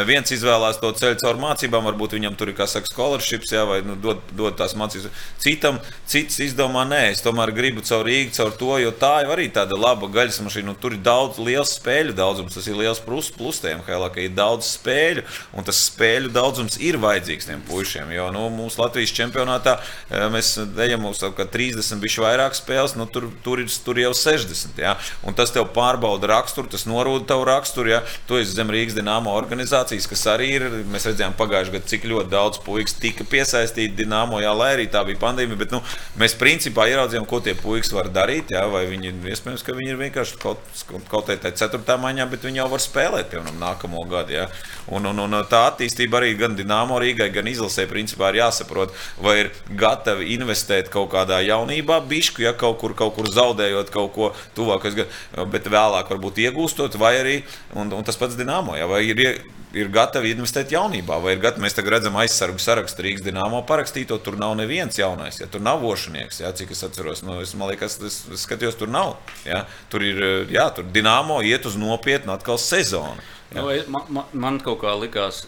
Viens 0.07 0.31
izvēlās 0.31 0.79
to 0.79 0.95
ceļu 0.95 1.19
caur 1.25 1.43
mācībām, 1.43 1.91
varbūt 1.91 2.15
viņam 2.21 2.39
tur 2.39 2.55
ir, 2.55 2.59
kā 2.63 2.71
saka, 2.71 3.00
scholarships, 3.01 3.53
jā, 3.55 3.65
vai 3.69 3.81
nu, 3.87 3.97
dod, 3.97 4.21
dod 4.37 4.57
tās 4.59 4.75
mācības. 4.77 5.09
Citam, 5.41 5.79
cits 6.11 6.41
izdomā, 6.45 6.85
nē, 6.89 7.01
es 7.15 7.25
tomēr 7.25 7.53
gribu 7.57 7.85
caur 7.87 8.05
Rīgu, 8.07 8.35
caur 8.37 8.53
to, 8.61 8.73
jo 8.83 8.93
tā 8.93 9.23
jau 9.25 9.33
arī 9.35 9.49
tāda 9.53 9.79
laba 9.79 10.09
gaļas 10.13 10.41
mašīna. 10.45 10.77
Tur 10.81 10.97
ir 10.97 11.03
daudz 11.05 11.41
liels 11.41 11.73
spēļu 11.79 12.15
daudzums, 12.19 12.57
tas 12.57 12.69
ir 12.69 12.77
liels 12.77 13.01
plus, 13.05 13.31
plus 13.33 13.61
tiem 13.63 13.81
Helā, 13.87 14.11
ka 14.13 14.23
ir 14.23 14.35
daudz 14.37 14.69
spēļu, 14.75 15.25
un 15.57 15.67
tas 15.67 15.81
spēļu 15.89 16.33
daudzums 16.35 16.77
ir 16.83 17.01
vajadzīgs 17.01 17.49
tiem 17.49 17.65
puišiem. 17.69 18.13
Jo 18.15 18.29
nu, 18.35 18.47
mūsu 18.53 18.83
Latvijas 18.83 19.15
čempionātā 19.17 19.79
eh, 19.81 20.27
mēs 20.33 20.57
ejam 20.85 21.09
uz 21.09 21.23
30 21.23 22.03
bišu 22.03 22.25
vairāk 22.27 22.57
spēles, 22.59 22.97
nu, 22.99 23.09
tur, 23.11 23.31
tur, 23.45 23.63
ir, 23.63 23.73
tur 23.85 24.01
jau 24.03 24.13
60. 24.17 24.77
Jā, 24.81 24.97
un 25.27 25.37
tas 25.37 25.53
tev 25.55 25.71
pārbauda 25.75 26.29
raksturu, 26.35 26.69
tas 26.71 26.87
norūda 26.91 27.31
tavu 27.33 27.47
raksturu. 27.49 27.95
Jā, 27.95 28.03
tu 28.29 28.39
esi 28.41 28.57
zem 28.57 28.71
Rīgas 28.73 28.99
dināmo 28.99 29.33
organizācijas, 29.39 30.09
kas 30.11 30.27
arī 30.35 30.53
ir. 30.59 30.69
Mēs 30.91 31.07
redzējām 31.09 31.37
pagājušajā 31.39 31.71
gadā, 31.71 31.91
cik 31.91 32.07
ļoti 32.11 32.33
daudz 32.33 32.61
puikas 32.65 32.90
puikas 32.91 32.99
tika 33.01 33.25
piesaistīti 33.25 33.97
Dienāmo, 33.97 34.41
jā, 34.41 34.53
lai 34.55 34.75
arī 34.75 34.87
tā 34.91 35.05
bija 35.05 35.19
pandēmija. 35.21 35.59
Bet 35.59 35.73
nu, 35.73 35.81
mēs 36.19 36.35
principā 36.39 36.89
ieraudzījām, 36.89 37.27
ko 37.27 37.41
tie 37.41 37.55
puikas 37.55 37.93
var 37.93 38.11
darīt. 38.11 38.51
Jā, 38.51 38.67
vai 38.71 38.87
viņi 38.87 39.13
iespējams, 39.31 39.63
ka 39.65 39.75
viņi 39.75 39.91
ir 39.91 39.99
vienkārši 40.01 40.39
kaut, 40.41 40.61
kaut 41.09 41.27
kādā 41.29 41.53
ceturtā 41.53 41.97
maiņā, 42.01 42.27
bet 42.31 42.45
viņi 42.45 42.61
jau 42.61 42.69
var 42.71 42.81
spēlēt 42.81 43.31
piemēram 43.31 43.61
nākamo 43.61 44.05
gadu. 44.11 44.35
Jā. 44.35 44.49
Un, 44.91 45.07
un, 45.07 45.19
un 45.19 45.39
tā 45.49 45.67
attīstība 45.71 46.21
arī 46.21 46.35
gan 46.39 46.57
Dienāmo 46.57 46.99
Rīgai, 47.01 47.31
gan 47.33 47.49
izlasē 47.51 47.87
principā 47.91 48.31
ir 48.31 48.43
jāsaprot, 48.43 48.95
vai 49.23 49.37
ir 49.45 49.53
gatavi 49.79 50.33
investēt 50.37 50.91
kaut 50.93 51.11
kādā 51.15 51.41
jaunībā, 51.45 52.01
bišku, 52.11 52.45
ja 52.45 52.55
kaut 52.55 52.81
kur, 52.81 52.97
kaut 52.99 53.15
kur 53.17 53.31
zaudējot 53.31 53.93
kaut 53.95 54.13
ko 54.17 54.33
tuvākais, 54.57 54.99
bet 55.51 55.71
vēlāk 55.71 56.11
varbūt 56.11 56.43
iegūstot, 56.47 56.99
vai 57.01 57.17
arī, 57.21 57.39
un, 57.77 57.93
un 57.95 58.07
tas 58.07 58.19
pats 58.19 58.39
Dienāmo, 58.39 58.77
ja, 58.79 58.89
vai 58.91 59.05
ir 59.11 59.41
ir 59.77 59.91
gatavi 59.93 60.33
investēt 60.35 60.73
jaunībā, 60.75 61.19
vai 61.23 61.35
ir 61.37 61.43
gatavi. 61.43 61.65
Mēs 61.65 61.77
tagad 61.77 61.97
redzam 61.97 62.17
aizsargu 62.21 62.63
sarakstu 62.63 63.05
Rīgas 63.07 63.25
dīnāmo 63.27 63.63
parakstīto. 63.69 64.19
Tur 64.23 64.39
nav 64.41 64.57
neviens 64.59 64.99
jaunais, 64.99 65.41
ja 65.41 65.49
tur 65.51 65.63
nav 65.65 65.83
vošanieks, 65.85 66.43
ja, 66.43 66.53
cik 66.57 66.75
es 66.75 66.85
atceros. 66.87 67.25
Nu, 67.27 67.41
es, 67.45 67.55
man 67.59 67.71
liekas, 67.73 67.99
es, 68.07 68.23
es 68.33 68.47
skatījos, 68.47 68.79
tur 68.81 68.91
nav. 68.93 69.17
Ja. 69.47 69.65
Tur 69.93 70.07
ir, 70.07 70.23
jā, 70.53 70.69
tur 70.77 70.89
dīnāmo 70.95 71.41
iet 71.47 71.69
uz 71.71 71.79
nopietnu 71.81 72.35
atkal 72.35 72.59
sezonu. 72.61 73.21
Ja. 73.51 73.63
Nu, 73.63 73.69
man, 73.91 74.11
man, 74.15 74.35
man 74.47 74.59
kaut 74.63 74.83
kā 74.85 74.95
likās, 74.99 75.45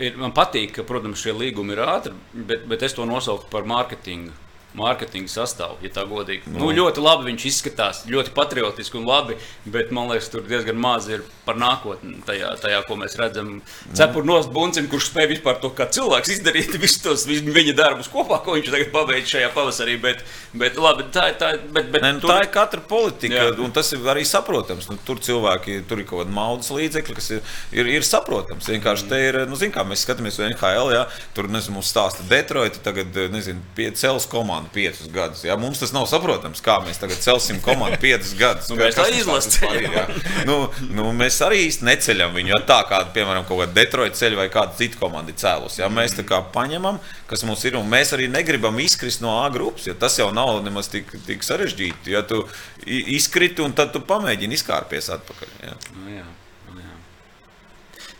ir, 0.00 0.16
man 0.20 0.32
patīk, 0.36 0.78
ka, 0.78 0.84
protams, 0.88 1.20
šie 1.20 1.36
līgumi 1.36 1.76
ir 1.76 1.84
ātri, 1.84 2.14
bet, 2.32 2.64
bet 2.68 2.84
es 2.88 2.96
to 2.96 3.08
nosaucu 3.08 3.50
par 3.52 3.68
mārketingu 3.68 4.32
mārketinga 4.78 5.30
sastāvu, 5.32 5.78
ja 5.84 5.90
tā 5.94 6.04
godīgi. 6.08 6.48
Nu. 6.52 6.68
Nu, 6.68 6.70
ļoti 6.76 7.02
labi 7.02 7.28
viņš 7.30 7.46
izskatās, 7.50 8.04
ļoti 8.10 8.32
patriotiski 8.36 8.98
un 9.00 9.08
labi, 9.08 9.38
bet 9.68 9.92
man 9.94 10.10
liekas, 10.12 10.30
tur 10.32 10.44
diezgan 10.46 10.78
maz 10.80 11.08
ir 11.10 11.24
par 11.46 11.58
nākotni 11.58 12.18
tajā, 12.28 12.52
tajā 12.62 12.82
ko 12.86 12.98
mēs 13.00 13.16
redzam. 13.18 13.58
Cepur 13.96 14.26
nost 14.28 14.52
buncim, 14.54 14.88
kurš 14.90 15.10
spēj 15.10 15.30
vispār 15.34 15.58
to 15.62 15.72
kā 15.76 15.88
cilvēks 15.94 16.34
izdarīt 16.36 16.76
visus 16.82 17.02
tos 17.04 17.26
viņa 17.28 17.74
darbus 17.78 18.10
kopā, 18.12 18.40
ko 18.44 18.56
viņš 18.58 18.70
tagad 18.74 18.92
pabeidz 18.94 19.32
šajā 19.32 19.50
pavasarī. 19.56 19.96
Bet, 20.02 20.22
bet 20.58 20.78
labi, 20.80 21.08
tā, 21.14 21.28
tā, 21.40 21.54
bet, 21.58 21.90
bet, 21.92 22.04
ne, 22.04 22.14
nu, 22.16 22.22
tur... 22.24 22.32
tā 22.34 22.44
ir 22.44 22.52
katra 22.54 22.84
politika, 22.88 23.48
jā. 23.48 23.56
un 23.64 23.74
tas 23.74 23.90
ir 23.96 24.04
arī 24.12 24.24
saprotams. 24.28 24.90
Nu, 24.92 24.98
tur 25.08 25.22
cilvēki, 25.24 25.80
tur 25.88 26.02
ir 26.02 26.08
kaut 26.08 26.24
kāda 26.24 26.36
naudas 26.36 26.70
līdzekļa, 26.74 27.18
kas 27.18 27.32
ir, 27.34 27.54
ir, 27.74 27.92
ir 27.98 28.06
saprotams. 28.06 28.68
Vienkārši 28.70 29.08
te 29.10 29.22
ir, 29.30 29.40
nu, 29.50 29.58
zin, 29.58 29.72
kā 29.74 29.84
mēs 29.88 30.04
skatāmies 30.06 30.38
uz 30.38 30.46
NHL, 30.50 30.94
jā, 30.94 31.04
tur, 31.36 31.50
nezinu, 31.52 31.78
mums 31.78 31.90
stāsta 31.90 32.26
Detroit, 32.28 32.78
tagad, 32.84 33.16
nezinu, 33.32 33.64
cels 33.98 34.28
komanda 34.30 34.67
komandu 34.68 34.74
piecus 34.74 35.08
gadus. 35.12 35.44
Ja? 35.44 35.56
Mums 35.56 35.78
tas 35.78 35.92
nav 35.92 36.06
saprotams, 36.06 36.60
kā 36.60 36.78
mēs 36.84 36.98
tagad 37.00 37.18
celsim 37.20 37.60
komandu 37.60 37.98
piecus 38.00 38.34
gadus. 38.38 38.68
nu, 38.68 38.76
mēs 38.76 38.96
izlasām. 39.18 39.74
Ja? 39.82 40.06
Nu, 40.46 40.70
nu, 40.90 41.12
mēs 41.12 41.40
arī 41.42 41.66
īsti 41.68 41.84
neceļam 41.84 42.34
viņu. 42.34 42.52
Ja 42.52 42.60
tā 42.66 42.82
kā, 42.88 43.02
piemēram, 43.12 43.46
kaut 43.46 43.62
kāda 43.62 43.74
Detroit 43.74 44.16
ceļa 44.16 44.36
vai 44.36 44.48
kāda 44.48 44.76
cita 44.76 44.98
komanda 44.98 45.32
ir 45.32 45.38
cēlus. 45.38 45.78
Ja? 45.78 45.88
Mēs 45.88 46.16
tā 46.16 46.24
kā 46.26 46.40
paņemam, 46.54 46.98
kas 47.26 47.44
mums 47.44 47.64
ir, 47.64 47.76
un 47.78 47.88
mēs 47.88 48.12
arī 48.16 48.28
negribam 48.28 48.78
izkrist 48.78 49.22
no 49.22 49.38
A 49.42 49.48
grupas. 49.50 49.86
Ja? 49.88 49.94
Tas 49.94 50.18
jau 50.18 50.30
nav 50.34 50.62
nemaz 50.64 50.90
tik, 50.92 51.10
tik 51.26 51.46
sarežģīti. 51.46 52.14
Ja 52.14 52.22
tu 52.26 52.44
izkriti 52.86 53.64
un 53.64 53.74
tad 53.76 53.92
tu 53.92 54.02
pamēģini 54.04 54.58
izkārpies 54.58 55.10
atpakaļ. 55.18 55.56
Ja? 55.64 55.78
Nu, 55.96 56.12
jā. 56.18 56.26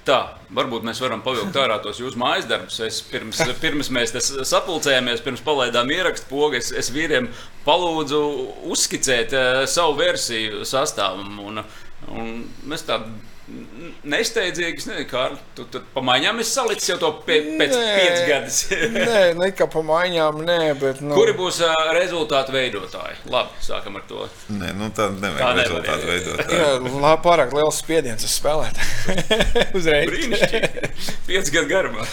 Tā, 0.08 0.18
varbūt 0.56 0.86
mēs 0.88 1.02
varam 1.04 1.20
pavilkt 1.20 1.56
ārā 1.60 1.76
tos 1.84 1.98
jūsu 2.00 2.16
mājas 2.20 2.46
darbus. 2.48 2.78
Es 2.80 3.02
pirms, 3.04 3.42
pirms 3.60 3.90
mēs 3.92 4.14
sapulcējāmies, 4.48 5.20
pirms 5.24 5.42
palaidām 5.44 5.90
ierakstu 5.92 6.30
pogu, 6.30 6.56
es, 6.56 6.70
es 6.72 6.88
vīriem 6.94 7.28
palūdzu 7.66 8.20
uzskicēt 8.72 9.34
uh, 9.36 9.64
savu 9.68 9.98
versiju 10.00 10.64
sastāvam. 10.68 11.36
Un, 11.44 11.60
un 12.08 12.30
mēs 12.70 12.86
tā 12.88 13.02
Nesteidzīgi, 14.08 14.82
nezinu, 14.84 15.04
kā 15.08 15.22
tu, 15.56 15.64
tu 15.72 15.80
pa 15.94 16.02
maiņām 16.04 16.40
esi 16.42 16.52
salicis 16.52 16.90
jau 16.90 16.96
to 17.00 17.08
pie, 17.24 17.38
pēc 17.60 17.72
pieciem 17.72 18.26
gadiem. 18.28 18.96
nē, 19.08 19.22
ne 19.38 19.48
kā 19.56 19.68
pa 19.72 19.82
maiņām, 19.88 20.42
nē, 20.44 20.58
bet. 20.80 21.00
Nu... 21.04 21.16
Kuri 21.16 21.32
būs 21.38 21.62
uh, 21.64 21.72
rezultātu 21.96 22.52
veidotāji? 22.52 23.16
Labi, 23.32 23.56
sākam 23.64 23.96
ar 24.00 24.04
to. 24.10 24.26
Nē, 24.52 24.74
nu 24.76 24.90
tā 24.96 25.08
nevajag 25.14 25.40
tā 25.40 25.54
rezultātu 25.62 26.10
veidotāji. 26.10 26.60
Jā, 26.60 27.14
pārāk 27.24 27.56
liels 27.56 27.80
spiediens 27.80 28.28
uz 28.28 28.36
spēlētāju. 28.36 29.16
Uzreiz. 29.80 30.12
Brīnišķīgi. 30.12 30.92
Pieci 31.30 31.56
gadu 31.56 31.72
garumā. 31.72 32.08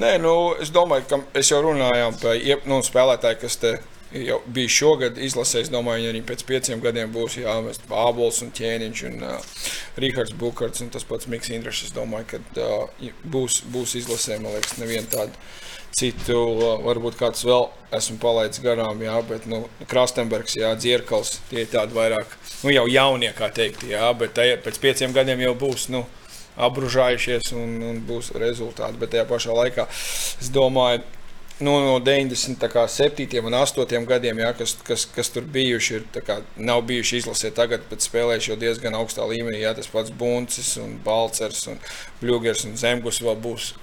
Nē, 0.00 0.16
nu, 0.22 0.34
es 0.64 0.72
domāju, 0.74 1.06
ka 1.10 1.20
es 1.38 1.52
jau 1.52 1.60
runāju 1.62 2.08
par 2.22 2.40
nu, 2.70 2.80
spēlētāju, 2.88 3.42
kas 3.44 3.60
te 3.60 3.76
jau 4.14 4.38
bija 4.46 4.70
šogad 4.70 5.18
izlasē. 5.18 5.64
Es 5.64 5.70
domāju, 5.72 6.06
ka 6.06 6.12
arī 6.12 6.22
pēc 6.26 6.44
pieciem 6.48 6.82
gadiem 6.84 7.12
būs 7.14 7.38
jāmest 7.40 7.86
Ābols 7.90 8.40
un 8.44 8.52
Ķēniņš 8.54 9.04
un 9.10 9.26
uh, 9.26 9.52
Rihards 10.00 10.34
Bukarts 10.38 10.84
un 10.84 10.90
tas 10.94 11.06
pats 11.08 11.28
Miks 11.30 11.52
Indrišs. 11.54 11.88
Es 11.88 11.94
domāju, 11.96 12.34
ka 12.34 12.64
uh, 12.64 13.12
būs, 13.30 13.62
būs 13.74 13.96
izlasē, 14.00 14.38
man 14.42 14.56
liekas, 14.56 14.78
neviena 14.80 15.10
tāda. 15.10 15.46
Citu, 15.94 16.34
uh, 16.34 16.80
varbūt 16.82 17.18
kāds 17.20 17.44
vēl 17.46 17.68
esmu 17.94 18.18
palaidis 18.22 18.62
garām, 18.64 19.02
jā, 19.04 19.14
bet 19.28 19.46
nu, 19.50 19.62
Jā, 20.58 20.74
Dzirkals, 20.74 21.36
tie 21.50 21.62
ir 21.62 21.70
tādi 21.70 21.94
vairāk, 21.94 22.34
nu, 22.64 22.72
jau 22.74 22.88
jaunie, 22.90 23.30
kā 23.36 23.46
teikt, 23.54 23.86
jā, 23.86 24.08
bet 24.18 24.34
tajā, 24.34 24.58
pēc 24.64 24.80
pieciem 24.82 25.14
gadiem 25.14 25.44
jau 25.44 25.54
būs, 25.60 25.86
nu, 25.94 26.02
apbružājušies 26.66 27.52
un, 27.58 27.76
un 27.82 28.00
būs 28.06 28.32
rezultāti. 28.38 28.98
Bet 28.98 29.14
tajā 29.14 29.26
pašā 29.30 29.54
laikā 29.54 29.86
es 29.90 30.50
domāju, 30.54 31.02
nu, 31.58 31.78
no 31.80 31.98
97. 31.98 33.38
un 33.44 33.54
8. 33.54 34.06
gadiem, 34.08 34.40
jā, 34.42 34.50
kas, 34.58 34.74
kas, 34.86 35.04
kas 35.14 35.30
tur 35.30 35.46
bijuši, 35.54 35.98
ir, 35.98 36.22
kā, 36.26 36.40
nav 36.56 36.82
bijuši 36.88 37.20
izlasē 37.22 37.52
tagad, 37.54 37.84
bet 37.90 38.02
spēlējuši 38.02 38.50
jau 38.50 38.56
diezgan 38.58 38.96
augstā 38.98 39.26
līmenī. 39.30 39.60
Jā, 39.62 39.74
tas 39.78 39.90
pats 39.90 40.10
Buncis, 40.10 40.74
un 40.82 40.96
Balcers, 41.04 41.66
un 41.70 41.78
Bluegers 42.22 42.64
un 42.66 42.74
Zemgus 42.80 43.22
vēl 43.22 43.38
būs 43.44 43.74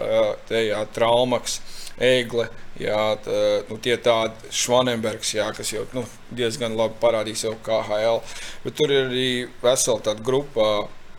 te, 0.50 0.66
jā, 0.68 0.84
Traumaks. 0.96 1.62
Eigle, 2.02 2.48
jā, 2.82 3.00
tā, 3.22 3.40
nu, 3.68 3.76
tie 3.84 3.94
tādi 4.02 4.52
Švanenbergs, 4.58 5.36
jā, 5.36 5.46
kas 5.54 5.70
jau 5.70 5.84
nu, 5.94 6.02
diezgan 6.34 6.74
labi 6.80 6.98
parādīja 7.02 7.44
sev 7.44 7.60
KHL. 7.66 8.24
Bet 8.64 8.80
tur 8.80 8.94
ir 8.94 9.06
arī 9.06 9.28
vesela 9.62 10.02
tāda 10.08 10.26
grupa, 10.26 10.70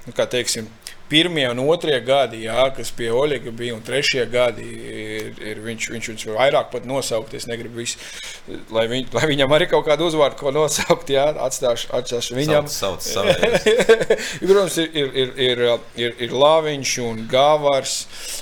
nu, 0.09 0.15
kā 0.17 0.27
teiksim, 0.27 0.67
pirmie 1.13 1.47
un 1.53 1.61
otrie 1.69 1.99
gadi, 2.05 2.47
jā, 2.47 2.67
kas 2.77 2.93
pie 2.97 3.13
Oļega 3.13 3.53
bija, 3.57 3.77
un 3.77 3.85
trešie 3.85 4.25
gadi, 4.33 4.65
ir, 4.65 5.33
ir 5.53 5.61
viņš, 5.65 5.91
viņš, 5.93 6.13
viņš 6.15 6.29
vairāk 6.33 6.73
pat 6.73 6.89
nosaukt. 6.89 7.37
Es 7.37 7.49
negribu 7.51 7.83
visu 7.83 8.01
lai, 8.75 8.87
viņ, 8.91 9.07
lai 9.15 9.27
viņam 9.31 9.55
arī 9.55 9.69
kaut 9.71 9.85
kādu 9.87 10.09
uzvārdu, 10.09 10.39
ko 10.41 10.53
nosaukt, 10.55 11.13
jā, 11.13 11.29
atstāšu, 11.45 11.91
atstāšu 11.95 12.37
viņam. 12.39 12.69
Sauc, 12.73 13.05
sauc 13.05 13.29
Protams, 14.43 14.79
ir, 14.83 14.89
ir, 14.91 15.13
ir, 15.15 15.33
ir, 15.37 15.65
ir, 16.01 16.17
ir 16.27 16.35
Lāviņš 16.43 16.95
un 17.07 17.23
Gāvars, 17.31 17.97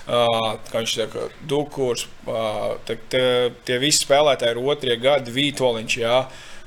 kā 0.07 0.79
viņš 0.79 0.97
saka, 1.03 1.29
Dukurs. 1.51 2.07
Uh, 2.31 2.77
tie 2.87 3.81
visi 3.83 4.05
spēlētāji 4.05 4.55
ir 4.55 4.63
otrie 4.73 4.97
gadi, 5.01 5.35
Vītoliņš, 5.35 5.97
jā, 6.01 6.21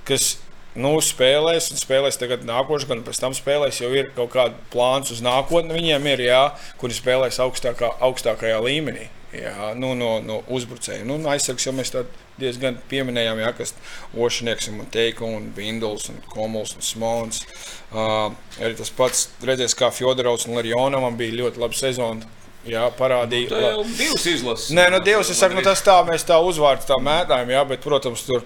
kas 0.07 0.33
nu, 0.75 0.93
spēlēs, 1.03 1.71
un 1.73 1.81
spēlēs 1.81 2.19
tagad 2.21 2.45
nākošais, 2.47 2.87
gan 2.89 3.03
pēc 3.05 3.19
tam 3.21 3.35
spēlēs, 3.37 3.81
jau 3.83 3.91
ir 3.93 4.11
kaut 4.17 4.33
kāda 4.35 4.69
plāns 4.73 5.13
uz 5.13 5.23
nākotni. 5.25 5.75
Viņiem 5.75 6.07
ir, 6.13 6.27
jā, 6.29 6.43
kuri 6.81 6.97
spēlēs 6.97 7.41
augstākā, 7.43 7.95
augstākajā 8.07 8.61
līmenī. 8.63 9.09
Jā, 9.33 9.71
nu, 9.73 9.95
no, 9.97 10.19
no 10.21 10.41
uzbrucējiem. 10.53 11.07
Nu, 11.09 11.17
aizsargs 11.29 11.65
jau 11.65 11.73
mēs 11.73 11.89
diezgan 12.37 12.77
pieminējām, 12.89 13.41
jā, 13.41 13.49
kas 13.57 13.73
Ošanieks, 14.13 14.69
un 14.69 14.85
Teika, 14.93 15.25
un 15.25 15.49
Vinduls, 15.57 16.05
un 16.13 16.19
Komuls, 16.29 16.75
un 16.77 16.85
Smons. 16.85 17.41
Uh, 17.89 18.29
arī 18.61 18.77
tas 18.77 18.93
pats 18.93 19.27
redzēs, 19.45 19.73
kā 19.77 19.89
Fjodorovs 19.93 20.45
un 20.45 20.57
Larionovam 20.59 21.17
bija 21.17 21.39
ļoti 21.41 21.61
laba 21.65 21.77
sezona. 21.77 22.29
Jā, 22.69 22.85
parādīja. 22.95 23.49
Nu, 23.49 23.57
tā 23.57 23.71
jau 23.73 23.85
divas 23.97 24.25
izlases. 24.29 24.69
Nē, 24.77 24.85
nu, 24.93 25.01
divas, 25.03 25.33
es 25.33 25.41
saku, 25.41 25.57
nu, 25.57 25.65
tas 25.65 25.81
tā, 25.83 25.97
mēs 26.07 26.23
tā 26.29 26.37
uzvārds 26.39 26.87
tā 26.87 26.95
mētājam, 27.01 27.51
jā, 27.57 27.63
bet, 27.73 27.81
protams, 27.83 28.23
tur 28.29 28.45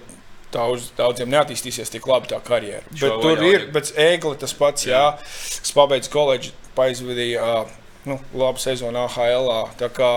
daudz, 0.54 0.90
daudziem 0.98 1.30
neattīstīsies 1.32 1.92
tik 1.92 2.06
labi 2.08 2.30
tā 2.32 2.40
karjera. 2.44 2.84
Bet 2.92 3.20
tur 3.22 3.44
ir, 3.44 3.68
bet 3.74 3.92
Ēgli 3.98 4.38
tas 4.40 4.54
pats, 4.56 4.88
jā, 4.88 5.04
jā 5.18 5.60
kas 5.62 5.74
pabeidz 5.76 6.10
koledžu, 6.12 6.54
aizvadīja 6.78 7.64
nu, 8.08 8.18
labu 8.38 8.62
sezonu 8.62 9.06
AHL. 9.06 9.50
Tā 9.80 9.90
kā 9.94 10.10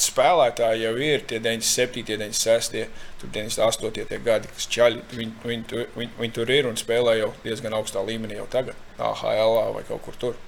spēlētāji 0.00 0.84
jau 0.86 0.92
ir 1.04 1.24
tie 1.28 1.40
97, 1.44 2.04
96, 2.08 2.86
98 3.24 4.22
gadi, 4.24 4.52
kas 4.54 4.68
čaļi, 4.72 5.02
viņi, 5.16 5.34
viņi, 5.44 5.82
viņi, 5.96 6.12
viņi 6.20 6.36
tur 6.36 6.52
ir 6.54 6.68
un 6.70 6.78
spēlē 6.80 7.18
jau 7.20 7.32
diezgan 7.44 7.76
augstā 7.76 8.04
līmenī 8.06 8.38
jau 8.40 8.48
tagad, 8.52 8.78
AHL 8.98 9.58
vai 9.76 9.84
kaut 9.88 10.06
kur 10.06 10.22
tur. 10.22 10.38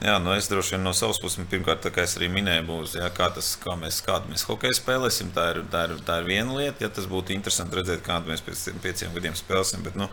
Jā, 0.00 0.14
nu 0.16 0.32
es 0.32 0.46
droši 0.48 0.78
vien 0.78 0.86
no 0.86 0.94
savas 0.96 1.18
puses, 1.20 1.44
pirmkārt, 1.50 1.84
kā 1.92 2.06
es 2.06 2.14
arī 2.16 2.30
minēju, 2.32 2.62
būs, 2.70 2.94
jā, 2.96 3.08
kā, 3.12 3.26
tas, 3.36 3.50
kā 3.60 3.74
mēs, 3.76 3.98
kādu 4.06 4.30
mēs 4.32 4.46
hokeju 4.48 4.78
spēlēsim. 4.78 5.28
Tā 5.36 5.50
ir, 5.52 5.58
tā, 5.68 5.82
ir, 5.90 5.98
tā 6.06 6.16
ir 6.22 6.30
viena 6.30 6.56
lieta. 6.56 6.86
Ja 6.86 6.88
tas 6.96 7.08
būtu 7.10 7.34
interesanti 7.34 7.76
redzēt, 7.76 8.00
kādu 8.06 8.32
mēs 8.32 8.40
pēc 8.46 8.62
pieciem 8.80 9.12
gadiem 9.12 9.36
spēlēsim. 9.36 9.84
Bet, 9.84 9.98
nu, 10.00 10.08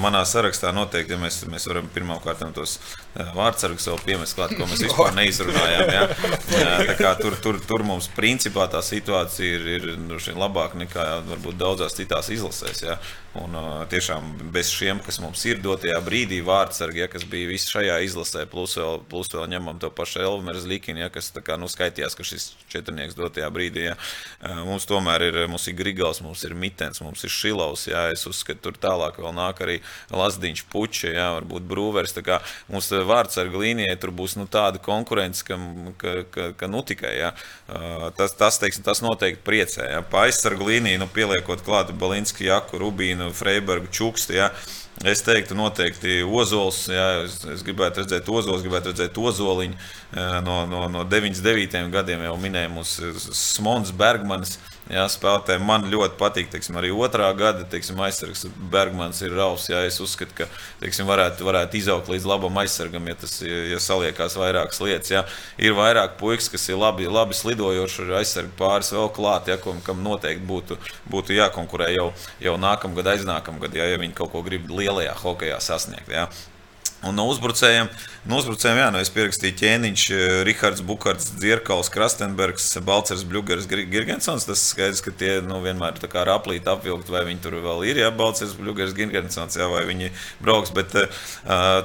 manā 0.00 0.24
sarakstā 0.26 0.72
noteikti, 0.74 1.14
ja 1.14 1.20
mēs, 1.20 1.40
mēs 1.50 1.68
varam 1.70 1.86
pirmkārt 1.94 2.42
tos 2.56 2.78
vārdsargus 3.36 3.86
vēl 3.90 4.00
piemest 4.06 4.36
klāt, 4.38 4.54
ko 4.58 4.66
mēs 4.70 4.82
vispār 4.82 5.14
neizrunājām. 5.18 5.92
Ja? 5.94 6.04
Jā, 6.98 7.14
tur, 7.20 7.36
tur, 7.42 7.60
tur 7.66 7.84
mums 7.86 8.10
principā 8.16 8.66
tā 8.70 8.82
situācija 8.84 9.58
ir, 9.58 9.68
ir 9.78 9.88
nu, 10.02 10.18
labāka 10.38 10.78
nekā 10.80 11.08
varbūt 11.28 11.58
daudzās 11.60 11.98
citās 11.98 12.30
izlasēs. 12.34 12.84
Ja? 12.86 12.98
Un, 13.38 13.54
tiešām 13.86 14.32
bez 14.50 14.72
šiem, 14.74 14.98
kas 15.06 15.20
mums 15.22 15.44
ir 15.46 15.60
dotajā 15.62 16.00
brīdī, 16.02 16.40
vārdsargi, 16.42 17.04
ja, 17.04 17.06
kas 17.10 17.22
bija 17.30 17.46
visi 17.46 17.70
šajā 17.70 18.00
izlasē, 18.02 18.42
plus 18.50 18.74
vēl, 18.74 19.04
plus 19.06 19.30
vēl 19.30 19.46
ņemam 19.52 19.78
to 19.78 19.90
pašu 19.94 20.24
Elmēru 20.24 20.58
Zlikinu, 20.64 21.04
ja, 21.04 21.10
kas 21.14 21.30
kā, 21.38 21.54
nu, 21.60 21.68
skaitījās, 21.70 22.16
ka 22.18 22.26
šis 22.26 22.48
četrnieks 22.74 23.14
dotajā 23.14 23.46
brīdī. 23.54 23.84
Ja. 23.92 23.94
Mums 24.66 24.88
tomēr 24.90 25.28
ir, 25.28 25.38
mums 25.50 25.68
ir 25.70 25.78
Grigals, 25.78 26.18
mums 26.26 26.42
ir 26.48 26.56
Mitens, 26.58 26.98
mums 27.06 27.22
ir 27.22 27.30
Šilovs. 27.30 27.86
Ja, 27.92 28.08
es 28.10 28.26
uzskatu, 28.26 28.64
tur 28.66 28.82
tālāk 28.82 29.22
vēl 29.22 29.36
nāk 29.38 29.59
arī 29.64 29.78
Lasdiņš, 30.14 30.64
Puķa, 30.72 31.12
ja, 31.14 31.28
varbūt 31.38 31.66
Brūvers. 31.70 32.16
Mums 32.70 32.90
vārdsarga 32.90 33.62
līnijai 33.62 33.96
tur 34.00 34.12
būs 34.14 34.36
nu, 34.38 34.46
tāda 34.50 34.82
konkurence, 34.82 35.44
ka, 35.46 35.58
ka, 36.00 36.16
ka, 36.30 36.50
ka 36.58 36.70
nu 36.70 36.82
tikai. 36.86 37.14
Uh, 37.30 38.10
tas, 38.16 38.34
tas, 38.38 38.60
teiksim, 38.62 38.84
tas 38.86 39.02
noteikti 39.04 39.44
priecē. 39.46 39.88
Ja. 39.94 40.04
Pa 40.06 40.26
aizsarga 40.28 40.66
līniju, 40.66 41.02
nu, 41.02 41.10
pieliekot 41.10 41.64
klāt 41.66 41.94
Balinski, 41.96 42.48
Jaku, 42.50 42.80
Rubīnu. 42.80 43.30
Freibergu, 43.36 43.90
Čukstu. 43.92 44.36
Ja. 44.36 44.50
Es 45.06 45.22
teiktu, 45.24 45.56
noteikti 45.56 46.18
Ozols. 46.26 46.82
Jā, 46.92 47.22
es, 47.24 47.38
es 47.48 47.62
gribētu 47.64 48.02
redzēt 48.02 48.26
Ozols, 48.28 48.60
gribētu 48.66 48.92
redzēt 48.92 49.16
Ozoliņu. 49.16 49.78
No, 50.44 50.58
no, 50.68 50.82
no 50.92 51.06
99. 51.08 51.86
gadiem 51.94 52.26
jau 52.26 52.34
minēja 52.40 52.68
mums 52.72 52.98
Smons 53.32 53.94
Bergmanis. 53.96 54.58
Jā, 54.90 55.04
spēlētāji 55.06 55.62
man 55.62 55.84
ļoti 55.86 56.16
patīk. 56.18 56.48
Teiksim, 56.50 56.74
arī 56.80 56.90
otrā 56.90 57.28
gada 57.38 57.62
teiksim, 57.70 58.00
aizsargs 58.02 58.42
Bergmans 58.72 59.20
ir 59.22 59.36
rausls. 59.38 59.68
Jā, 59.70 59.84
es 59.86 60.00
uzskatu, 60.02 60.34
ka 60.40 60.48
teiksim, 60.80 61.06
varētu, 61.06 61.46
varētu 61.46 61.78
izaugt 61.78 62.10
līdz 62.10 62.26
labam 62.26 62.58
aizsargam, 62.58 63.06
ja 63.06 63.14
tas 63.20 63.36
ja 63.44 63.78
saliekās 63.82 64.34
vairākas 64.40 64.82
lietas. 64.82 65.12
Jā. 65.14 65.24
Ir 65.62 65.78
vairāk 65.78 66.18
puikas, 66.18 66.50
kas 66.50 66.66
ir 66.72 66.80
labi, 66.80 67.06
labi 67.06 67.38
slidojoši, 67.38 68.08
ar 68.08 68.20
aizsargu 68.24 68.54
pāris 68.58 68.90
vēl 68.96 69.12
klāt, 69.14 69.52
ja, 69.52 69.60
kam 69.62 70.02
noteikti 70.02 70.46
būtu, 70.50 70.80
būtu 71.10 71.38
jākonkurē 71.38 71.92
jau, 71.94 72.10
jau 72.42 72.56
nākamgad, 72.58 73.14
aiznākamgad, 73.14 73.78
jā, 73.78 73.92
ja 73.92 74.00
viņi 74.02 74.18
kaut 74.18 74.34
ko 74.34 74.42
grib 74.46 74.72
lielajā 74.74 75.14
hokeja 75.22 75.62
sasniegt. 75.62 76.10
Jā. 76.10 76.26
Un 77.00 77.16
no 77.16 77.24
uzbrucējiem, 77.32 77.88
no 78.28 78.36
uzbrucējiem 78.42 78.78
jā, 78.82 78.88
nu 78.92 78.98
es 79.00 79.10
pierakstīju 79.14 79.56
ķēniņš, 79.56 80.02
eh, 80.12 80.34
Rihards 80.44 80.82
Bukārts, 80.84 81.30
Dzirkals, 81.32 81.88
Krastenbergs, 81.94 82.66
Balcers, 82.84 83.24
Bļūgers, 83.24 83.64
Girgensons. 83.70 84.44
Tas 84.44 84.66
skaidrs, 84.74 85.00
ka 85.06 85.14
tie 85.16 85.38
nu, 85.40 85.62
vienmēr 85.64 85.96
ir 85.96 86.32
aplīti 86.34 86.68
apvilkt, 86.68 87.08
vai 87.08 87.24
viņi 87.30 87.40
tur 87.40 87.56
vēl 87.64 87.86
ir, 87.88 88.02
ja 88.04 88.12
Balcers, 88.12 88.52
Bļūgers, 88.58 88.92
Girgensons, 88.98 89.56
jā, 89.56 89.70
vai 89.72 89.86
viņi 89.88 90.12
brauks. 90.44 90.74
Bet 90.76 90.92
uh, 91.00 91.08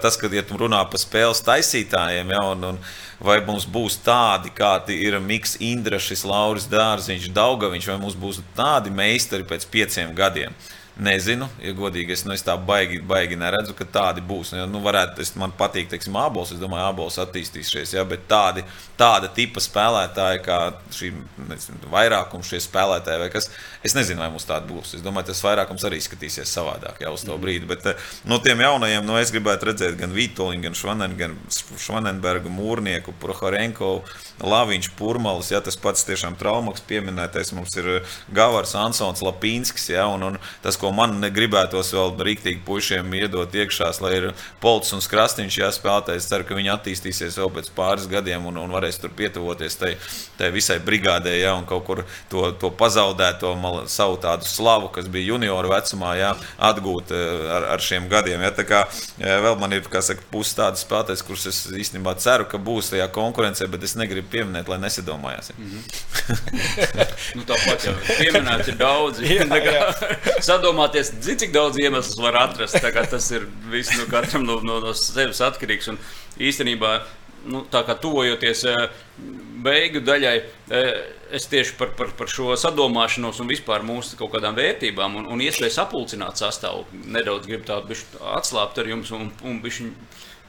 tas, 0.03 0.19
kad 0.19 0.35
ja 0.35 0.43
tu 0.43 0.59
runā 0.59 0.83
par 0.91 0.99
spēles 0.99 1.43
taisītājiem, 1.47 2.35
jā, 2.35 2.43
un, 2.51 2.71
un 2.73 2.83
vai 3.23 3.39
mums 3.47 3.63
būs 3.71 4.01
tādi, 4.03 4.51
kādi 4.51 4.99
ir 5.07 5.15
Miks 5.23 5.55
Indrašs, 5.63 6.25
Lauris 6.27 6.67
Dārziņš, 6.67 7.31
Daugaviņš, 7.31 7.93
vai 7.93 8.01
mums 8.03 8.19
būs 8.19 8.43
tādi 8.57 8.91
meistari 8.91 9.47
pēc 9.47 9.63
pieciem 9.71 10.11
gadiem. 10.17 10.51
Nezinu, 10.95 11.49
ja 11.59 11.73
godīgi 11.75 12.13
es, 12.15 12.21
nu, 12.23 12.31
es 12.31 12.43
tā 12.45 12.53
baigi, 12.55 13.01
baigi 13.03 13.35
neredzu, 13.35 13.73
ka 13.75 13.83
tādi 13.97 14.21
būs. 14.23 14.53
Nu, 14.55 14.63
nu, 14.71 14.79
varētu, 14.83 15.19
es, 15.19 15.33
man 15.35 15.51
patīk, 15.51 15.89
teiksim, 15.91 16.15
abols. 16.15 16.53
Es 16.55 16.61
domāju, 16.61 16.85
abols 16.87 17.17
attīstīsies. 17.19 17.91
Ja, 17.97 18.05
bet 18.07 18.23
tādi, 18.31 18.63
tāda 18.95 19.27
tipa 19.35 19.59
spēlētāji, 19.59 20.39
kā 20.45 20.59
šī 20.95 21.09
nezinu, 21.49 21.91
vairākums 21.91 22.47
šie 22.47 22.61
spēlētāji, 22.63 23.21
vai 23.25 23.27
kas, 23.33 23.49
es 23.83 23.95
nezinu, 23.97 24.23
vai 24.23 24.29
mums 24.31 24.47
tāda 24.47 24.69
būs. 24.69 24.93
Es 24.95 25.03
domāju, 25.03 25.33
tas 25.33 25.43
vairākums 25.43 25.83
arī 25.89 25.99
skatīsies 26.05 26.55
savādāk 26.55 27.03
jau 27.03 27.11
uz 27.17 27.27
to 27.27 27.35
mm. 27.35 27.43
brīdi. 27.43 27.67
Bet 27.73 27.91
eh, 27.91 28.07
no 28.31 28.39
tiem 28.39 28.63
jaunajiem, 28.63 29.03
nu, 29.03 29.19
es 29.19 29.35
gribētu 29.35 29.73
redzēt 29.73 29.99
gan 29.99 30.15
Vitoļņu, 30.15 30.63
gan 30.63 30.79
Švanen, 30.79 31.19
gan 31.19 31.35
Švanenbergu, 31.51 32.53
Mūrnieku, 32.55 33.17
Prohorenko, 33.19 33.91
Laviņš, 34.47 34.93
Purmalis. 34.95 35.51
Ja, 35.51 35.59
tas 35.59 35.75
pats 35.75 36.07
tiešām 36.07 36.39
traumaks 36.39 36.87
pieminētais 36.87 37.51
mums 37.57 37.75
ir 37.83 37.91
Gavars, 38.31 38.77
Ansons, 38.79 39.23
Lapīnskis. 39.27 39.91
Ja, 39.91 40.07
un, 40.15 40.23
un 40.31 40.41
tas, 40.63 40.79
ko 40.85 40.91
man 40.93 41.17
gribētos 41.33 41.89
vēl 41.95 42.13
rīktīgi 42.27 42.61
puišiem 42.65 43.13
iedot 43.17 43.53
iekšā, 43.57 43.89
lai 44.05 44.11
ir 44.19 44.27
polts 44.61 44.93
un 44.93 45.01
krastīņš 45.01 45.57
jāspēlē. 45.63 46.17
Es 46.19 46.27
ceru, 46.29 46.45
ka 46.45 46.57
viņi 46.57 46.73
attīstīsies 46.75 47.39
vēl 47.39 47.51
pēc 47.55 47.71
pāris 47.77 48.05
gadiem 48.11 48.45
un, 48.51 48.59
un 48.61 48.73
varēs 48.75 48.99
tur 49.01 49.13
pietuvoties 49.15 49.79
tai, 49.79 49.93
tai 50.37 50.51
visai 50.53 50.77
brigādē, 50.83 51.33
ja, 51.39 51.55
un 51.57 51.65
kaut 51.69 51.85
kur 51.87 52.03
to, 52.29 52.49
to 52.61 52.69
pazaudēto 52.77 53.53
mal, 53.57 53.85
savu 53.89 54.19
tādu 54.21 54.45
slavu, 54.49 54.91
kas 54.93 55.07
bija 55.11 55.31
junioru 55.31 55.71
vecumā, 55.73 56.13
ja, 56.19 56.33
atgūt 56.69 57.13
eh, 57.15 57.45
ar, 57.57 57.69
ar 57.75 57.85
šiem 57.85 58.09
gadiem. 58.11 58.43
Ja, 58.45 58.51
tā 58.53 58.67
kā 58.67 58.83
ja, 59.21 59.39
vēl 59.45 59.57
man 59.61 59.73
ir 59.77 59.87
pusi 60.31 60.57
tādas 60.59 60.85
spēlētājas, 60.85 61.25
kuras 61.25 61.47
es 61.49 61.61
īstenībā 61.73 62.13
ceru, 62.21 62.45
ka 62.51 62.61
būs 62.61 62.91
tajā 62.93 63.07
konkurencē, 63.15 63.69
bet 63.71 63.87
es 63.87 63.95
negribu 63.97 64.29
pieminēt, 64.35 64.69
lai 64.69 64.81
nesadomājās. 64.83 65.53
Ja. 65.53 65.57
Mm 65.57 65.71
-hmm. 65.71 67.15
nu, 67.39 67.47
Tāpat 67.49 67.87
jau 67.87 67.95
pieminēts 68.19 68.73
ir 68.73 68.79
daudz. 68.81 69.23
jā, 69.29 69.47
jā 69.47 69.85
iedomāties, 70.75 71.11
cik 71.39 71.53
daudz 71.53 71.77
iemeslu 71.79 72.23
var 72.23 72.35
atrast. 72.49 72.79
Tas 73.11 73.31
ir 73.31 73.47
viss 73.71 73.95
no 73.97 74.05
katram 74.11 74.45
no, 74.45 74.59
no, 74.63 74.79
no 74.83 74.93
sevis 74.93 75.41
atkarīgs. 75.41 75.89
Un 75.93 75.99
īstenībā, 76.39 76.99
nu, 77.47 77.63
tā 77.71 77.83
kā 77.85 77.95
tuvojoties 77.95 78.65
eh, 78.65 78.89
beigu 79.63 80.01
daļai, 80.03 80.35
eh, 80.69 80.91
es 81.31 81.47
tieši 81.47 81.77
par, 81.79 81.93
par, 81.97 82.11
par 82.17 82.27
šo 82.27 82.55
sadomāšanos 82.59 83.39
un 83.41 83.49
vispār 83.49 83.85
mūsu 83.85 84.17
kaut 84.19 84.33
kādām 84.35 84.55
vērtībām 84.55 85.15
un, 85.21 85.29
un 85.31 85.41
iespēju 85.41 85.73
sapulcināt 85.73 86.41
sastāvu 86.41 86.85
nedaudz 86.91 87.47
gribu 87.47 87.65
tādu 87.67 87.95
atslābt 88.35 88.79
ar 88.79 88.91
jums 88.91 89.11
un, 89.15 89.31
un 89.43 89.61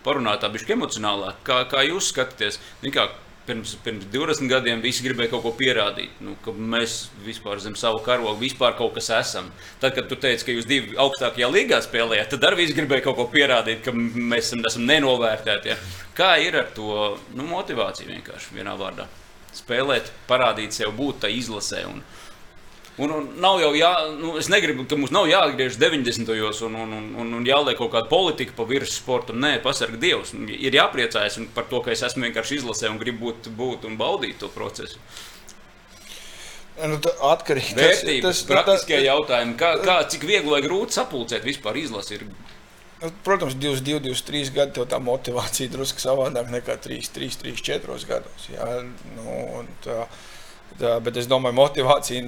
parunāt 0.06 0.42
tā 0.42 0.50
bišķi 0.52 0.76
emocionālāk. 0.76 1.40
Kā, 1.46 1.64
kā 1.70 1.82
jūs 1.86 2.12
skatāties? 2.12 2.60
Kā, 2.94 3.08
pirms, 3.46 3.74
pirms 3.84 4.06
20 4.12 4.50
gadiem 4.50 4.82
visi 4.84 5.04
gribēja 5.04 5.32
kaut 5.32 5.44
ko 5.44 5.52
pierādīt, 5.58 6.18
nu, 6.24 6.34
ka 6.44 6.52
mēs 6.52 6.96
vispār 7.24 7.60
zem 7.62 7.76
savu 7.78 8.00
karogu 8.04 8.36
vispār 8.40 8.76
kaut 8.78 8.94
kas 8.96 9.10
esam. 9.18 9.50
Tad, 9.82 9.94
kad 9.96 10.10
tu 10.10 10.18
teici, 10.20 10.44
ka 10.46 10.56
jūs 10.56 10.68
divi 10.68 10.98
augstākajā 11.00 11.50
līgā 11.52 11.80
spēlējāt, 11.84 12.32
tad 12.34 12.48
arī 12.48 12.64
visi 12.64 12.76
gribēja 12.76 13.06
kaut 13.06 13.18
ko 13.20 13.28
pierādīt, 13.32 13.82
ka 13.86 13.94
mēs 13.94 14.50
esam, 14.50 14.64
esam 14.68 14.86
nenovērtēti. 14.90 15.72
Ja? 15.72 15.78
Kā 16.16 16.34
ir 16.42 16.58
ar 16.62 16.70
to 16.76 17.16
nu, 17.36 17.46
motivāciju 17.48 18.12
vienkārši 18.14 18.58
vienā 18.58 18.76
vārdā? 18.80 19.08
Spēlēt, 19.56 20.10
parādīt 20.28 20.76
sev, 20.76 20.92
būt 20.98 21.24
tā 21.24 21.32
izlasē. 21.32 21.86
Un, 21.88 22.02
Un, 22.96 23.10
un 23.12 23.26
nav 23.44 23.58
jau 23.60 23.74
jā, 23.76 23.90
nu, 24.16 24.30
es 24.40 24.48
negribu, 24.48 24.86
ka 24.88 24.96
mums 24.96 25.12
nav 25.12 25.26
jāatgriežas 25.28 25.76
90. 25.82 26.30
gados 26.30 26.62
un, 26.64 26.78
un, 26.80 26.94
un, 27.20 27.34
un 27.36 27.44
jāliek 27.44 27.76
kaut 27.76 27.92
kāda 27.92 28.08
politika 28.08 28.56
pa 28.56 28.64
virsmu 28.68 28.94
sportam. 28.94 29.40
Nē, 29.42 29.58
pasargā 29.64 30.00
Dievs. 30.00 30.32
Ir 30.32 30.78
jāpriecājas 30.78 31.36
par 31.56 31.68
to, 31.68 31.82
ka 31.84 31.92
es 31.92 32.04
esmu 32.08 32.24
vienkārši 32.24 32.62
izlasē 32.62 32.88
un 32.88 32.96
gribu 33.02 33.28
būt, 33.28 33.50
būt 33.58 33.84
un 33.90 34.00
baudīt 34.00 34.40
to 34.40 34.48
procesu. 34.54 35.02
Nu, 36.76 36.96
atkarīgi 37.28 37.76
no 37.76 37.84
tā, 37.84 38.16
tas 38.24 38.40
ir 38.42 38.48
praktiskie 38.48 39.04
jautājumi. 39.04 39.56
Kā, 39.60 39.76
kā, 39.84 40.00
cik 40.12 40.24
viegli 40.28 40.52
vai 40.52 40.64
grūti 40.64 40.96
sapulcēt 40.96 41.44
vispār 41.44 41.76
izlasi? 41.80 42.18
Ir... 42.18 42.26
Nu, 43.02 43.12
protams, 43.24 43.56
22, 43.60 44.00
23 44.08 44.52
gadi 44.56 44.76
tev 44.76 44.88
tā 44.88 45.00
motivācija 45.04 45.72
drusku 45.72 46.00
savādāk 46.00 46.48
nekā 46.52 46.80
3, 46.84 47.12
3, 47.16 47.40
3 47.44 47.64
4 47.70 48.08
gados. 48.08 48.50
Jā, 48.52 48.68
nu, 49.16 49.64
tā, 49.84 50.04
tā, 50.80 50.98
bet 51.04 51.20
es 51.20 51.28
domāju, 51.28 51.60
motivācija 51.60 52.24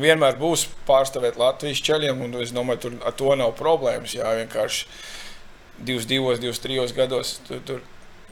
vienmēr 0.00 0.38
būs 0.40 0.66
pārstāvēt 0.88 1.38
Latvijas 1.40 1.82
ceļiem, 1.84 2.22
un 2.26 2.38
es 2.42 2.54
domāju, 2.54 2.82
tur 2.86 2.96
ar 3.06 3.16
to 3.18 3.34
nav 3.38 3.54
problēmas. 3.58 4.16
Jā, 4.16 4.34
vienkārši 4.40 4.86
22, 5.84 6.38
23 6.42 6.96
gados 6.96 7.38
tur, 7.48 7.62
tur 7.66 7.82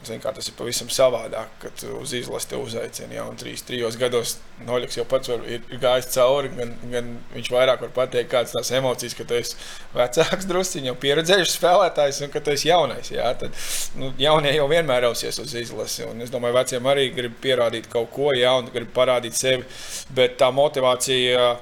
Zin, 0.07 0.19
tas 0.23 0.47
ir 0.49 0.55
pavisam 0.57 0.89
savādāk, 0.91 1.51
kad 1.61 1.83
uz 1.97 2.13
izlasi 2.17 2.49
te 2.51 2.59
uzaicina. 2.59 3.13
Ja, 3.15 3.25
un 3.29 3.37
trīs, 3.39 3.63
trijos 3.67 3.97
gados 3.99 4.37
Noļaks 4.63 4.97
jau 4.99 5.05
pats 5.09 5.31
var, 5.31 5.41
ir, 5.49 5.63
ir 5.71 5.79
gājis 5.81 6.11
cauri. 6.13 6.51
Gan, 6.57 6.73
gan 6.91 7.09
viņš 7.33 7.49
vairāk 7.53 7.81
var 7.83 7.91
pateikt, 7.95 8.29
kādas 8.31 8.53
tās 8.55 8.71
emocijas, 8.75 9.15
ka 9.17 9.25
tu 9.27 9.37
esi 9.39 9.57
vecāks, 9.95 10.47
drusciņš, 10.49 10.89
jau 10.91 10.95
pieredzējis 11.03 11.55
spēlētājs, 11.57 12.21
un 12.25 12.33
ka 12.33 12.43
tu 12.43 12.53
esi 12.53 12.69
jaunais. 12.69 13.11
Ja, 13.13 13.31
tad, 13.39 13.55
nu, 13.99 14.13
jaunie 14.21 14.53
jau 14.55 14.69
vienmēr 14.71 15.07
rausies 15.07 15.41
uz 15.43 15.55
izlasi. 15.59 16.05
Un 16.07 16.23
es 16.23 16.31
domāju, 16.33 16.59
veciem 16.59 16.89
arī 16.93 17.09
grib 17.15 17.35
pierādīt 17.43 17.89
kaut 17.91 18.11
ko 18.15 18.31
jaunu, 18.37 18.71
grib 18.75 18.93
parādīt 18.95 19.39
sevi. 19.39 19.67
Bet 20.15 20.39
tā 20.39 20.51
motivācija 20.53 21.53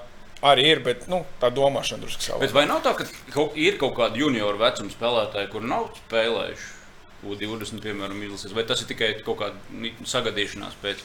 arī 0.42 0.68
ir, 0.74 0.84
bet 0.86 1.08
nu, 1.12 1.24
tā 1.42 1.52
domāšana 1.54 2.04
drusku 2.04 2.26
savādāk. 2.26 2.54
Vai 2.56 2.68
nav 2.70 2.84
tā, 2.86 2.94
ka 2.98 3.48
ir 3.60 3.80
kaut 3.82 3.98
kādi 3.98 4.24
junioru 4.24 4.62
vecuma 4.62 4.94
spēlētāji, 4.94 5.52
kur 5.54 5.66
nav 5.66 5.92
spēlējuši? 6.04 6.70
U20, 7.22 7.82
piemēram, 7.84 8.22
izlases, 8.26 8.54
vai 8.58 8.64
tas 8.68 8.82
ir 8.82 8.90
tikai 8.90 9.12
kaut 9.26 9.42
kāda 9.44 9.92
sagadīšanās 10.10 10.78
pēc? 10.82 11.04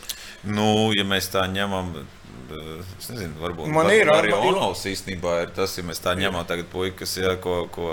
Nu, 0.48 0.90
ja 0.96 1.04
mēs 1.08 1.28
tā 1.32 1.44
ņemam, 1.52 1.92
es 2.98 3.08
nezinu, 3.10 3.34
varbūt 3.40 3.70
man 3.72 3.90
ir 3.94 4.10
arī 4.12 4.32
Onovs 4.36 4.84
īstenībā 4.88 5.34
ir 5.44 5.52
tas, 5.56 5.74
ja 5.78 5.84
mēs 5.86 6.00
tā 6.04 6.14
ņemam 6.18 6.46
tagad 6.48 6.68
puikas, 6.72 7.16
ja, 7.18 7.34
ko, 7.42 7.64
ko 7.72 7.92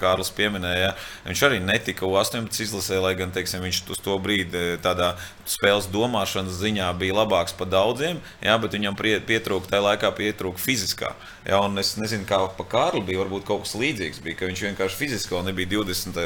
Kārlis 0.00 0.32
pieminēja, 0.34 0.94
viņš 1.26 1.44
arī 1.48 1.60
netika 1.64 2.08
U18 2.08 2.64
izlasē, 2.66 3.00
lai 3.04 3.14
gan, 3.18 3.32
teiksim, 3.34 3.64
viņš 3.64 3.82
uz 3.94 4.02
to 4.04 4.16
brīdi 4.22 4.64
tādā 4.84 5.14
spēles 5.48 5.90
domāšanas 5.92 6.58
ziņā 6.62 6.90
bija 7.00 7.18
labāks 7.20 7.56
par 7.56 7.70
daudziem, 7.72 8.20
jā, 8.44 8.56
bet 8.60 8.76
viņam 8.78 8.98
pietrūka 8.98 9.70
tajā 9.70 9.86
laikā 9.90 10.12
pietrūka 10.16 10.62
fiziskā. 10.62 11.14
Jā, 11.44 11.58
un 11.60 11.76
es 11.76 11.92
nezinu, 12.00 12.24
kā 12.24 12.38
pa 12.56 12.64
Kārli 12.64 13.02
bija, 13.04 13.20
varbūt 13.20 13.44
kaut 13.44 13.66
kas 13.66 13.74
līdzīgs 13.76 14.22
bija, 14.24 14.38
ka 14.38 14.48
viņš 14.48 14.62
vienkārši 14.64 14.96
fiziski 14.96 15.34
vēl 15.34 15.42
nebija 15.50 15.68
20, 15.74 16.16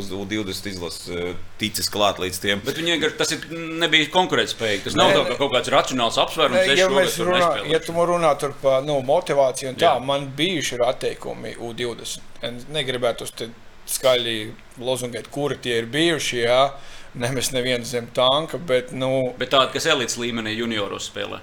uz 0.00 0.08
20 0.08 0.70
izlases 0.70 1.36
ticis 1.60 1.90
klāt 1.92 2.20
līdz 2.22 2.40
tiem. 2.40 2.62
Bet 2.64 2.80
viņiem 2.80 3.04
tas 3.18 3.34
ir, 3.36 3.44
nebija 3.52 4.08
konkurētspējīgi. 4.14 4.86
Tas 4.86 4.96
nav 4.96 5.12
ne, 5.12 5.18
tā, 5.18 5.36
kaut 5.36 5.52
kāds 5.52 5.72
racionāls 5.74 6.16
apsvērums. 6.22 6.72
Ja, 6.72 6.88
mēs 7.02 7.18
runā, 7.26 7.50
ja 7.70 7.82
tu 7.82 7.92
runā 7.92 8.32
par 8.62 8.86
nu, 8.86 9.00
motivāciju 9.06 9.74
un 9.74 9.78
tā, 9.80 9.92
Jā. 9.92 10.06
man 10.06 10.30
bijuši 10.36 10.78
ir 10.78 10.86
atteikumi 10.86 11.54
U20. 11.58 12.64
Negribētu 12.72 13.28
uz 13.28 13.34
te 13.36 13.50
skaļi 13.92 14.36
lozungēt, 14.80 15.28
kuri 15.30 15.58
tie 15.62 15.82
ir 15.82 15.90
bijuši. 15.92 16.42
Jā 16.46 16.64
nemest 17.14 17.52
nevienu 17.52 17.84
zem 17.84 18.06
tanka. 18.14 18.58
Bet, 18.58 18.92
nu, 18.92 19.32
bet 19.38 19.52
tādi, 19.52 19.72
kas 19.76 19.86
elites 19.92 20.18
līmenī 20.20 20.54
junioros 20.56 21.10
spēlē. 21.10 21.40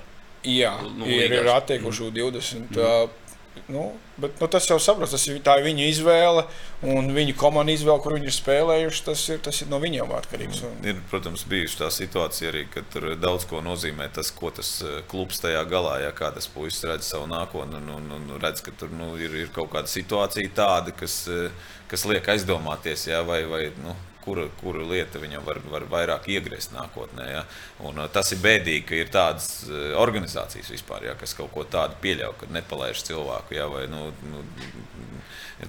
Jā, 0.48 0.72
nu, 0.96 1.08
ir, 1.10 1.34
ir 1.36 1.50
atteikuši 1.52 2.06
mm. 2.06 2.14
20. 2.16 2.78
Mm. 2.78 3.29
Nu, 3.70 3.84
bet, 4.18 4.40
nu, 4.42 4.48
tas 4.50 4.66
jau 4.66 4.80
saprot, 4.82 5.12
tas 5.12 5.26
ir, 5.30 5.40
viņu 5.64 5.84
izvēle 5.86 6.46
un 6.90 7.12
viņu 7.14 7.36
komandas 7.38 7.80
izvēle, 7.80 8.02
kur 8.02 8.16
viņi 8.16 8.30
ir 8.30 8.36
spēlējuši. 8.36 9.04
Tas 9.06 9.26
ir, 9.30 9.42
tas 9.46 9.62
ir 9.62 9.70
no 9.70 9.78
viņiem 9.82 10.14
atkarīgs. 10.18 10.64
Un... 10.66 10.80
Ir, 10.90 11.02
protams, 11.12 11.46
bijusi 11.50 11.78
tā 11.82 11.92
situācija 11.94 12.50
arī, 12.50 12.66
ka 12.74 12.84
tur 12.94 13.12
daudz 13.22 13.46
ko 13.50 13.62
nozīmē 13.66 14.10
tas, 14.16 14.32
ko 14.34 14.50
tas 14.56 14.72
eh, 14.82 15.00
klubs 15.12 15.42
tajā 15.44 15.62
galā, 15.70 16.00
ja 16.06 16.14
kādas 16.18 16.50
puisis 16.50 16.88
redz 16.90 17.12
savu 17.12 17.30
nākotni 17.30 17.78
un, 17.82 17.94
un, 18.00 18.12
un 18.18 18.42
redz, 18.42 18.64
ka 18.66 18.74
tur 18.74 18.94
nu, 18.96 19.12
ir, 19.22 19.38
ir 19.44 19.54
kaut 19.54 19.70
kāda 19.76 19.92
situācija 19.92 20.56
tāda, 20.58 20.96
kas, 20.98 21.22
eh, 21.30 21.74
kas 21.92 22.08
liek 22.10 22.26
aizdomāties, 22.34 23.06
ja, 23.12 23.22
vai, 23.28 23.44
vai 23.50 23.68
nu, 23.84 23.94
kura, 24.30 24.46
kura 24.62 24.86
lieta 24.86 25.22
viņam 25.22 25.46
var, 25.46 25.60
var 25.72 25.86
vairāk 25.90 26.30
iegriezt 26.30 26.74
nākotnē. 26.76 27.26
Ja? 27.32 27.44
Un, 27.82 27.98
uh, 27.98 28.10
tas 28.14 28.30
ir 28.36 28.44
bēdīgi, 28.44 28.86
ka 28.86 29.00
ir 29.00 29.10
tādas 29.14 29.50
uh, 29.68 29.96
organizācijas 30.02 30.70
vispār, 30.76 31.10
ja, 31.10 31.18
kas 31.18 31.34
kaut 31.38 31.52
ko 31.56 31.66
tādu 31.66 31.98
pieļauj, 32.04 32.36
kad 32.44 32.54
nepalaiž 32.54 33.02
cilvēku. 33.10 33.58
Ja? 33.58 33.66
Vai, 33.72 33.88
nu, 33.90 34.12
nu, 34.30 34.44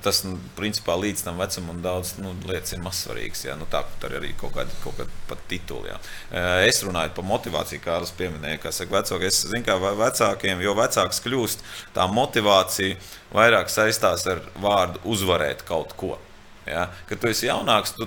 tas 0.04 0.22
nu, 0.26 0.36
principā 0.58 0.94
līdz 1.00 1.24
tam 1.26 1.40
vecumam 1.40 1.80
daudz 1.84 2.14
nu, 2.20 2.34
lietas 2.46 2.76
ir 2.76 2.84
mazsvarīgas. 2.84 3.46
Ja? 3.48 3.56
Nu, 3.58 3.68
tā 3.70 3.82
arī 4.10 4.34
kaut 4.40 4.54
kāda, 4.58 4.76
kaut 4.84 4.98
kāda 5.00 5.24
pat 5.30 5.44
titula. 5.50 5.94
Ja? 5.94 6.00
Uh, 6.28 6.68
es 6.68 6.82
runāju 6.86 7.16
par 7.16 7.28
motivāciju, 7.32 7.80
kā 7.80 7.94
Kārlis 7.94 8.14
pieminēja. 8.18 8.60
Saka, 8.70 9.00
vecāki, 9.00 9.30
es 9.30 9.44
zinu, 9.48 9.64
kā 9.66 9.78
vecākiem, 9.80 10.60
jo 10.66 10.76
vecāks 10.78 11.24
kļūst, 11.24 11.64
tā 11.96 12.06
motivācija 12.12 12.98
vairāk 13.34 13.72
saistās 13.72 14.26
ar 14.30 14.44
vārdu 14.60 15.00
uzvarēt 15.10 15.64
kaut 15.68 15.96
ko. 15.98 16.18
Ja? 16.66 16.86
Kad 17.08 17.20
tu 17.22 17.30
esi 17.30 17.48
jaunāks, 17.48 17.94
tu 17.96 18.06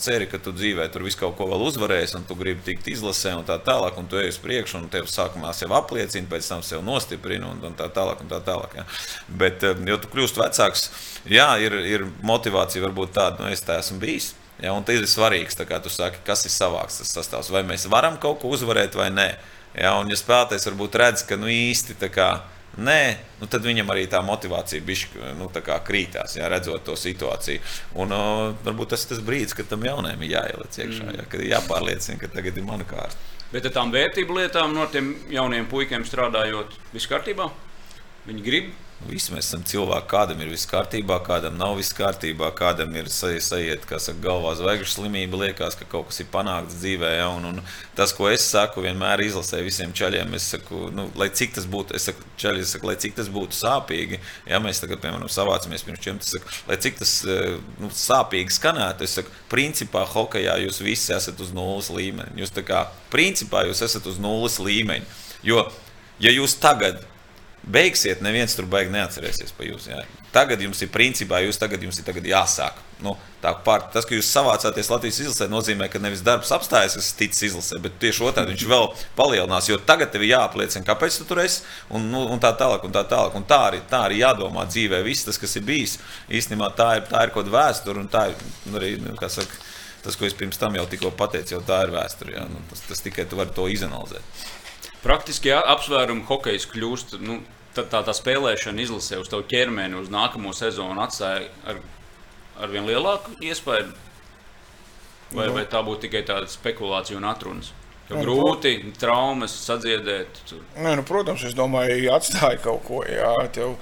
ceri, 0.00 0.26
ka 0.30 0.40
tu 0.42 0.52
dzīvē 0.56 0.88
tur 0.92 1.04
visu 1.04 1.20
kaut 1.20 1.36
ko 1.38 1.46
vēl 1.50 1.66
uzvarēsi, 1.68 2.16
un 2.18 2.26
tu 2.28 2.36
gribi 2.38 2.64
tikt 2.64 2.88
izlasē, 2.88 3.34
un 3.38 3.46
tā 3.46 3.58
tālāk, 3.62 3.98
un 4.00 4.08
tu 4.10 4.18
ej 4.20 4.32
uz 4.32 4.40
priekšu, 4.42 4.80
un 4.80 4.88
tev 4.92 5.08
sākumā 5.10 5.52
sev 5.56 5.74
apliecina, 5.76 6.28
pēc 6.30 6.48
tam 6.52 6.64
sev 6.66 6.84
nostiprina, 6.86 7.52
un, 7.52 7.62
un 7.70 7.76
tā 7.78 7.90
tālāk. 7.92 8.24
Un 8.24 8.32
tā 8.32 8.40
tālāk 8.44 8.76
ja? 8.80 8.86
Bet, 9.28 9.64
eh, 9.66 9.78
jo 9.88 10.00
tu 10.00 10.10
kļūsi 10.12 10.40
vecāks, 10.40 10.88
jā, 11.28 11.48
ir, 11.62 11.76
ir 11.86 12.06
motivācija 12.26 12.84
varbūt 12.88 13.14
tāda, 13.16 13.44
nu, 13.44 13.52
es 13.52 13.64
tā 13.64 13.78
esmu 13.80 14.00
bijis. 14.02 14.34
Ja, 14.60 14.74
un 14.76 14.84
tas 14.84 14.98
ir 14.98 15.06
svarīgs, 15.08 15.56
saki, 15.56 16.20
kas 16.26 16.44
ir 16.44 16.52
savāks 16.52 17.00
tas 17.00 17.14
sastāvs. 17.16 17.48
Vai 17.52 17.62
mēs 17.64 17.86
varam 17.88 18.18
kaut 18.20 18.42
ko 18.42 18.50
uzvarēt 18.52 18.96
vai 18.98 19.08
nē. 19.08 19.30
Ja, 19.72 19.94
un, 19.96 20.10
ja 20.10 20.18
spēlētājs 20.18 20.66
varbūt 20.68 20.98
redz, 21.00 21.22
ka 21.24 21.38
nu, 21.40 21.48
īsti 21.48 21.96
tā 22.00 22.10
kā 22.12 22.30
Nē, 22.78 23.00
nu 23.40 23.48
tad 23.50 23.64
viņam 23.66 23.88
arī 23.90 24.04
tā 24.06 24.20
motivācija 24.22 24.84
bišķi, 24.86 25.24
nu, 25.40 25.48
tā 25.50 25.62
krītās, 25.84 26.36
jā, 26.38 26.46
redzot 26.48 26.84
to 26.86 26.94
situāciju. 26.94 27.62
Un, 27.98 28.14
uh, 28.14 28.42
varbūt 28.64 28.94
tas 28.94 29.04
ir 29.04 29.10
tas 29.14 29.22
brīdis, 29.26 29.56
kad 29.58 29.66
tam 29.72 29.82
jaunajam 29.84 30.22
ir 30.22 30.36
jāieliec 30.36 30.78
iekšā, 30.78 31.08
mm. 31.08 31.16
jā, 31.18 31.24
kad 31.32 31.42
ir 31.42 31.50
jāpārliecina, 31.50 32.20
ka 32.20 32.30
tagad 32.30 32.60
ir 32.60 32.68
mana 32.68 32.86
kārta. 32.86 33.18
Bet 33.50 33.66
ar 33.66 33.74
tām 33.74 33.90
vērtību 33.90 34.38
lietām 34.38 34.76
no 34.76 34.86
tiem 34.92 35.16
jauniem 35.34 35.66
puikiem 35.70 36.06
strādājot, 36.06 36.78
viss 36.94 37.10
kārtībā? 37.10 37.48
Viņi 38.28 38.46
grib 38.46 38.70
Visi 39.08 39.32
mēs 39.32 39.46
esam 39.48 39.62
cilvēki, 39.64 40.08
kādam 40.10 40.42
ir 40.44 40.50
viss 40.52 40.68
kārtībā, 40.68 41.16
kādam 41.24 41.54
nav 41.56 41.78
viss 41.78 41.94
kārtībā, 41.96 42.50
kādam 42.56 42.92
ir 43.00 43.06
sajiet, 43.08 43.86
kā 43.88 43.96
saka, 44.02 44.20
galvā 44.26 44.52
zvaigžņu 44.58 44.88
slimība, 44.92 45.38
liekas, 45.40 45.78
ka 45.78 45.86
kaut 45.88 46.10
kas 46.10 46.20
ir 46.20 46.28
panākts 46.32 46.76
dzīvē. 46.82 47.14
Ja, 47.16 47.30
un, 47.32 47.46
un 47.48 47.62
tas, 47.96 48.12
ko 48.16 48.28
es 48.28 48.44
saku, 48.44 48.84
vienmēr 48.84 49.22
izlasēju 49.24 49.66
visiem 49.66 49.94
ceļiem, 49.96 50.34
es 50.36 50.50
saku, 50.52 50.90
nu, 50.92 51.06
lai 51.16 51.30
cik 51.32 51.56
tas 51.56 51.68
būtu, 51.70 51.96
es 51.96 52.10
saku, 52.10 52.28
ceļi, 52.42 52.64
es 52.66 52.74
saku, 52.76 52.90
lai 52.90 52.98
cik 53.00 53.16
tas 53.16 53.30
būtu 53.32 53.56
sāpīgi, 53.56 54.20
ja 54.50 54.60
mēs 54.60 54.82
tagad, 54.84 55.00
piemēram, 55.00 55.32
savācamies 55.32 55.86
pirms 55.86 56.04
čiem, 56.04 56.20
tas 56.20 56.34
saku, 56.36 56.52
lai 56.68 56.76
cik 56.84 57.00
tas 57.00 57.14
nu, 57.80 57.88
sāpīgi 58.02 58.58
skanētu, 58.58 59.08
es 59.08 59.16
saku, 59.16 59.32
principā 59.52 60.04
hokejā 60.12 60.58
jūs 60.66 60.82
visi 60.84 61.14
esat 61.16 61.40
uz 61.40 61.54
nulles 61.56 61.88
līmeņa. 61.88 62.36
Jūs 62.44 62.52
tā 62.52 62.66
kā, 62.68 62.84
principā 63.08 63.64
jūs 63.70 63.80
esat 63.88 64.04
uz 64.12 64.20
nulles 64.20 64.60
līmeņa. 64.60 65.08
Jo, 65.48 65.64
ja 66.20 66.36
jūs 66.36 66.58
tagad 66.60 67.00
beigsiet, 67.62 68.22
neviens 68.24 68.54
tur 68.56 68.68
baigi 68.70 68.92
neatcerēsies 68.94 69.52
par 69.56 69.68
jums. 69.68 69.88
Jā. 69.90 70.00
Tagad 70.32 70.60
jums 70.62 70.80
ir 70.84 70.90
principā, 70.94 71.40
jūs 71.44 71.58
tagad, 71.60 71.82
jums 71.82 71.98
ir 71.98 72.06
tagad 72.06 72.26
jāsāk. 72.28 72.78
Nu, 73.00 73.14
pār, 73.40 73.86
tas, 73.92 74.04
ka 74.06 74.14
jūs 74.14 74.28
savācāties 74.30 74.90
Latvijas 74.92 75.18
izlasē, 75.24 75.48
nozīmē, 75.50 75.88
ka 75.90 76.00
nevis 76.02 76.22
darbs 76.24 76.52
apstājas, 76.54 76.94
kas 76.98 77.10
ticis 77.16 77.48
izlasē, 77.48 77.80
bet 77.82 77.96
tieši 78.02 78.26
otrādi 78.28 78.54
viņš 78.54 78.66
vēl 78.70 78.86
palielinās. 79.18 79.70
Jo 79.70 79.80
tagad 79.88 80.12
tev 80.12 80.24
ir 80.26 80.34
jāapliecina, 80.34 80.84
kāpēc 80.86 81.18
tu 81.18 81.26
tur 81.28 81.40
esi, 81.42 81.64
un, 81.90 82.06
nu, 82.12 82.26
un 82.30 82.42
tā 82.42 82.52
tālāk. 82.60 82.84
Un 82.86 82.94
tā, 82.94 83.02
tālāk. 83.08 83.34
Un 83.40 83.48
tā, 83.48 83.62
arī, 83.70 83.82
tā 83.90 84.04
arī 84.06 84.20
jādomā 84.20 84.66
dzīvē. 84.68 85.02
Viss 85.06 85.26
tas, 85.26 85.40
kas 85.40 85.56
ir 85.56 85.66
bijis, 85.66 85.98
īstenībā 86.28 86.70
tā 86.78 86.92
ir, 87.00 87.08
tā 87.10 87.24
ir 87.26 87.34
kaut 87.34 87.48
kāda 87.48 87.56
vēsture, 87.56 88.04
un 88.04 88.12
tā 88.12 88.28
ir 88.30 88.46
nu, 88.68 88.76
arī, 88.78 88.94
nu, 89.02 89.16
kā 89.18 89.32
saka, 89.32 89.64
tas, 90.04 90.16
ko 90.16 90.28
es 90.28 90.36
pirms 90.36 90.60
tam 90.60 90.76
jau 90.78 90.86
tikko 90.90 91.14
pateicu, 91.16 91.56
jau 91.56 91.64
tā 91.66 91.82
ir 91.86 91.96
vēsture. 91.96 92.46
Nu, 92.52 92.62
tas, 92.70 92.84
tas 92.92 93.04
tikai 93.08 93.26
tu 93.28 93.40
vari 93.40 93.56
to 93.56 93.66
izanalizēt. 93.72 94.44
Praktiski 95.04 95.52
jā, 95.52 95.60
apsvērumi 95.72 96.26
hokejs 96.28 96.68
kļūst. 96.70 97.16
Nu, 97.24 97.40
tā, 97.76 97.86
tā, 97.88 98.02
tā 98.06 98.14
spēlēšana 98.16 98.84
izlasē 98.84 99.20
uz 99.22 99.30
tavu 99.32 99.46
ķermeni, 99.48 99.96
uz 100.00 100.10
nākamo 100.12 100.52
sezonu 100.56 101.00
atstāja 101.04 101.48
ar, 101.68 101.80
ar 102.60 102.72
vien 102.72 102.88
lielāku 102.88 103.38
iespēju. 103.40 103.92
Vai, 105.30 105.46
no. 105.46 105.54
vai 105.54 105.64
tā 105.70 105.80
būtu 105.86 106.08
tikai 106.08 106.24
tāda 106.26 106.50
spekulācija 106.50 107.18
un 107.20 107.28
atrunas? 107.30 107.70
Nu, 108.10 108.18
grūti, 108.24 108.72
traumas 108.98 109.52
sadziedēt. 109.68 110.40
Nē, 110.82 110.96
nu, 110.98 111.04
protams, 111.06 111.44
es 111.46 111.54
domāju, 111.54 112.10
atstāja 112.10 112.58
kaut 112.64 112.82
ko. 112.88 113.04
Jā, 113.06 113.30
tev 113.54 113.76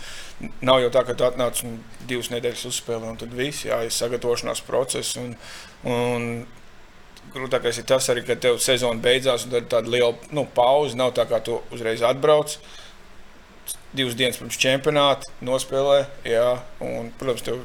nav 0.60 0.82
jau 0.82 0.90
tā, 0.92 1.02
ka 1.08 1.16
tu 1.16 1.24
atnāc 1.24 1.62
un 1.64 1.78
divas 2.10 2.28
nedēļas 2.34 2.66
uzspēlē, 2.68 3.08
un 3.08 3.16
tad 3.20 3.32
viss 3.36 3.64
jā, 3.64 3.80
ir 3.86 3.94
sagatavošanās 3.94 4.60
process. 4.68 5.16
Un, 5.20 5.32
un 5.88 6.28
grūtākais 7.34 7.80
ir 7.80 7.86
tas 7.88 8.08
arī, 8.12 8.24
ka 8.26 8.36
tev 8.40 8.58
sezona 8.62 9.00
beidzās, 9.02 9.46
un 9.46 9.54
tad 9.54 9.64
ir 9.64 9.70
tāda 9.72 9.92
liela 9.92 10.14
nu, 10.34 10.46
pauze. 10.54 10.96
Nav 10.98 11.14
tā, 11.16 11.26
kā 11.30 11.40
tu 11.44 11.60
uzreiz 11.74 12.04
atbrauc. 12.06 12.58
Divas 13.96 14.16
dienas 14.18 14.36
pirms 14.40 14.58
čempionāta 14.60 15.30
nospēlē, 15.44 16.02
jā, 16.28 16.58
un, 16.84 17.08
protams, 17.20 17.64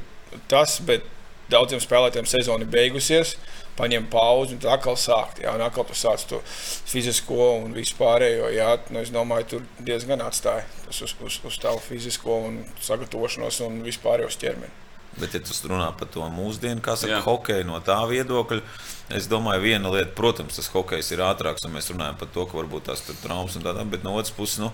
tas, 0.52 0.78
bet 0.88 1.04
daudziem 1.52 1.82
spēlētājiem 1.84 2.30
sezona 2.30 2.64
ir 2.64 2.72
beigusies, 2.72 3.36
paņem 3.78 4.06
pauzi 4.12 4.56
un 4.56 4.62
tad 4.64 4.78
atkal 4.78 4.96
sākt. 5.00 5.42
Jā, 5.44 5.54
un 5.58 5.64
atkal 5.66 5.86
tu 5.90 5.98
sāc 5.98 6.24
to 6.30 6.40
fizisko 6.48 7.50
un 7.64 7.76
vispārējo. 7.76 8.50
Jā, 8.56 8.78
nu, 8.90 9.02
es 9.04 9.12
domāju, 9.14 9.50
tur 9.56 9.68
diezgan 9.84 10.24
atstāja 10.24 10.64
tas 10.86 11.02
uz, 11.02 11.16
uz, 11.26 11.40
uz 11.50 11.60
tavu 11.62 11.82
fizisko 11.82 12.40
un 12.48 12.64
sagatavošanos 12.84 13.60
un 13.66 13.82
vispārējos 13.86 14.40
ķermeni. 14.42 14.72
Bet, 15.20 15.36
ja 15.36 15.44
tu 15.46 15.54
runā 15.70 15.92
par 15.98 16.10
to 16.10 16.26
mūsdienu, 16.34 16.82
kā 16.82 16.96
saka, 16.98 17.20
Jā. 17.20 17.22
hokeju 17.26 17.68
no 17.70 17.78
tā 17.86 18.00
viedokļa, 18.10 18.62
es 19.14 19.30
domāju, 19.30 19.62
viena 19.68 19.92
lieta, 19.94 20.10
protams, 20.18 20.58
tas 20.58 20.72
hokejs 20.74 21.12
ir 21.14 21.22
ātrāks, 21.22 21.68
un 21.68 21.76
mēs 21.76 21.92
runājam 21.94 22.18
par 22.18 22.32
to, 22.34 22.48
ka 22.50 22.58
varbūt 22.58 22.90
tās 22.90 23.06
traumas 23.22 23.58
un 23.60 23.66
tādā, 23.68 23.86
bet 23.86 24.06
no 24.06 24.16
otras 24.18 24.34
puses, 24.34 24.62
nu, 24.64 24.72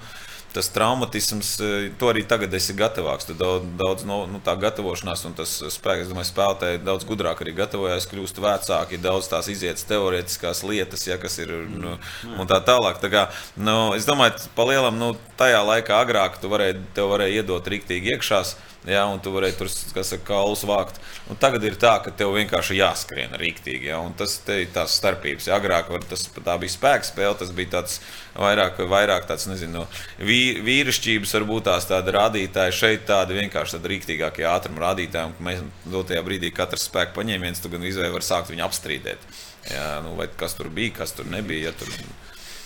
tas 0.54 0.70
traumatisms, 0.74 1.60
e, 1.60 1.90
to 2.00 2.10
arī 2.10 2.24
tagad 2.28 2.54
esi 2.58 2.74
gatavāks. 2.78 3.28
Tad 3.30 3.38
daudz, 3.42 3.68
daudz 3.78 4.06
no 4.10 4.22
nu, 4.30 4.42
tā 4.44 4.56
gatavošanās 4.60 5.26
un 5.30 5.36
tas 5.38 5.52
spēks, 5.76 6.08
es 6.08 6.12
domāju, 6.12 6.30
spēlētāji 6.32 6.82
daudz 6.86 7.06
gudrāk 7.10 7.44
arī 7.44 7.54
gatavojas, 7.60 8.08
kļūst 8.10 8.42
vecāki, 8.42 9.02
daudz 9.02 9.30
tās 9.30 9.50
izietas 9.52 9.86
teorētiskās 9.90 10.64
lietas, 10.66 11.06
ja, 11.08 11.20
kas 11.22 11.38
ir 11.44 11.54
nu, 11.70 11.98
un 12.34 12.50
tā 12.50 12.62
tālāk. 12.66 13.02
Tā 13.04 13.12
kā, 13.14 13.28
nu, 13.62 13.78
es 13.98 14.10
domāju, 14.10 14.50
pa 14.58 14.66
lielam, 14.70 14.98
nu, 15.02 15.14
tajā 15.40 15.62
laikā 15.70 16.02
agrāk 16.02 16.42
tu 16.42 16.52
varēji, 16.52 16.82
tev 16.98 17.14
varēja 17.14 17.44
iedot 17.44 17.74
riktīgi 17.76 18.16
iekšās. 18.16 18.58
Ja, 18.88 19.04
un 19.12 19.20
tu 19.20 19.34
vari 19.36 19.52
tur 19.52 19.68
saka, 19.68 20.22
kaulus 20.24 20.62
vākt. 20.64 21.02
Un 21.28 21.36
tagad 21.40 21.66
ir 21.68 21.76
tā, 21.76 21.98
ka 22.00 22.14
tev 22.16 22.32
vienkārši 22.38 22.78
jāskrien 22.78 23.34
rīktīgi. 23.36 23.90
Ja, 23.92 24.00
tas 24.18 24.38
ir 24.48 24.70
tās 24.72 24.96
starpības. 24.96 25.50
Ja, 25.50 25.58
agrāk 25.60 25.92
tas 26.08 26.24
bija 26.32 26.72
spēks 26.72 27.12
spēle, 27.12 27.36
tas 27.42 27.52
bija 27.56 27.74
tāds 27.74 27.98
vairāk, 28.40 28.80
vairāk 28.88 29.28
tāds, 29.28 29.50
nezinu, 29.52 29.84
vī, 30.24 30.40
vīrišķības, 30.64 31.36
varbūt 31.42 31.68
tās 31.68 31.90
tāda 31.92 32.16
rādītāja. 32.16 32.78
Šeit 32.80 33.04
tāda 33.10 33.36
vienkārši 33.36 33.76
tāda 33.76 33.92
rīktīgākie 33.92 34.48
ātruma 34.48 34.88
rādītāji, 34.88 35.34
un 35.34 35.50
mēs 35.50 35.62
dotajā 35.92 36.24
brīdī 36.24 36.54
katrs 36.56 36.88
spēka 36.88 37.18
paņēmiens, 37.20 37.60
tu 37.60 37.74
gan 37.74 37.84
izvēlējies, 37.84 38.16
var 38.16 38.30
sākt 38.32 38.56
viņu 38.56 38.68
apstrīdēt. 38.70 39.30
Ja, 39.74 40.00
nu, 40.06 40.16
vai 40.16 40.32
kas 40.40 40.56
tur 40.56 40.72
bija, 40.72 41.02
kas 41.02 41.12
tur 41.20 41.28
nebija. 41.28 41.70
Ja, 41.70 41.76
tur, 41.76 41.92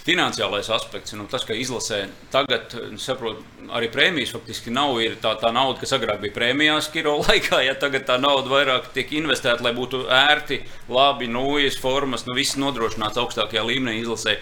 Finansiālais 0.03 0.67
aspekts, 0.75 1.13
nu, 1.15 1.23
tas, 1.31 1.45
ka 1.47 1.55
izlasē 1.55 2.01
tagad, 2.31 2.73
nu, 2.91 2.97
saprotu, 2.99 3.45
arī 3.71 3.87
prēmijas 3.91 4.33
faktiski 4.35 4.71
nav 4.75 4.97
tā, 5.23 5.31
tā 5.39 5.51
nauda, 5.55 5.77
kas 5.79 5.93
agrāk 5.95 6.19
bija 6.25 6.35
prēmijās, 6.35 6.89
kiro 6.91 7.13
laikā. 7.23 7.61
Ja 7.63 7.77
tagad 7.79 8.03
tā 8.09 8.17
nauda 8.19 8.51
vairāk 8.51 8.89
tiek 8.95 9.13
investēta, 9.15 9.63
lai 9.63 9.71
būtu 9.77 10.01
ērti, 10.11 10.59
labi, 10.91 11.29
nūjas, 11.31 11.79
formas, 11.79 12.25
nu, 12.27 12.35
viss 12.35 12.59
nodrošināts 12.59 13.21
augstākajā 13.21 13.63
līmenī 13.69 14.01
izlasē. 14.01 14.35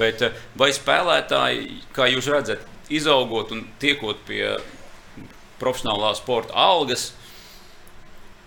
Bet 0.00 0.24
vai 0.56 0.70
spēlētāji, 0.72 1.82
kā 1.92 2.08
jūs 2.08 2.30
redzat, 2.32 2.64
izaugot 2.88 3.52
un 3.52 3.66
tiekot 3.82 4.22
pie 4.24 4.54
profesionālā 5.60 6.14
sporta 6.16 6.56
algas, 6.56 7.10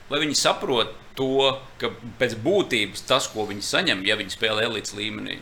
lai 0.10 0.24
viņi 0.24 0.40
saprot 0.42 0.96
to, 1.18 1.52
ka 1.82 1.92
pēc 2.18 2.34
būtības 2.42 3.06
tas, 3.10 3.30
ko 3.30 3.46
viņi 3.50 3.66
saņem, 3.66 4.04
ja 4.10 4.18
viņi 4.20 4.34
spēlē 4.34 4.66
elites 4.72 4.98
līmenī, 4.98 5.40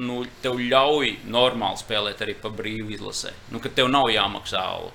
nu, 0.00 0.22
tev 0.42 0.58
ļauj 0.60 1.14
normāli 1.30 1.80
spēlēt 1.80 2.22
arī 2.24 2.34
pa 2.40 2.50
brīvu 2.52 2.94
izlasē. 2.96 3.34
Nu, 3.52 3.60
ka 3.62 3.72
tev 3.72 3.90
nav 3.92 4.10
jāmaksā 4.12 4.62
alga. 4.74 4.92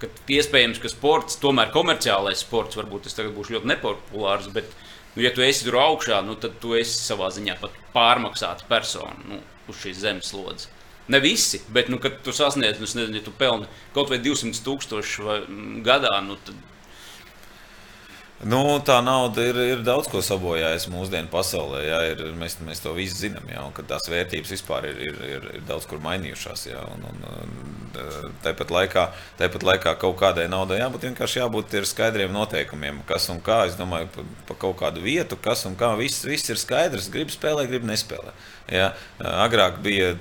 Kad 0.00 0.32
iespējams, 0.32 0.80
ka 0.80 0.88
sports, 0.88 1.36
tomēr 1.42 1.72
komerciālais 1.74 2.40
sports, 2.40 2.78
varbūt 2.80 3.04
tas 3.06 3.18
tagad 3.18 3.34
būs 3.36 3.50
ļoti 3.52 3.68
nepopulārs, 3.68 4.48
bet, 4.54 4.70
nu, 5.14 5.24
ja 5.26 5.32
tu 5.36 5.44
esi 5.44 5.66
tur 5.66 5.76
augšā, 5.82 6.22
nu, 6.24 6.38
tad 6.40 6.56
tu 6.62 6.72
esi 6.78 6.96
savā 7.02 7.28
ziņā 7.36 7.58
pat 7.60 7.76
pārmaksāta 7.92 8.68
persona 8.70 9.16
nu, 9.28 9.42
uz 9.68 9.82
šīs 9.82 10.00
zemeslodes. 10.06 10.70
Ne 11.10 11.20
visi, 11.20 11.60
bet, 11.74 11.90
nu, 11.92 11.98
kad 12.00 12.20
tu 12.24 12.32
sasniedz, 12.32 12.80
nu, 12.80 12.88
nezinu, 12.88 13.18
ja 13.18 13.26
tu 13.26 13.34
pelni 13.36 13.68
kaut 13.92 14.12
vai 14.12 14.20
200 14.22 14.64
tūkstoši 14.64 15.38
gadā, 15.84 16.16
nu, 16.24 16.38
tad 16.46 16.56
Nu, 18.40 18.78
tā 18.80 19.02
nauda 19.04 19.42
ir, 19.44 19.58
ir 19.74 19.80
daudz 19.84 20.06
ko 20.08 20.22
sabojājusi 20.24 20.88
mūsdienu 20.94 21.28
pasaulē. 21.28 21.80
Jā, 21.84 21.98
ir, 22.14 22.22
mēs, 22.40 22.56
mēs 22.64 22.80
to 22.80 22.94
visi 22.96 23.26
zinām, 23.26 23.44
jā, 23.52 23.60
un 23.60 23.88
tās 23.90 24.08
vērtības 24.08 24.54
vispār 24.54 24.86
ir, 24.88 25.02
ir, 25.10 25.18
ir, 25.28 25.48
ir 25.58 25.66
daudz 25.68 25.84
kur 25.90 26.00
mainījušās. 26.00 26.62
Jā, 26.70 26.80
un, 26.88 27.04
un, 27.10 27.50
tāpat, 28.40 28.72
laikā, 28.72 29.04
tāpat 29.36 29.66
laikā 29.66 29.92
kaut 30.00 30.16
kādai 30.22 30.46
naudai 30.48 30.80
jābūt 30.80 31.04
vienkārši 31.10 31.42
jābūt 31.42 31.76
skaidriem 31.90 32.32
noteikumiem, 32.32 33.02
kas 33.08 33.28
un 33.28 33.42
kā. 33.44 33.66
Es 33.68 33.76
domāju, 33.76 34.08
pa, 34.14 34.24
pa 34.48 34.56
kaut 34.64 34.78
kādu 34.80 35.04
vietu, 35.04 35.36
kas 35.36 35.66
un 35.68 35.76
kā. 35.76 35.92
Viss, 36.00 36.24
viss 36.24 36.48
ir 36.48 36.60
skaidrs. 36.60 37.10
Gribu 37.12 37.36
spēlēt, 37.36 37.68
gribu 37.68 37.90
nespēlēt. 37.92 38.48
Ja? 38.70 38.92
Agrāk 39.20 39.80
bija, 39.84 40.12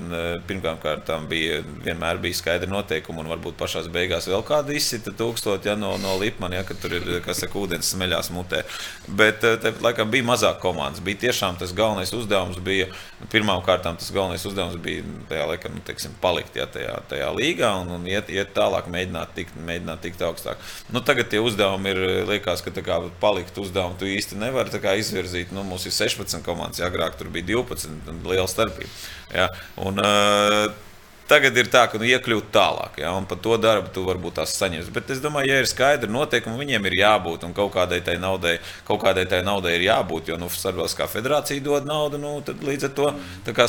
pirmkārt, 0.50 1.10
bija 1.30 1.62
vienmēr 1.86 2.20
bija 2.22 2.38
skaidri 2.40 2.70
noteikumi, 2.72 3.22
un 3.24 3.32
varbūt 3.32 3.58
pašā 3.60 3.86
beigās 3.94 4.28
vēl 4.30 4.44
kāda 4.48 4.74
izsita 4.76 5.14
tūkstoši 5.16 5.70
ja, 5.70 5.76
no, 5.80 5.94
no 6.02 6.16
Lipmana, 6.20 6.60
ja, 6.60 6.66
kad 6.68 6.82
tur 6.82 6.98
ir 6.98 7.08
kas 7.26 7.44
saka, 7.44 7.60
ūdens 7.62 7.94
smeļās 8.10 8.30
mutē. 8.34 8.64
Bet 9.08 9.42
tāpat 9.42 9.82
laikā 9.84 10.06
bija 10.10 10.26
mazāk 10.26 10.60
komandas. 10.62 11.02
Bija 11.04 11.30
tiešām 11.30 11.60
tas 11.60 11.74
galvenais 11.74 12.12
uzdevums, 12.14 12.60
bija 12.62 12.90
pirmām 13.32 13.62
kārtām 13.66 13.98
tas 13.98 14.12
galvenais 14.12 14.46
uzdevums 14.46 14.80
bija 14.82 15.04
tajā 15.30 15.46
laikā, 15.50 15.70
nu, 15.74 15.82
teiksim, 15.86 16.16
palikt 16.22 16.56
ja, 16.56 16.66
tajā, 16.66 17.00
tajā 17.10 17.30
līgā 17.36 17.72
un, 17.82 17.94
un 18.00 18.08
iet, 18.10 18.30
iet 18.30 18.54
tālāk, 18.56 18.90
mēģināt 18.90 19.34
tikt, 19.36 19.56
mēģināt 19.56 20.04
tikt 20.06 20.26
augstāk. 20.26 20.60
Nu, 20.90 21.02
tagad 21.06 21.30
tie 21.30 21.42
uzdevumi 21.44 21.94
ir, 21.94 22.04
liekas, 22.30 22.64
ka 22.66 22.74
kā, 22.82 23.00
palikt 23.22 23.58
uzdevumu 23.58 24.00
tu 24.00 24.10
īsti 24.10 24.40
nevari 24.40 25.00
izvirzīt. 25.00 25.54
Nu, 25.56 25.64
mums 25.64 25.86
ir 25.86 25.96
16 25.96 26.44
komandas, 26.46 26.82
ja 26.82 26.90
agrāk 26.90 27.18
tur 27.18 27.32
bija 27.34 27.52
12 27.56 28.26
liela 28.26 28.48
starpība. 28.50 28.92
Ja? 29.34 29.50
Un, 29.78 30.00
uh, 30.02 30.89
Tagad 31.30 31.58
ir 31.62 31.68
tā, 31.70 31.84
ka 31.86 32.00
nu, 32.02 32.08
iekļūt 32.10 32.48
tālāk, 32.50 32.96
ja, 33.04 33.12
un 33.14 33.28
par 33.30 33.38
to 33.44 33.54
darbu 33.62 33.92
tu 33.94 34.02
varbūt 34.08 34.40
tās 34.40 34.56
saņems. 34.58 34.88
Bet 34.94 35.12
es 35.14 35.20
domāju, 35.22 35.52
ja 35.52 35.60
ir 35.62 35.68
skaidri 35.70 36.10
noteikumi, 36.10 36.58
viņiem 36.58 36.88
ir 36.90 36.96
jābūt, 37.04 37.46
un 37.46 37.54
kaut 37.54 37.70
kādai 37.76 38.00
tai 38.06 38.16
naudai, 38.18 38.56
kaut 38.88 39.04
kādai 39.04 39.28
tai 39.30 39.44
naudai 39.46 39.76
ir 39.78 39.86
jābūt. 39.86 40.32
Jo 40.32 40.40
nu, 40.42 40.50
Starptautiskā 40.50 41.06
federācija 41.12 41.62
dod 41.62 41.86
naudu, 41.86 42.18
nu, 42.18 42.34
tad 42.46 42.66
līdz 42.66 42.90
ar 42.90 42.96
to 42.98 43.12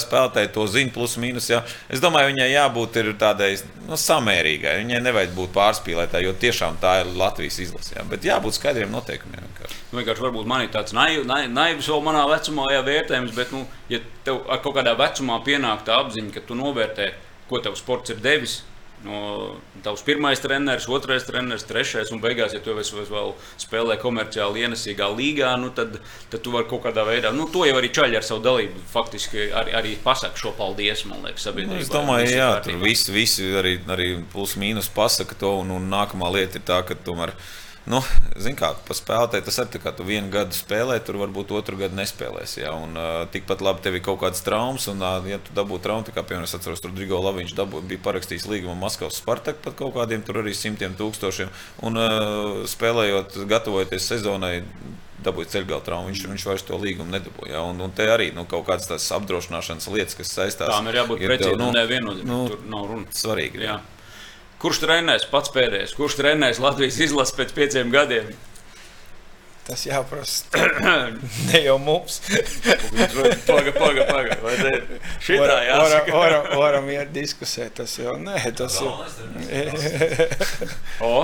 spēlētāji 0.07 0.53
to 0.57 0.67
zina, 0.73 0.95
plus 0.95 1.19
mīnus. 1.21 1.51
Ja. 1.53 1.61
Es 1.93 2.01
domāju, 2.01 2.33
viņai 2.33 2.49
jābūt 2.49 2.99
tādai 3.21 3.53
nu, 3.85 4.01
samērīgai. 4.09 4.79
Viņai 4.81 5.05
nevajag 5.05 5.37
būt 5.37 5.53
pārspīlētai, 5.61 6.25
jo 6.25 6.33
tiešām 6.41 6.81
tā 6.81 7.03
ir 7.05 7.13
Latvijas 7.21 7.61
izlase. 7.61 7.99
Ja. 7.99 8.09
Bet 8.09 8.25
jābūt 8.25 8.57
skaidriem 8.57 8.97
noteikumiem. 8.97 9.45
Vienkārši. 9.51 9.83
Nu, 9.91 10.01
vienkārši 10.01 10.31
varbūt 10.31 10.49
man 10.49 10.65
ir 10.65 10.73
tāds 10.73 10.97
naivs, 10.97 11.29
naivs 11.29 11.93
vēl 11.93 12.07
manā 12.09 12.25
vecumā 12.31 12.73
jā, 12.73 12.85
vērtējums, 12.89 13.37
bet, 13.37 13.53
nu, 13.53 13.67
ja 13.93 14.01
tev 14.25 14.47
kaut 14.65 14.79
kādā 14.81 14.97
vecumā 14.97 15.43
pienāk 15.45 15.85
tā 15.85 16.01
apziņa, 16.01 16.33
ka 16.39 16.49
tu 16.49 16.57
novērtē 16.57 17.11
ko 17.51 17.63
tev 17.63 17.79
sports 17.79 18.15
ir 18.15 18.23
devis. 18.23 18.61
No 19.01 19.55
tavs 19.81 20.03
pirmais 20.05 20.43
treneris, 20.45 20.85
otrais 20.93 21.25
treneris, 21.25 21.63
trešais, 21.65 22.11
un 22.13 22.21
beigās, 22.21 22.53
ja 22.53 22.61
tu 22.61 22.75
vēl 22.77 23.31
spēlē 23.63 23.97
komerciāli 24.03 24.67
ienesīgā 24.67 25.07
līgā, 25.17 25.55
nu 25.57 25.71
tad, 25.73 25.97
tad 26.29 26.43
tu 26.45 26.53
vari 26.53 26.69
kaut 26.69 26.83
kādā 26.85 27.07
veidā, 27.09 27.31
nu, 27.33 27.47
to 27.49 27.65
jau 27.65 27.79
arī 27.81 27.89
čaļi 27.97 28.19
ar 28.21 28.27
savu 28.27 28.45
dalību 28.45 28.85
faktiski 28.93 29.47
arī, 29.57 29.73
arī 29.79 29.95
pasaka 30.05 30.37
šo 30.37 30.53
paldies, 30.59 31.07
man 31.09 31.25
liekas, 31.25 31.47
sabiedrībai. 31.49 31.81
Nu, 31.81 31.87
es 31.87 31.95
domāju, 31.95 32.29
jā, 32.35 32.51
tur 32.67 32.77
visi, 32.85 33.15
visi 33.17 33.49
arī, 33.63 33.79
arī 33.89 34.11
plus 34.35 34.59
mīnus 34.61 34.93
pasaka 34.93 35.39
to, 35.41 35.57
un, 35.63 35.73
un 35.79 35.89
nākamā 35.89 36.29
lieta 36.37 36.61
ir 36.61 36.69
tā, 36.69 36.83
ka 36.85 36.99
tomēr. 37.09 37.33
Nu, 37.89 38.03
Ziniet, 38.37 38.59
kā 38.61 38.71
pa 38.87 38.95
spēlētāji 38.97 39.45
tas 39.47 39.59
ir. 39.63 39.81
Kā 39.81 39.93
tu 39.97 40.05
vienu 40.05 40.29
gadu 40.33 40.57
spēlē, 40.57 40.99
tur 41.05 41.17
varbūt 41.21 41.53
otru 41.57 41.79
gadu 41.81 41.97
nespēlēsi. 41.97 42.61
Ja? 42.63 42.75
Un, 42.77 42.93
uh, 42.99 43.25
tikpat 43.33 43.65
labi 43.65 43.85
tev 43.85 43.97
ir 43.97 44.05
kaut 44.05 44.21
kādas 44.23 44.45
traumas, 44.45 44.87
un, 44.93 45.01
uh, 45.01 45.19
ja 45.29 45.41
tu 45.41 45.55
dabū 45.57 45.81
traumu, 45.83 46.05
kā 46.13 46.25
piemēram, 46.25 46.49
es 46.49 46.57
atceros, 46.57 46.83
tur 46.85 46.93
Drigo 46.97 47.21
Laviņš 47.25 47.55
dabū, 47.57 47.83
bija 47.89 48.03
parakstījis 48.05 48.49
līgumu 48.53 48.77
Maskavas 48.81 49.21
Spartak 49.21 49.63
pat 49.65 49.79
kaut 49.81 49.95
kādiem 49.97 50.25
tur 50.27 50.43
arī 50.43 50.55
simtiem 50.57 50.97
tūkstošiem. 50.99 51.53
Un 51.89 52.01
uh, 52.01 52.65
spēlējot, 52.71 53.41
gatavojoties 53.51 54.11
sezonai, 54.13 54.59
dabūja 55.25 55.55
ceļgala 55.57 55.85
traumu. 55.85 56.11
Viņš, 56.13 56.27
viņš 56.33 56.47
vairs 56.49 56.67
to 56.69 56.81
līgumu 56.81 57.17
nedabūja. 57.17 57.55
Ja? 57.57 57.65
Un, 57.69 57.81
un 57.85 57.95
te 57.97 58.09
arī 58.13 58.31
nu, 58.37 58.45
kaut 58.49 58.67
kādas 58.69 58.89
tās 58.91 59.09
apdrošināšanas 59.17 59.89
lietas, 59.93 60.19
kas 60.21 60.35
saistās. 60.37 60.73
Tām 60.73 60.93
ir 60.93 61.01
jābūt 61.03 61.25
precīzām. 61.25 61.61
Nu, 61.61 61.73
neviennozīmīgi. 61.77 62.29
Nu, 62.29 62.43
tur 62.53 62.69
nav 62.71 62.87
runa. 62.93 63.17
Svarīgi. 63.17 63.65
Jā. 63.67 63.81
Kurš 64.61 64.83
trenēs 64.83 65.25
pats 65.31 65.53
pēdējais? 65.55 65.97
Kurš 65.97 66.19
trenēs 66.19 66.61
Latvijas 66.61 66.99
izlases 67.01 67.37
pēc 67.37 67.55
pieciem 67.57 67.93
gadiem? 67.95 68.29
Tas 69.65 69.87
jāprasa. 69.87 70.45
ne 71.49 71.61
jau 71.63 71.77
mums. 71.81 72.19
paga, 73.47 73.73
paga, 73.77 74.05
paga. 74.09 74.37
Vai 74.43 74.57
te 74.59 75.01
šitā 75.23 75.59
jāsaka? 75.65 76.13
Varam, 76.17 76.49
varam 76.59 76.91
iet 76.93 77.13
diskusēt. 77.15 77.77
Tas 77.79 77.95
jau, 78.01 78.17
nē, 78.21 78.41
tas 78.59 78.81
jau. 78.83 78.93
o? 81.13 81.15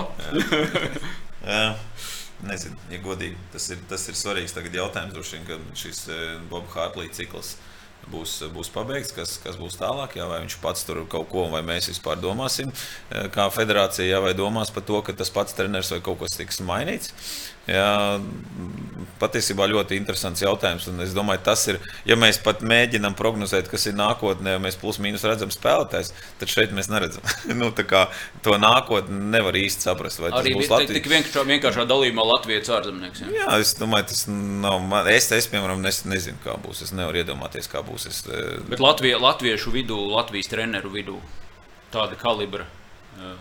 Jā. 1.46 1.68
Nezinu, 2.46 2.76
ja 2.92 2.98
godīgi. 3.00 3.36
Tas 3.52 3.64
ir, 3.72 3.80
tas 3.88 4.02
ir 4.10 4.16
svarīgs 4.18 4.52
tagad 4.52 4.74
jautājums, 4.76 5.14
droši 5.16 5.38
vien, 5.38 5.46
ka 5.48 5.78
šis 5.80 6.02
Boba 6.50 6.68
Hārtlī 6.74 7.08
cikls 7.16 7.54
būs, 8.12 8.36
būs 8.54 8.70
pabeigts, 8.74 9.14
kas, 9.16 9.36
kas 9.42 9.58
būs 9.60 9.78
tālāk, 9.80 10.16
jā, 10.18 10.28
vai 10.30 10.42
viņš 10.44 10.58
pats 10.62 10.86
tur 10.86 11.02
kaut 11.10 11.28
ko, 11.32 11.46
vai 11.52 11.62
mēs 11.66 11.90
vispār 11.90 12.20
domāsim, 12.22 12.72
kā 13.34 13.48
federācija, 13.54 14.08
jā, 14.08 14.22
vai 14.22 14.34
domās 14.38 14.72
par 14.74 14.86
to, 14.86 15.02
ka 15.02 15.16
tas 15.16 15.32
pats 15.34 15.56
treneris 15.58 15.92
vai 15.94 16.02
kaut 16.04 16.22
kas 16.22 16.38
tiks 16.38 16.62
mainīts. 16.66 17.12
Jā, 17.66 18.20
patiesībā 19.18 19.66
ļoti 19.66 19.96
interesants 19.98 20.42
jautājums. 20.44 20.84
Es 21.02 21.14
domāju, 21.16 21.40
tas 21.48 21.64
ir, 21.72 21.80
ja 22.06 22.14
mēs 22.18 22.38
pat 22.42 22.60
mēģinām 22.62 23.16
prognozēt, 23.18 23.66
kas 23.72 23.88
ir 23.90 23.96
nākotnē, 23.98 24.54
ja 24.54 24.60
mēs 24.62 24.78
plus 24.78 25.00
mīnus 25.02 25.26
redzam 25.26 25.50
spēlētājs, 25.50 26.12
tad 26.38 26.52
šeit 26.52 26.74
mēs 26.76 26.90
neredzam. 26.92 27.26
nu, 27.58 27.72
to 28.46 28.58
nākotni 28.62 29.18
nevar 29.34 29.58
īsti 29.58 29.88
saprast. 29.88 30.22
Arī 30.30 30.54
būs 30.54 30.70
Latvijas... 30.70 30.94
tik 30.94 31.10
vienkāršā, 31.10 31.42
vienkāršā 31.50 31.88
dalījumā 31.90 32.28
Latvijas 32.30 32.70
ārzemnieks. 32.78 33.24
Jā? 33.24 33.32
jā, 33.34 33.58
es 33.64 33.74
domāju, 33.80 34.12
tas 34.12 34.22
nav. 34.30 34.78
Man, 34.86 35.10
es, 35.10 35.26
es, 35.34 35.50
piemēram, 35.50 35.82
nes, 35.82 36.04
nezinu, 36.06 36.38
kā 36.46 36.54
būs. 36.62 36.84
Es 36.86 36.94
nevaru 36.94 37.24
iedomāties, 37.24 37.66
kā 37.72 37.82
būs. 37.86 38.06
Es, 38.10 38.22
eh, 38.26 38.58
Bet 38.68 38.82
Latvija, 38.82 39.18
latviešu 39.22 39.72
vidū, 39.74 39.98
Latvijas 40.12 40.50
treneru 40.52 40.92
vidū 40.92 41.20
tāda 41.94 42.18
kalibra. 42.20 42.66
Uh, 43.16 43.36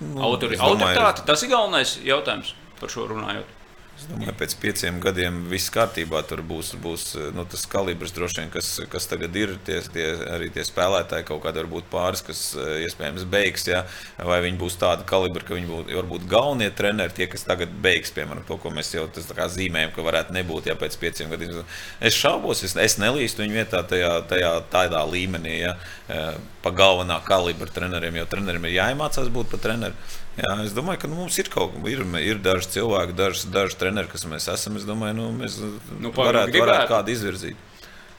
nu, 0.00 0.22
autori, 0.24 0.56
domāju, 0.56 0.78
autoritāte, 0.78 1.26
tas 1.28 1.42
ir 1.42 1.50
galvenais 1.52 1.98
jautājums 2.06 2.54
par 2.80 2.92
šo 2.92 3.08
runājot. 3.10 3.58
Es 4.02 4.08
domāju, 4.10 4.32
pēc 4.34 4.54
pieciem 4.58 4.96
gadiem 4.98 5.36
viss 5.46 5.70
kārtībā. 5.70 6.24
Tur 6.26 6.40
būs, 6.46 6.72
būs 6.82 7.04
nu, 7.36 7.44
tas 7.46 7.62
kalibrs, 7.70 8.14
vien, 8.34 8.48
kas, 8.50 8.70
kas 8.90 9.06
tagad 9.06 9.36
ir. 9.38 9.52
Tie, 9.62 9.76
tie, 9.94 10.06
arī 10.32 10.48
tie 10.50 10.64
spēlētāji 10.66 11.26
kaut 11.28 11.44
kādā 11.44 11.62
varbūt 11.62 11.86
pāris, 11.92 12.24
kas 12.26 12.40
eh, 12.58 12.82
iespējams 12.88 13.28
beigs. 13.30 13.68
Ja? 13.70 13.84
Vai 14.18 14.40
viņi 14.42 14.58
būs 14.58 14.78
tādi 14.80 15.06
kalibri, 15.06 15.46
ka 15.46 15.54
viņi 15.54 15.70
būs 15.70 15.92
varbūt 15.94 16.26
galvenie 16.30 16.72
treneri, 16.74 17.14
tie, 17.14 17.28
kas 17.30 17.46
tagad 17.46 17.70
beigs, 17.84 18.10
piemēram, 18.16 18.42
to, 18.48 18.58
ko 18.58 18.72
mēs 18.74 18.90
jau 18.96 19.06
zīmējam, 19.52 19.94
ka 19.94 20.06
varētu 20.08 20.34
nebūt 20.34 20.72
ja, 20.72 20.76
pēc 20.80 20.98
pieciem 20.98 21.30
gadiem. 21.30 21.62
Es 22.02 22.18
šaubos, 22.18 22.64
es, 22.66 22.74
es 22.74 22.98
nelīstu 22.98 23.44
viņu 23.44 23.60
vietā 23.60 23.84
tajā, 23.86 24.16
tajā 24.32 24.50
tādā 24.74 25.04
līmenī, 25.06 25.60
ja, 25.62 25.76
eh, 26.10 26.34
pa 26.64 26.74
galvenā 26.74 27.20
kalibra 27.26 27.70
treneriem, 27.70 28.18
jo 28.18 28.26
treneriem 28.34 28.66
ir 28.66 28.76
jāiemācās 28.80 29.30
būt 29.30 29.54
par 29.54 29.62
treneriem. 29.62 30.02
Jā, 30.32 30.52
es 30.64 30.72
domāju, 30.72 31.02
ka 31.02 31.10
nu, 31.10 31.18
mums 31.20 31.36
ir 31.42 31.50
kaut 31.52 31.74
kas, 31.74 31.84
ir, 31.92 32.00
ir 32.24 32.38
daži 32.40 32.70
cilvēki, 32.78 33.16
daži, 33.18 33.50
daži 33.52 33.76
treneri, 33.80 34.08
kas 34.08 34.24
mēs 34.30 34.48
esam. 34.48 34.78
Es 34.80 34.86
domāju, 34.88 35.18
nu, 35.18 35.28
mēs 35.36 35.58
nu, 35.60 36.12
varētu, 36.16 36.56
varētu 36.56 36.88
kādu 36.88 37.12
izvirzīt. 37.12 37.68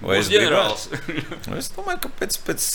Vai 0.03 0.19
es 0.19 0.29
gribētu? 0.29 0.99
es 1.59 1.71
domāju, 1.73 2.03
ka 2.03 2.11
pēc, 2.19 2.37
pēc 2.45 2.67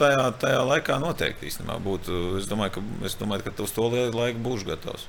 tajā, 0.00 0.24
tajā 0.42 0.60
laikā 0.68 0.98
noteikti 1.00 1.48
īstenībā 1.48 1.78
būtu. 1.84 2.18
Es 2.42 2.48
domāju, 2.50 2.76
ka, 2.76 2.84
es 3.08 3.16
domāju, 3.20 3.46
ka 3.46 3.64
uz 3.64 3.72
to 3.72 3.88
laiku 3.88 4.44
būšu 4.44 4.68
gatavs. 4.72 5.08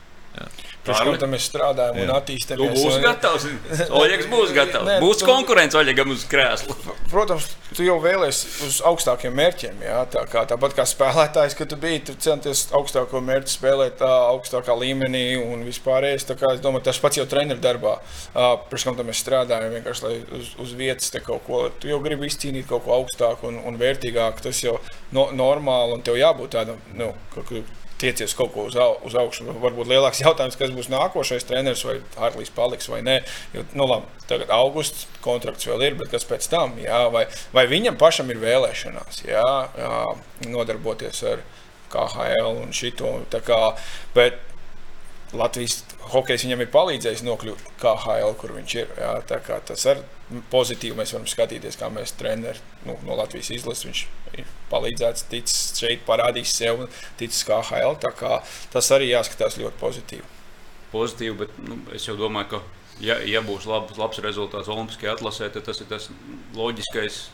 Pēc 0.89 1.19
tam 1.21 1.33
mēs 1.33 1.45
strādājam 1.49 1.97
un 2.05 2.11
attīstāmies. 2.15 2.71
Tu 2.77 2.85
būsi 2.85 3.01
gatavs. 3.03 3.45
Oļegs 3.99 4.27
būs 4.31 4.53
gatavs. 4.55 4.87
Nē, 4.87 4.95
būs 5.03 5.21
tu, 5.21 5.27
konkurence 5.27 5.77
Oļegam 5.77 6.13
uz 6.13 6.23
krēsla. 6.29 6.75
Protams, 7.11 7.49
tu 7.75 7.85
jau 7.85 7.97
vēlēsies 8.01 8.61
uz 8.65 8.77
augstākiem 8.87 9.35
mērķiem. 9.35 9.81
Jā, 9.85 9.99
tā 10.13 10.23
kā, 10.31 10.45
tāpat 10.49 10.77
kā 10.77 10.85
spēlētājs, 10.89 11.57
kad 11.59 11.69
tu 11.71 11.77
biji, 11.81 12.05
tu 12.09 12.15
centies 12.23 12.65
augstāko 12.77 13.21
mērķu 13.25 13.53
spēlēt 13.53 13.99
tā 14.01 14.09
augstākā 14.29 14.77
līmenī 14.79 15.25
un 15.41 15.65
vispārējais. 15.67 16.29
Es 16.29 16.63
domāju, 16.63 16.85
tas 16.87 17.01
pats 17.03 17.19
jau 17.19 17.27
treneru 17.29 17.61
darbā. 17.63 17.97
Pēc 18.71 18.87
tam 18.87 19.03
mēs 19.09 19.21
strādājam 19.25 19.75
vienkārši, 19.75 20.05
lai 20.07 20.15
uz, 20.39 20.53
uz 20.63 20.73
vietas 20.79 21.11
kaut 21.25 21.43
ko. 21.45 21.65
Tu 21.81 21.91
jau 21.91 21.99
gribi 22.05 22.29
izcīnīt 22.31 22.69
kaut 22.69 22.87
ko 22.87 22.95
augstāku 23.01 23.51
un, 23.51 23.59
un 23.67 23.77
vērtīgāku. 23.81 24.47
Tas 24.47 24.63
jau 24.63 24.79
no, 25.11 25.29
normāli 25.35 25.99
un 25.99 26.05
tev 26.05 26.17
jābūt 26.21 26.55
tādam. 26.55 26.81
Nu, 26.95 27.11
tiecies 27.99 28.33
kaut 28.37 28.53
ko 28.53 28.65
uz, 28.69 28.77
au, 28.79 28.95
uz 29.07 29.15
augšu. 29.19 29.47
Varbūt 29.61 29.89
lielāks 29.91 30.21
jautājums, 30.25 30.57
kas 30.59 30.73
būs 30.75 30.89
nākošais 30.91 31.47
treneris, 31.49 31.83
vai 31.87 31.99
Hartlīs 32.19 32.53
paliks 32.55 32.89
vai 32.91 33.01
nē. 33.05 33.19
Jo, 33.55 33.65
nu, 33.73 33.87
labi, 33.89 34.09
tagad 34.29 34.51
augusts 34.55 35.07
kontrakts 35.25 35.67
vēl 35.69 35.85
ir, 35.89 35.97
bet 35.99 36.11
kas 36.13 36.27
pēc 36.29 36.49
tam? 36.51 36.77
Jā, 36.81 37.05
vai, 37.13 37.25
vai 37.55 37.65
viņam 37.71 37.99
pašam 37.99 38.31
ir 38.33 38.41
vēlēšanās 38.41 39.23
jā, 39.27 39.47
jā, 39.79 40.03
nodarboties 40.47 41.23
ar 41.33 41.43
KHL 41.93 42.63
un 42.63 42.75
šito. 42.75 43.17
Kā, 43.45 43.61
bet 44.15 44.39
Latvijas 45.33 45.83
hokejs 46.13 46.45
viņam 46.45 46.63
ir 46.63 46.71
palīdzējis 46.73 47.23
nokļūt 47.27 47.65
KHL, 47.81 48.33
kur 48.39 48.53
viņš 48.55 48.75
ir. 48.79 48.89
Jā, 48.99 49.11
tas 49.27 49.85
ir 49.91 50.01
pozitīvi. 50.51 50.97
Mēs 50.97 51.13
varam 51.15 51.27
skatīties, 51.29 51.77
kā 51.79 51.89
mēs 51.93 52.15
treneri 52.19 52.61
nu, 52.87 52.97
no 53.05 53.17
Latvijas 53.19 53.51
izlases. 53.55 53.85
Viņš 53.87 54.41
ir 54.41 54.51
palīdzēts, 54.71 55.27
ticis 55.31 55.79
šeit, 55.79 56.03
parādījis 56.07 56.55
sev, 56.61 56.85
ticis 57.19 57.45
KHL. 57.47 57.97
Tas 58.73 58.91
arī 58.95 59.11
jāskatās 59.13 59.59
ļoti 59.61 59.81
pozitīvi. 59.81 60.35
Pozitīvi, 60.93 61.35
bet 61.43 61.57
nu, 61.61 61.81
es 61.93 62.07
jau 62.07 62.15
domāju, 62.17 62.55
ka, 62.55 62.61
ja, 63.05 63.19
ja 63.25 63.43
būs 63.45 63.67
labs, 63.69 63.97
labs 63.99 64.21
rezultāts 64.25 64.71
Olimpiskajā 64.71 65.17
atlasē, 65.17 65.51
tad 65.53 65.67
tas 65.69 65.83
ir 65.83 65.89
tas 65.91 66.09
loģiskais 66.57 67.27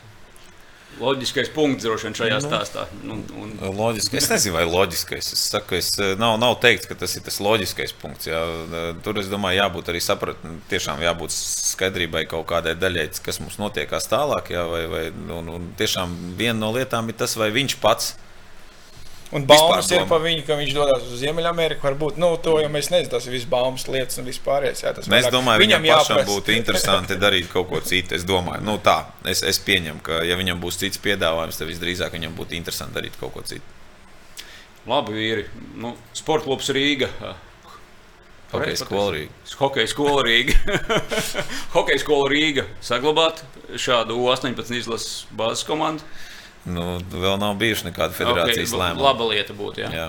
loģiskais 1.00 1.50
punkts 1.54 1.86
droši 1.86 2.08
vien 2.08 2.16
šajā 2.18 2.40
nu, 2.40 2.48
stāstā. 2.48 2.86
Nu, 3.04 3.18
un... 3.38 3.54
Loģiski. 3.76 4.18
Es 4.20 4.28
nezinu, 4.30 4.56
vai 4.56 4.64
loģiskais. 4.68 5.30
Es 5.36 5.46
saku, 5.52 5.78
es, 5.78 5.92
eh, 6.00 6.14
nav, 6.20 6.36
nav 6.42 6.58
teikts, 6.62 6.88
ka 6.88 6.96
tas 6.98 7.16
ir 7.18 7.24
tas 7.26 7.38
loģiskais 7.42 7.94
punkts. 8.00 8.28
Jā. 8.30 8.42
Tur 9.04 9.20
es 9.22 9.30
domāju, 9.32 9.60
jābūt 9.62 9.90
arī 9.92 10.02
sapratni, 10.04 10.58
tiešām 10.70 11.02
jābūt 11.04 11.34
skaidrībai 11.36 12.26
kaut 12.30 12.46
kādai 12.50 12.76
daļai, 12.78 13.08
kas 13.24 13.40
mums 13.42 13.58
notiekās 13.62 14.08
tālāk. 14.12 14.52
Jā, 14.54 14.66
vai, 14.70 14.84
vai, 14.90 15.04
un, 15.38 15.50
un 15.56 15.72
tiešām 15.80 16.14
viena 16.38 16.58
no 16.60 16.72
lietām 16.76 17.10
ir 17.12 17.18
tas, 17.20 17.36
vai 17.40 17.52
viņš 17.54 17.80
pats 17.82 18.14
Un 19.34 19.42
baumas 19.42 19.88
ir 19.90 20.04
par 20.06 20.20
viņu, 20.22 20.44
ka 20.46 20.54
viņš 20.58 20.74
dodas 20.76 21.06
uz 21.10 21.18
Ziemeļameriku. 21.18 21.82
Varbūt 21.82 22.18
nu, 22.22 22.28
to 22.42 22.60
jau 22.62 22.68
mēs 22.70 22.92
nezinām. 22.92 23.10
Tas 23.16 23.24
ir 23.26 23.34
viss 23.34 23.48
baumas 23.50 23.88
lietas 23.90 24.20
un 24.22 24.28
vispārējais. 24.28 24.84
Jā, 24.84 24.92
mēs 25.00 25.08
vairāk, 25.10 25.34
domājam, 25.34 25.62
viņam 25.64 25.88
pašam 25.88 26.20
jāpres. 26.20 26.28
būtu 26.30 26.54
interesanti 26.54 27.16
darīt 27.18 27.48
kaut 27.50 27.66
ko 27.72 27.80
citu. 27.82 28.14
Es 28.14 28.26
domāju, 28.28 28.62
nu, 28.68 28.76
tā, 28.82 29.00
es, 29.26 29.42
es 29.42 29.58
pieņemu, 29.66 30.04
ka, 30.06 30.20
ja 30.26 30.38
viņam 30.38 30.62
būs 30.62 30.78
cits 30.78 31.02
piedāvājums, 31.02 31.58
tad 31.58 31.72
visdrīzāk 31.72 32.14
viņam 32.14 32.38
būtu 32.38 32.54
interesanti 32.60 33.00
darīt 33.00 33.18
kaut 33.18 33.34
ko 33.34 33.42
citu. 33.50 33.66
Labi, 34.86 35.16
vīri. 35.18 35.48
Nu, 35.82 35.96
Sports 36.14 36.46
klubs 36.46 36.70
Rīga. 36.70 37.10
Hokeja 38.52 38.78
skola 38.78 39.10
Rīga. 39.16 39.32
Hokeja 39.58 39.90
skola 39.90 40.22
Rīga. 40.22 40.54
Hokeja 41.74 42.04
skola 42.04 42.30
Rīga. 42.30 42.68
Saglabāt 42.84 43.42
šādu 43.74 44.20
18 44.30 44.78
izlases 44.78 45.24
bāzes 45.34 45.66
komandu. 45.66 46.06
Nu, 46.66 46.96
vēl 47.12 47.36
nav 47.38 47.54
bijuši 47.60 47.90
nekāda 47.90 48.14
federācijas 48.16 48.72
okay, 48.72 48.80
lēmuma. 48.80 49.04
Laba 49.06 49.28
lieta 49.30 49.54
būtu. 49.54 49.84
Jā. 49.84 49.90
Jā. 49.94 50.06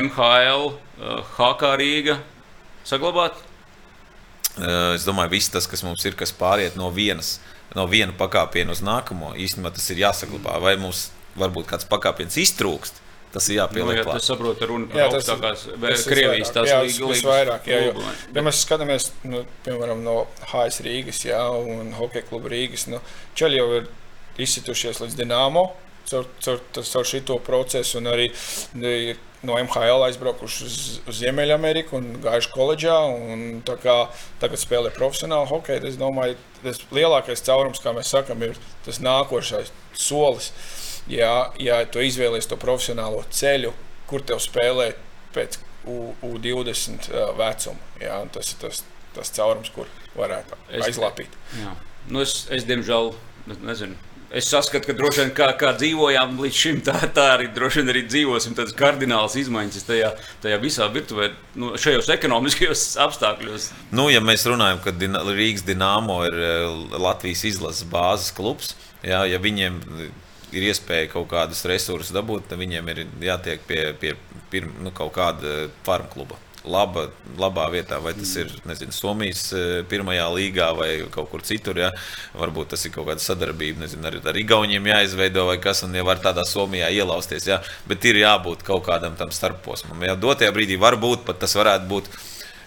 MHL, 0.00 0.70
uh, 0.72 1.32
HK 1.36 1.72
Rīga 1.80 2.18
saglabāt. 2.88 3.36
Uh, 4.56 4.94
es 4.96 5.04
domāju, 5.08 5.34
viss 5.34 5.52
tas, 5.52 5.68
kas 5.68 5.84
mums 5.84 6.04
ir, 6.08 6.16
kas 6.16 6.32
pāriet 6.36 6.76
no 6.80 6.88
vienas, 6.92 7.38
no 7.76 7.86
viena 7.88 8.14
pakāpiena 8.16 8.72
uz 8.72 8.82
nākamo, 8.84 9.34
īstenībā 9.36 9.72
tas 9.76 9.88
ir 9.92 10.02
jāsaglabā. 10.04 10.58
Vai 10.64 10.76
mums 10.80 11.10
varbūt 11.40 11.68
kāds 11.72 11.88
pakāpiens 11.88 12.40
iztrūkst? 12.40 13.00
Tas 13.32 13.46
ir 13.48 13.62
jāpieliek. 13.62 13.96
Nu, 13.96 13.96
jā, 13.96 14.04
tas 14.04 14.26
saprot, 14.28 14.60
runa 14.68 14.90
par 14.92 15.00
jā, 15.00 15.04
augstākās 15.08 15.62
Krievijas 16.04 16.50
tās 16.52 16.68
līgas. 16.68 17.22
vairāk, 17.24 17.68
jā, 17.70 17.78
jo, 17.86 18.02
ja 18.36 18.44
mēs 18.44 18.60
skatāmies, 18.66 19.08
nu, 19.24 19.40
piemēram, 19.64 20.02
no 20.04 20.26
HS 20.50 20.84
Rīgas, 20.84 21.22
jā, 21.24 21.40
un 21.56 21.94
Hokeja 21.96 22.26
kluba 22.28 22.52
Rīgas, 22.52 22.84
nu, 22.92 23.00
Čeļi 23.40 23.56
jau 23.56 23.70
ir 23.78 23.88
izsitušies 24.40 25.02
līdz 25.02 25.18
Dienāmo 25.18 25.68
caur, 26.12 26.26
caur, 26.40 26.60
caur 26.74 27.06
šo 27.08 27.38
procesu. 27.44 27.98
Un 28.00 28.10
arī 28.12 28.28
no 29.42 29.56
MHL 29.58 30.06
aizbraukuši 30.06 30.66
uz, 30.66 30.76
uz 31.08 31.18
Ziemeļameriku 31.22 31.96
un 31.98 32.10
gājuši 32.22 32.52
koledžā. 32.54 32.98
Un 33.32 33.62
kā, 33.66 33.96
tagad 34.42 34.62
spēlē 34.62 34.92
profesionāli 34.94 35.50
hokeju. 35.50 35.88
Es 35.90 35.98
domāju, 36.00 36.38
tas 36.62 36.82
lielākais 36.94 37.44
caurums, 37.46 37.82
kā 37.82 37.94
mēs 37.96 38.12
sakām, 38.14 38.44
ir 38.46 38.60
tas 38.86 39.02
nākošais 39.02 39.72
solis. 39.98 40.52
Ja, 41.10 41.50
ja 41.58 41.82
tu 41.90 42.02
izvēlies 42.04 42.46
to 42.46 42.58
profesionālo 42.60 43.24
ceļu, 43.34 43.72
kur 44.10 44.22
tev 44.26 44.42
spēlēt 44.42 45.00
pēc 45.34 45.60
U, 45.82 46.12
U20 46.22 47.08
vecuma, 47.34 47.88
ja, 47.98 48.20
tas 48.30 48.52
ir 48.52 48.60
tas, 48.60 48.84
tas 49.16 49.32
caurums, 49.34 49.72
kur 49.74 49.88
varētu 50.14 50.54
es, 50.70 50.84
aizlapīt. 50.86 51.34
Jā. 51.58 51.72
Nu 52.06 52.22
es, 52.22 52.44
es, 52.54 52.62
diemžēl, 52.68 53.10
nezinu 53.66 53.98
Es 54.32 54.46
saskatu, 54.48 54.88
ka 54.88 54.94
droši 54.96 55.20
vien 55.20 55.30
kā, 55.36 55.50
kā 55.60 55.74
dzīvojām 55.76 56.38
līdz 56.40 56.56
šim, 56.56 56.78
tā, 56.86 56.94
tā 57.12 57.26
arī 57.34 57.50
droši 57.52 57.82
vien 57.82 57.92
arī 57.92 58.02
dzīvosim. 58.06 58.54
Tādas 58.56 58.72
kardinālas 58.78 59.36
izmaiņas 59.36 59.84
tajā, 59.84 60.08
tajā 60.44 60.60
visā 60.62 60.86
virtuvē, 60.94 61.28
nu, 61.60 61.74
šajos 61.80 62.08
ekonomiskajos 62.14 62.84
apstākļos. 63.04 63.68
Nu, 63.92 64.06
ja 64.08 64.22
mēs 64.24 64.46
runājam, 64.48 64.80
ka 64.84 64.94
Din 64.96 65.18
Rīgas 65.28 65.66
Dienāmo 65.68 66.22
ir 66.30 66.38
eh, 66.38 66.64
Latvijas 66.96 67.44
izlases 67.50 67.84
bāzes 67.92 68.32
klubs, 68.36 68.72
jā, 69.04 69.20
ja 69.28 69.40
viņiem 69.42 69.82
ir 70.52 70.68
iespēja 70.70 71.10
kaut 71.12 71.28
kādus 71.32 71.66
resursus 71.68 72.14
dabūt, 72.16 72.48
tad 72.48 72.60
viņiem 72.62 72.88
ir 72.94 73.04
jātiek 73.28 73.68
pie, 73.68 73.84
pie 74.00 74.16
pirm, 74.52 74.72
nu, 74.80 74.94
kaut 74.96 75.12
kāda 75.18 75.66
farma 75.84 76.08
kluba 76.12 76.40
laba, 76.64 77.08
labā 77.38 77.66
vietā, 77.72 77.98
vai 78.02 78.12
tas 78.16 78.32
ir 78.38 78.50
nezinu, 78.68 78.94
Somijas 78.94 79.44
eh, 79.56 79.82
pirmajā 79.88 80.26
līgā 80.34 80.68
vai 80.78 80.90
kaut 81.12 81.30
kur 81.32 81.44
citur. 81.46 81.80
Ja? 81.82 81.90
Varbūt 82.38 82.72
tas 82.74 82.84
ir 82.86 82.94
kaut 82.94 83.08
kāda 83.10 83.22
sadarbība 83.22 83.84
nezinu, 83.84 84.06
ar, 84.08 84.18
ar 84.32 84.38
Igauniem 84.38 84.90
jāizveido 84.92 85.46
vai 85.48 85.58
kas, 85.62 85.82
un 85.86 85.96
jau 85.98 86.06
var 86.08 86.22
tādā 86.22 86.46
Somijā 86.48 86.90
ielausties. 86.94 87.48
Ja? 87.50 87.62
Bet 87.88 88.04
ir 88.08 88.22
jābūt 88.22 88.66
kaut 88.66 88.86
kādam 88.88 89.16
tam 89.18 89.34
starposmam. 89.34 90.02
Ja? 90.06 90.16
Dotajā 90.18 90.52
brīdī 90.54 90.78
varbūt 90.80 91.26
pat 91.26 91.42
tas 91.42 91.56
varētu 91.58 91.90
būt. 91.90 92.12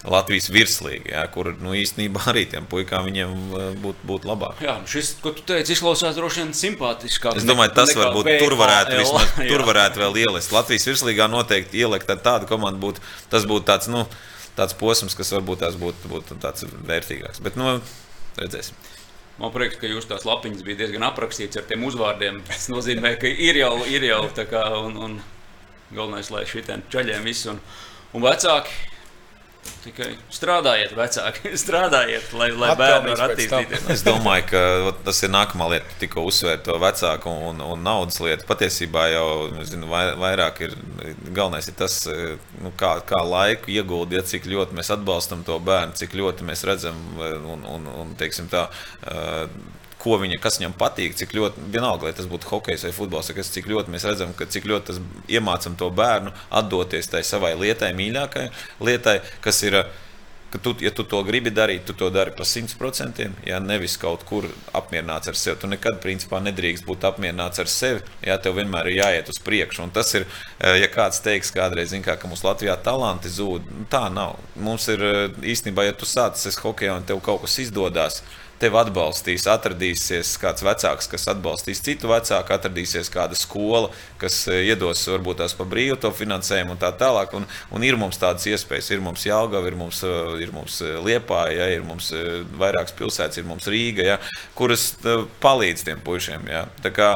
Latvijas 0.04 0.46
virslīga, 0.52 1.08
jā, 1.14 1.22
kur 1.32 1.48
nu, 1.58 1.72
īstenībā 1.74 2.26
arī 2.30 2.44
tiem 2.50 2.66
puikām 2.70 3.08
būtu 3.82 4.06
būt 4.06 4.26
labāk. 4.28 4.60
Jā, 4.62 4.76
šis, 4.86 5.14
ko 5.22 5.32
tu 5.34 5.42
teici, 5.48 5.74
izklausās 5.74 6.18
droši 6.18 6.44
vien 6.44 6.52
simpātiskāk. 6.54 7.40
Es 7.40 7.46
domāju, 7.48 7.72
tas 7.74 7.94
varbūt 7.96 8.30
tur 8.42 8.54
varētu, 8.60 9.00
vismaz, 9.00 9.32
tur 9.50 9.64
varētu 9.66 10.02
vēl 10.04 10.20
ielikt. 10.26 10.52
Latvijas 10.54 10.86
virslīgā 10.90 11.26
noteikti 11.32 11.82
ielikt 11.82 12.12
tādu 12.22 12.46
komandu 12.50 12.82
būtu, 12.84 13.06
tas 13.32 13.48
būtu 13.48 13.66
tāds, 13.72 13.90
nu, 13.90 14.04
tāds 14.58 14.76
posms, 14.78 15.16
kas 15.18 15.32
varbūt 15.34 15.64
tās 15.64 15.78
būtu, 15.80 16.12
būtu 16.12 16.38
tāds 16.44 16.68
vērtīgāks. 16.86 17.42
Bet, 17.42 17.58
nu, 17.58 17.78
redzēsim. 18.38 18.78
Man 19.36 19.52
prieks, 19.52 19.76
ka 19.76 19.88
jūs 19.90 20.06
tās 20.08 20.24
lapiņas 20.24 20.62
bija 20.64 20.84
diezgan 20.84 21.04
aprakstīts 21.10 21.58
ar 21.60 21.66
tiem 21.68 21.82
uzvārdiem. 21.84 22.38
Tas 22.46 22.70
nozīmē, 22.72 23.16
ka 23.20 23.28
ir 23.28 23.58
jau, 23.60 23.74
ir 23.90 24.06
jau 24.06 24.22
tā 24.36 24.46
kā, 24.48 24.62
un, 24.80 24.96
un 24.96 25.18
galvenais, 25.90 26.30
lai 26.32 26.46
šitiem 26.48 26.86
čaļiem 26.92 27.26
viss 27.26 27.48
un, 27.50 27.58
un 28.16 28.24
vecāki 28.24 28.72
Tikai 29.84 30.08
strādājiet, 30.34 30.94
vecāki, 30.98 31.52
strādājiet, 31.62 32.32
lai, 32.38 32.50
lai 32.56 32.72
bērni 32.78 33.12
varētu 33.12 33.36
attīstīties. 33.36 33.86
es 33.94 34.04
domāju, 34.06 34.46
ka 34.50 34.94
tas 35.06 35.22
ir 35.26 35.32
nākamā 35.34 35.68
lieta, 35.74 35.96
tikko 36.00 36.26
uzsvērta 36.30 36.70
to 36.70 36.78
vecāku 36.82 37.32
un, 37.50 37.62
un 37.64 37.84
naudas 37.86 38.18
lietu. 38.24 38.46
Patiesībā 38.48 39.06
jau 39.12 39.28
zinu, 39.68 39.90
vairāk 39.90 40.62
ir 40.66 40.76
galvenais 41.30 41.70
ir 41.70 41.78
tas, 41.78 42.02
nu, 42.62 42.74
kā, 42.78 42.96
kā 43.06 43.22
laiku 43.26 43.74
ieguldīt, 43.74 44.28
cik 44.32 44.48
ļoti 44.50 44.76
mēs 44.78 44.92
atbalstam 44.96 45.46
to 45.46 45.58
bērnu, 45.62 45.96
cik 45.98 46.16
ļoti 46.18 46.46
mēs 46.48 46.66
redzam 46.68 47.00
un, 47.20 47.66
un, 47.76 47.90
un 48.04 48.14
teiksim 48.18 48.50
tā 48.52 48.68
ko 50.06 50.20
viņa, 50.22 50.38
kas 50.42 50.60
viņam 50.60 50.76
patīk, 50.78 51.18
cik 51.18 51.34
ļoti, 51.34 51.66
vienalga, 51.74 52.06
lai 52.06 52.14
tas 52.16 52.30
būtu 52.30 52.50
hokejs 52.52 52.86
vai 52.86 52.94
futbols, 52.94 53.34
kas, 53.34 53.50
cik 53.54 53.66
ļoti 53.72 53.92
mēs 53.94 54.06
redzam, 54.06 54.34
ka 54.38 54.46
cik 54.46 54.68
ļoti 54.70 54.92
tas 54.92 55.02
iemācām 55.32 55.78
to 55.80 55.90
bērnu 55.90 56.34
atdoties 56.62 57.10
tai 57.10 57.24
savai 57.26 57.56
lietai, 57.58 57.94
mīļākajai 57.98 58.50
lietai, 58.86 59.20
kas 59.44 59.64
ir. 59.66 59.84
Ka 60.46 60.60
tu, 60.62 60.70
ja 60.78 60.92
tu 60.94 61.02
to 61.02 61.18
gribi 61.26 61.50
darīt, 61.50 61.82
tu 61.88 61.92
to 61.98 62.06
dari 62.14 62.30
par 62.30 62.46
100%. 62.46 63.24
Ja 63.48 63.56
nevis 63.58 63.96
kaut 63.98 64.22
kur 64.28 64.46
apmierināts 64.78 65.26
ar 65.32 65.36
sevi, 65.36 65.56
tu 65.58 65.66
nekad 65.66 65.98
principā 66.04 66.38
nedrīkst 66.38 66.86
būt 66.86 67.02
apmierināts 67.08 67.58
ar 67.60 67.68
sevi. 67.68 68.04
Jā, 68.22 68.36
tev 68.38 68.54
vienmēr 68.60 68.92
ir 68.92 69.00
jāiet 69.00 69.32
uz 69.34 69.42
priekšu. 69.42 69.82
Un 69.82 69.90
tas 69.90 70.14
ir, 70.14 70.22
eh, 70.62 70.78
ja 70.84 70.88
kāds 70.94 71.18
teiks, 71.26 71.50
kādreiz, 71.50 71.90
kā, 72.06 72.14
ka 72.14 72.30
mums 72.30 72.46
Latvijā 72.46 72.78
talanti 72.78 73.26
zūd, 73.26 73.66
tā 73.90 74.06
nav. 74.06 74.38
Mums 74.54 74.86
ir 74.94 75.02
eh, 75.02 75.20
īstenībā, 75.56 75.90
ja 75.90 75.98
tu 75.98 76.06
sācis 76.06 76.62
hokeja 76.62 76.94
un 76.94 77.10
tev 77.10 77.20
kaut 77.26 77.42
kas 77.42 77.58
izdodas, 77.66 78.22
tevi 78.60 78.78
atbalstīs, 78.80 79.44
atradīsies 79.50 80.34
kāds 80.40 80.64
vecāks, 80.64 81.08
kas 81.12 81.26
atbalstīs 81.32 81.82
citu 81.84 82.08
vecāku, 82.10 82.54
atradīsies 82.54 83.10
kāda 83.12 83.36
skola, 83.38 83.90
kas 84.20 84.38
eh, 84.48 84.70
iedos 84.70 85.02
varbūt 85.12 85.42
tās 85.42 85.54
pa 85.56 85.66
brīvu 85.68 85.98
to 86.00 86.10
finansējumu 86.16 86.74
un 86.74 86.80
tā 86.80 86.90
tālāk. 86.96 87.34
Un, 87.36 87.46
un 87.76 87.86
ir 87.86 87.98
mums 88.00 88.20
tādas 88.20 88.46
iespējas, 88.48 88.90
ir 88.94 89.04
mums 89.04 89.26
Jālgava, 89.28 89.68
ir 89.68 89.76
mums, 89.78 90.00
eh, 90.06 90.32
ir 90.44 90.54
mums 90.56 90.80
eh, 90.84 90.96
Liepāja, 91.06 91.58
ja, 91.60 91.68
ir 91.76 91.84
mums 91.86 92.10
vairākas 92.56 92.96
pilsētas, 92.96 93.40
ir 93.40 93.48
mums 93.48 93.68
Rīga, 93.70 94.06
ja, 94.06 94.16
kuras 94.56 94.88
palīdz 95.42 95.86
tiem 95.86 96.02
puišiem. 96.04 96.48
Ja. 96.50 96.64
Tā 96.82 96.92
kā 96.94 97.10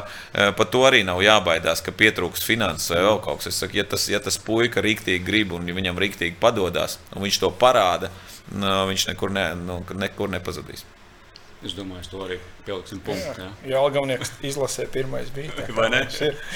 par 0.57 0.68
to 0.72 0.82
arī 0.86 1.03
nav 1.07 1.22
jābaidās, 1.24 1.82
ka 1.84 1.95
pietrūks 1.97 2.45
finanses 2.47 2.93
vai 2.93 3.03
vēl 3.07 3.20
kaut 3.24 3.41
kas. 3.41 3.51
Es 3.51 3.61
saku, 3.62 3.80
ja 3.80 3.86
tas, 3.88 4.07
ja 4.12 4.20
tas 4.22 4.38
puika 4.43 4.84
rīktīgi 4.84 5.24
grib 5.26 5.57
un 5.57 5.68
viņam 5.74 5.99
rīktīgi 6.01 6.38
padodas, 6.41 6.99
un 7.14 7.24
viņš 7.24 7.43
to 7.43 7.53
parāda, 7.61 8.12
viņš 8.51 9.11
nekur, 9.12 9.34
ne, 9.34 9.51
nu, 9.59 9.82
nekur 9.99 10.32
nepazudīs. 10.32 10.84
Es 11.61 11.75
domāju, 11.77 12.07
to 12.09 12.23
arī 12.25 12.39
pieliksim 12.67 13.01
punktu. 13.05 13.45
Jā, 13.45 13.49
jā. 13.65 13.73
jā 13.73 13.83
Galvenais 13.95 14.33
izlasē 14.47 14.87
pirmais 14.93 15.31
bija. 15.35 15.67
Vai 15.77 15.89
ne? 15.93 16.03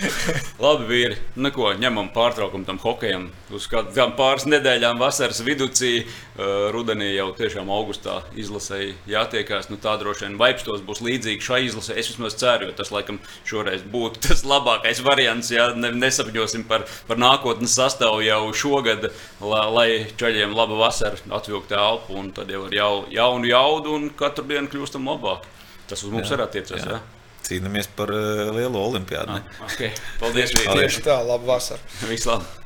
Labi, 0.65 0.87
vīri. 0.89 1.19
Neko, 1.41 1.73
ņemam 1.81 2.11
pārtraukumu 2.15 2.69
tam 2.69 2.81
hokejam. 2.83 3.29
Uz 3.55 3.69
kādām 3.71 4.15
pāris 4.19 4.47
nedēļām 4.51 5.01
vasaras 5.01 5.43
vidū, 5.47 5.69
uh, 5.71 6.69
rudenī 6.75 7.13
jau 7.15 7.31
tiešām 7.37 7.71
augustā 7.73 8.21
izlasēji 8.39 8.95
jātiekās. 9.11 9.71
Nu, 9.73 9.79
tā 9.81 9.97
droši 10.01 10.29
vien 10.29 10.39
vaipstos 10.41 10.85
būs 10.87 11.03
līdzīgi 11.05 11.45
šai 11.45 11.63
izlasē. 11.69 11.99
Es 12.01 12.11
vismaz 12.13 12.39
ceru, 12.41 12.69
jo 12.69 12.77
tas 12.79 12.93
laikam 12.95 13.21
šoreiz 13.49 13.85
būtu 13.91 14.25
tas 14.29 14.45
labākais 14.49 15.03
variants. 15.07 15.53
Ja 15.55 15.71
ne, 15.77 15.93
nesapņosim 15.97 16.67
par, 16.71 16.87
par 17.09 17.21
nākotnes 17.21 17.77
sastāvu 17.79 18.23
jau 18.27 18.43
šogad, 18.65 19.11
la, 19.43 19.65
lai 19.73 19.89
čaļiem 20.21 20.55
laba 20.57 20.79
vasara 20.87 21.21
atvilktu 21.35 21.77
elpu 21.79 22.19
un 22.19 22.31
tad 22.35 22.51
jau 22.53 22.67
ar 22.69 22.75
jau, 22.75 22.93
jaunu 23.13 23.51
jaudu 23.51 23.99
un 23.99 24.09
katru 24.19 24.47
dienu 24.51 24.71
kļūstam 24.73 25.07
labāk. 25.11 25.49
Tas 25.91 26.03
uz 26.05 26.11
mums 26.13 26.29
jā, 26.31 26.37
arī 26.39 26.47
attiecas. 26.49 26.81
Jā. 26.81 26.99
Jā? 26.99 27.25
Cīnāmies 27.45 27.91
par 27.97 28.13
uh, 28.15 28.49
lielo 28.57 28.81
olimpiādu. 28.81 29.37
Ah, 29.37 29.65
okay. 29.69 29.93
Paldies, 30.21 30.55
Tieši 30.65 31.05
tā, 31.05 31.19
labu 31.29 31.51
vasaru. 31.53 31.85
Vislabāk! 32.09 32.64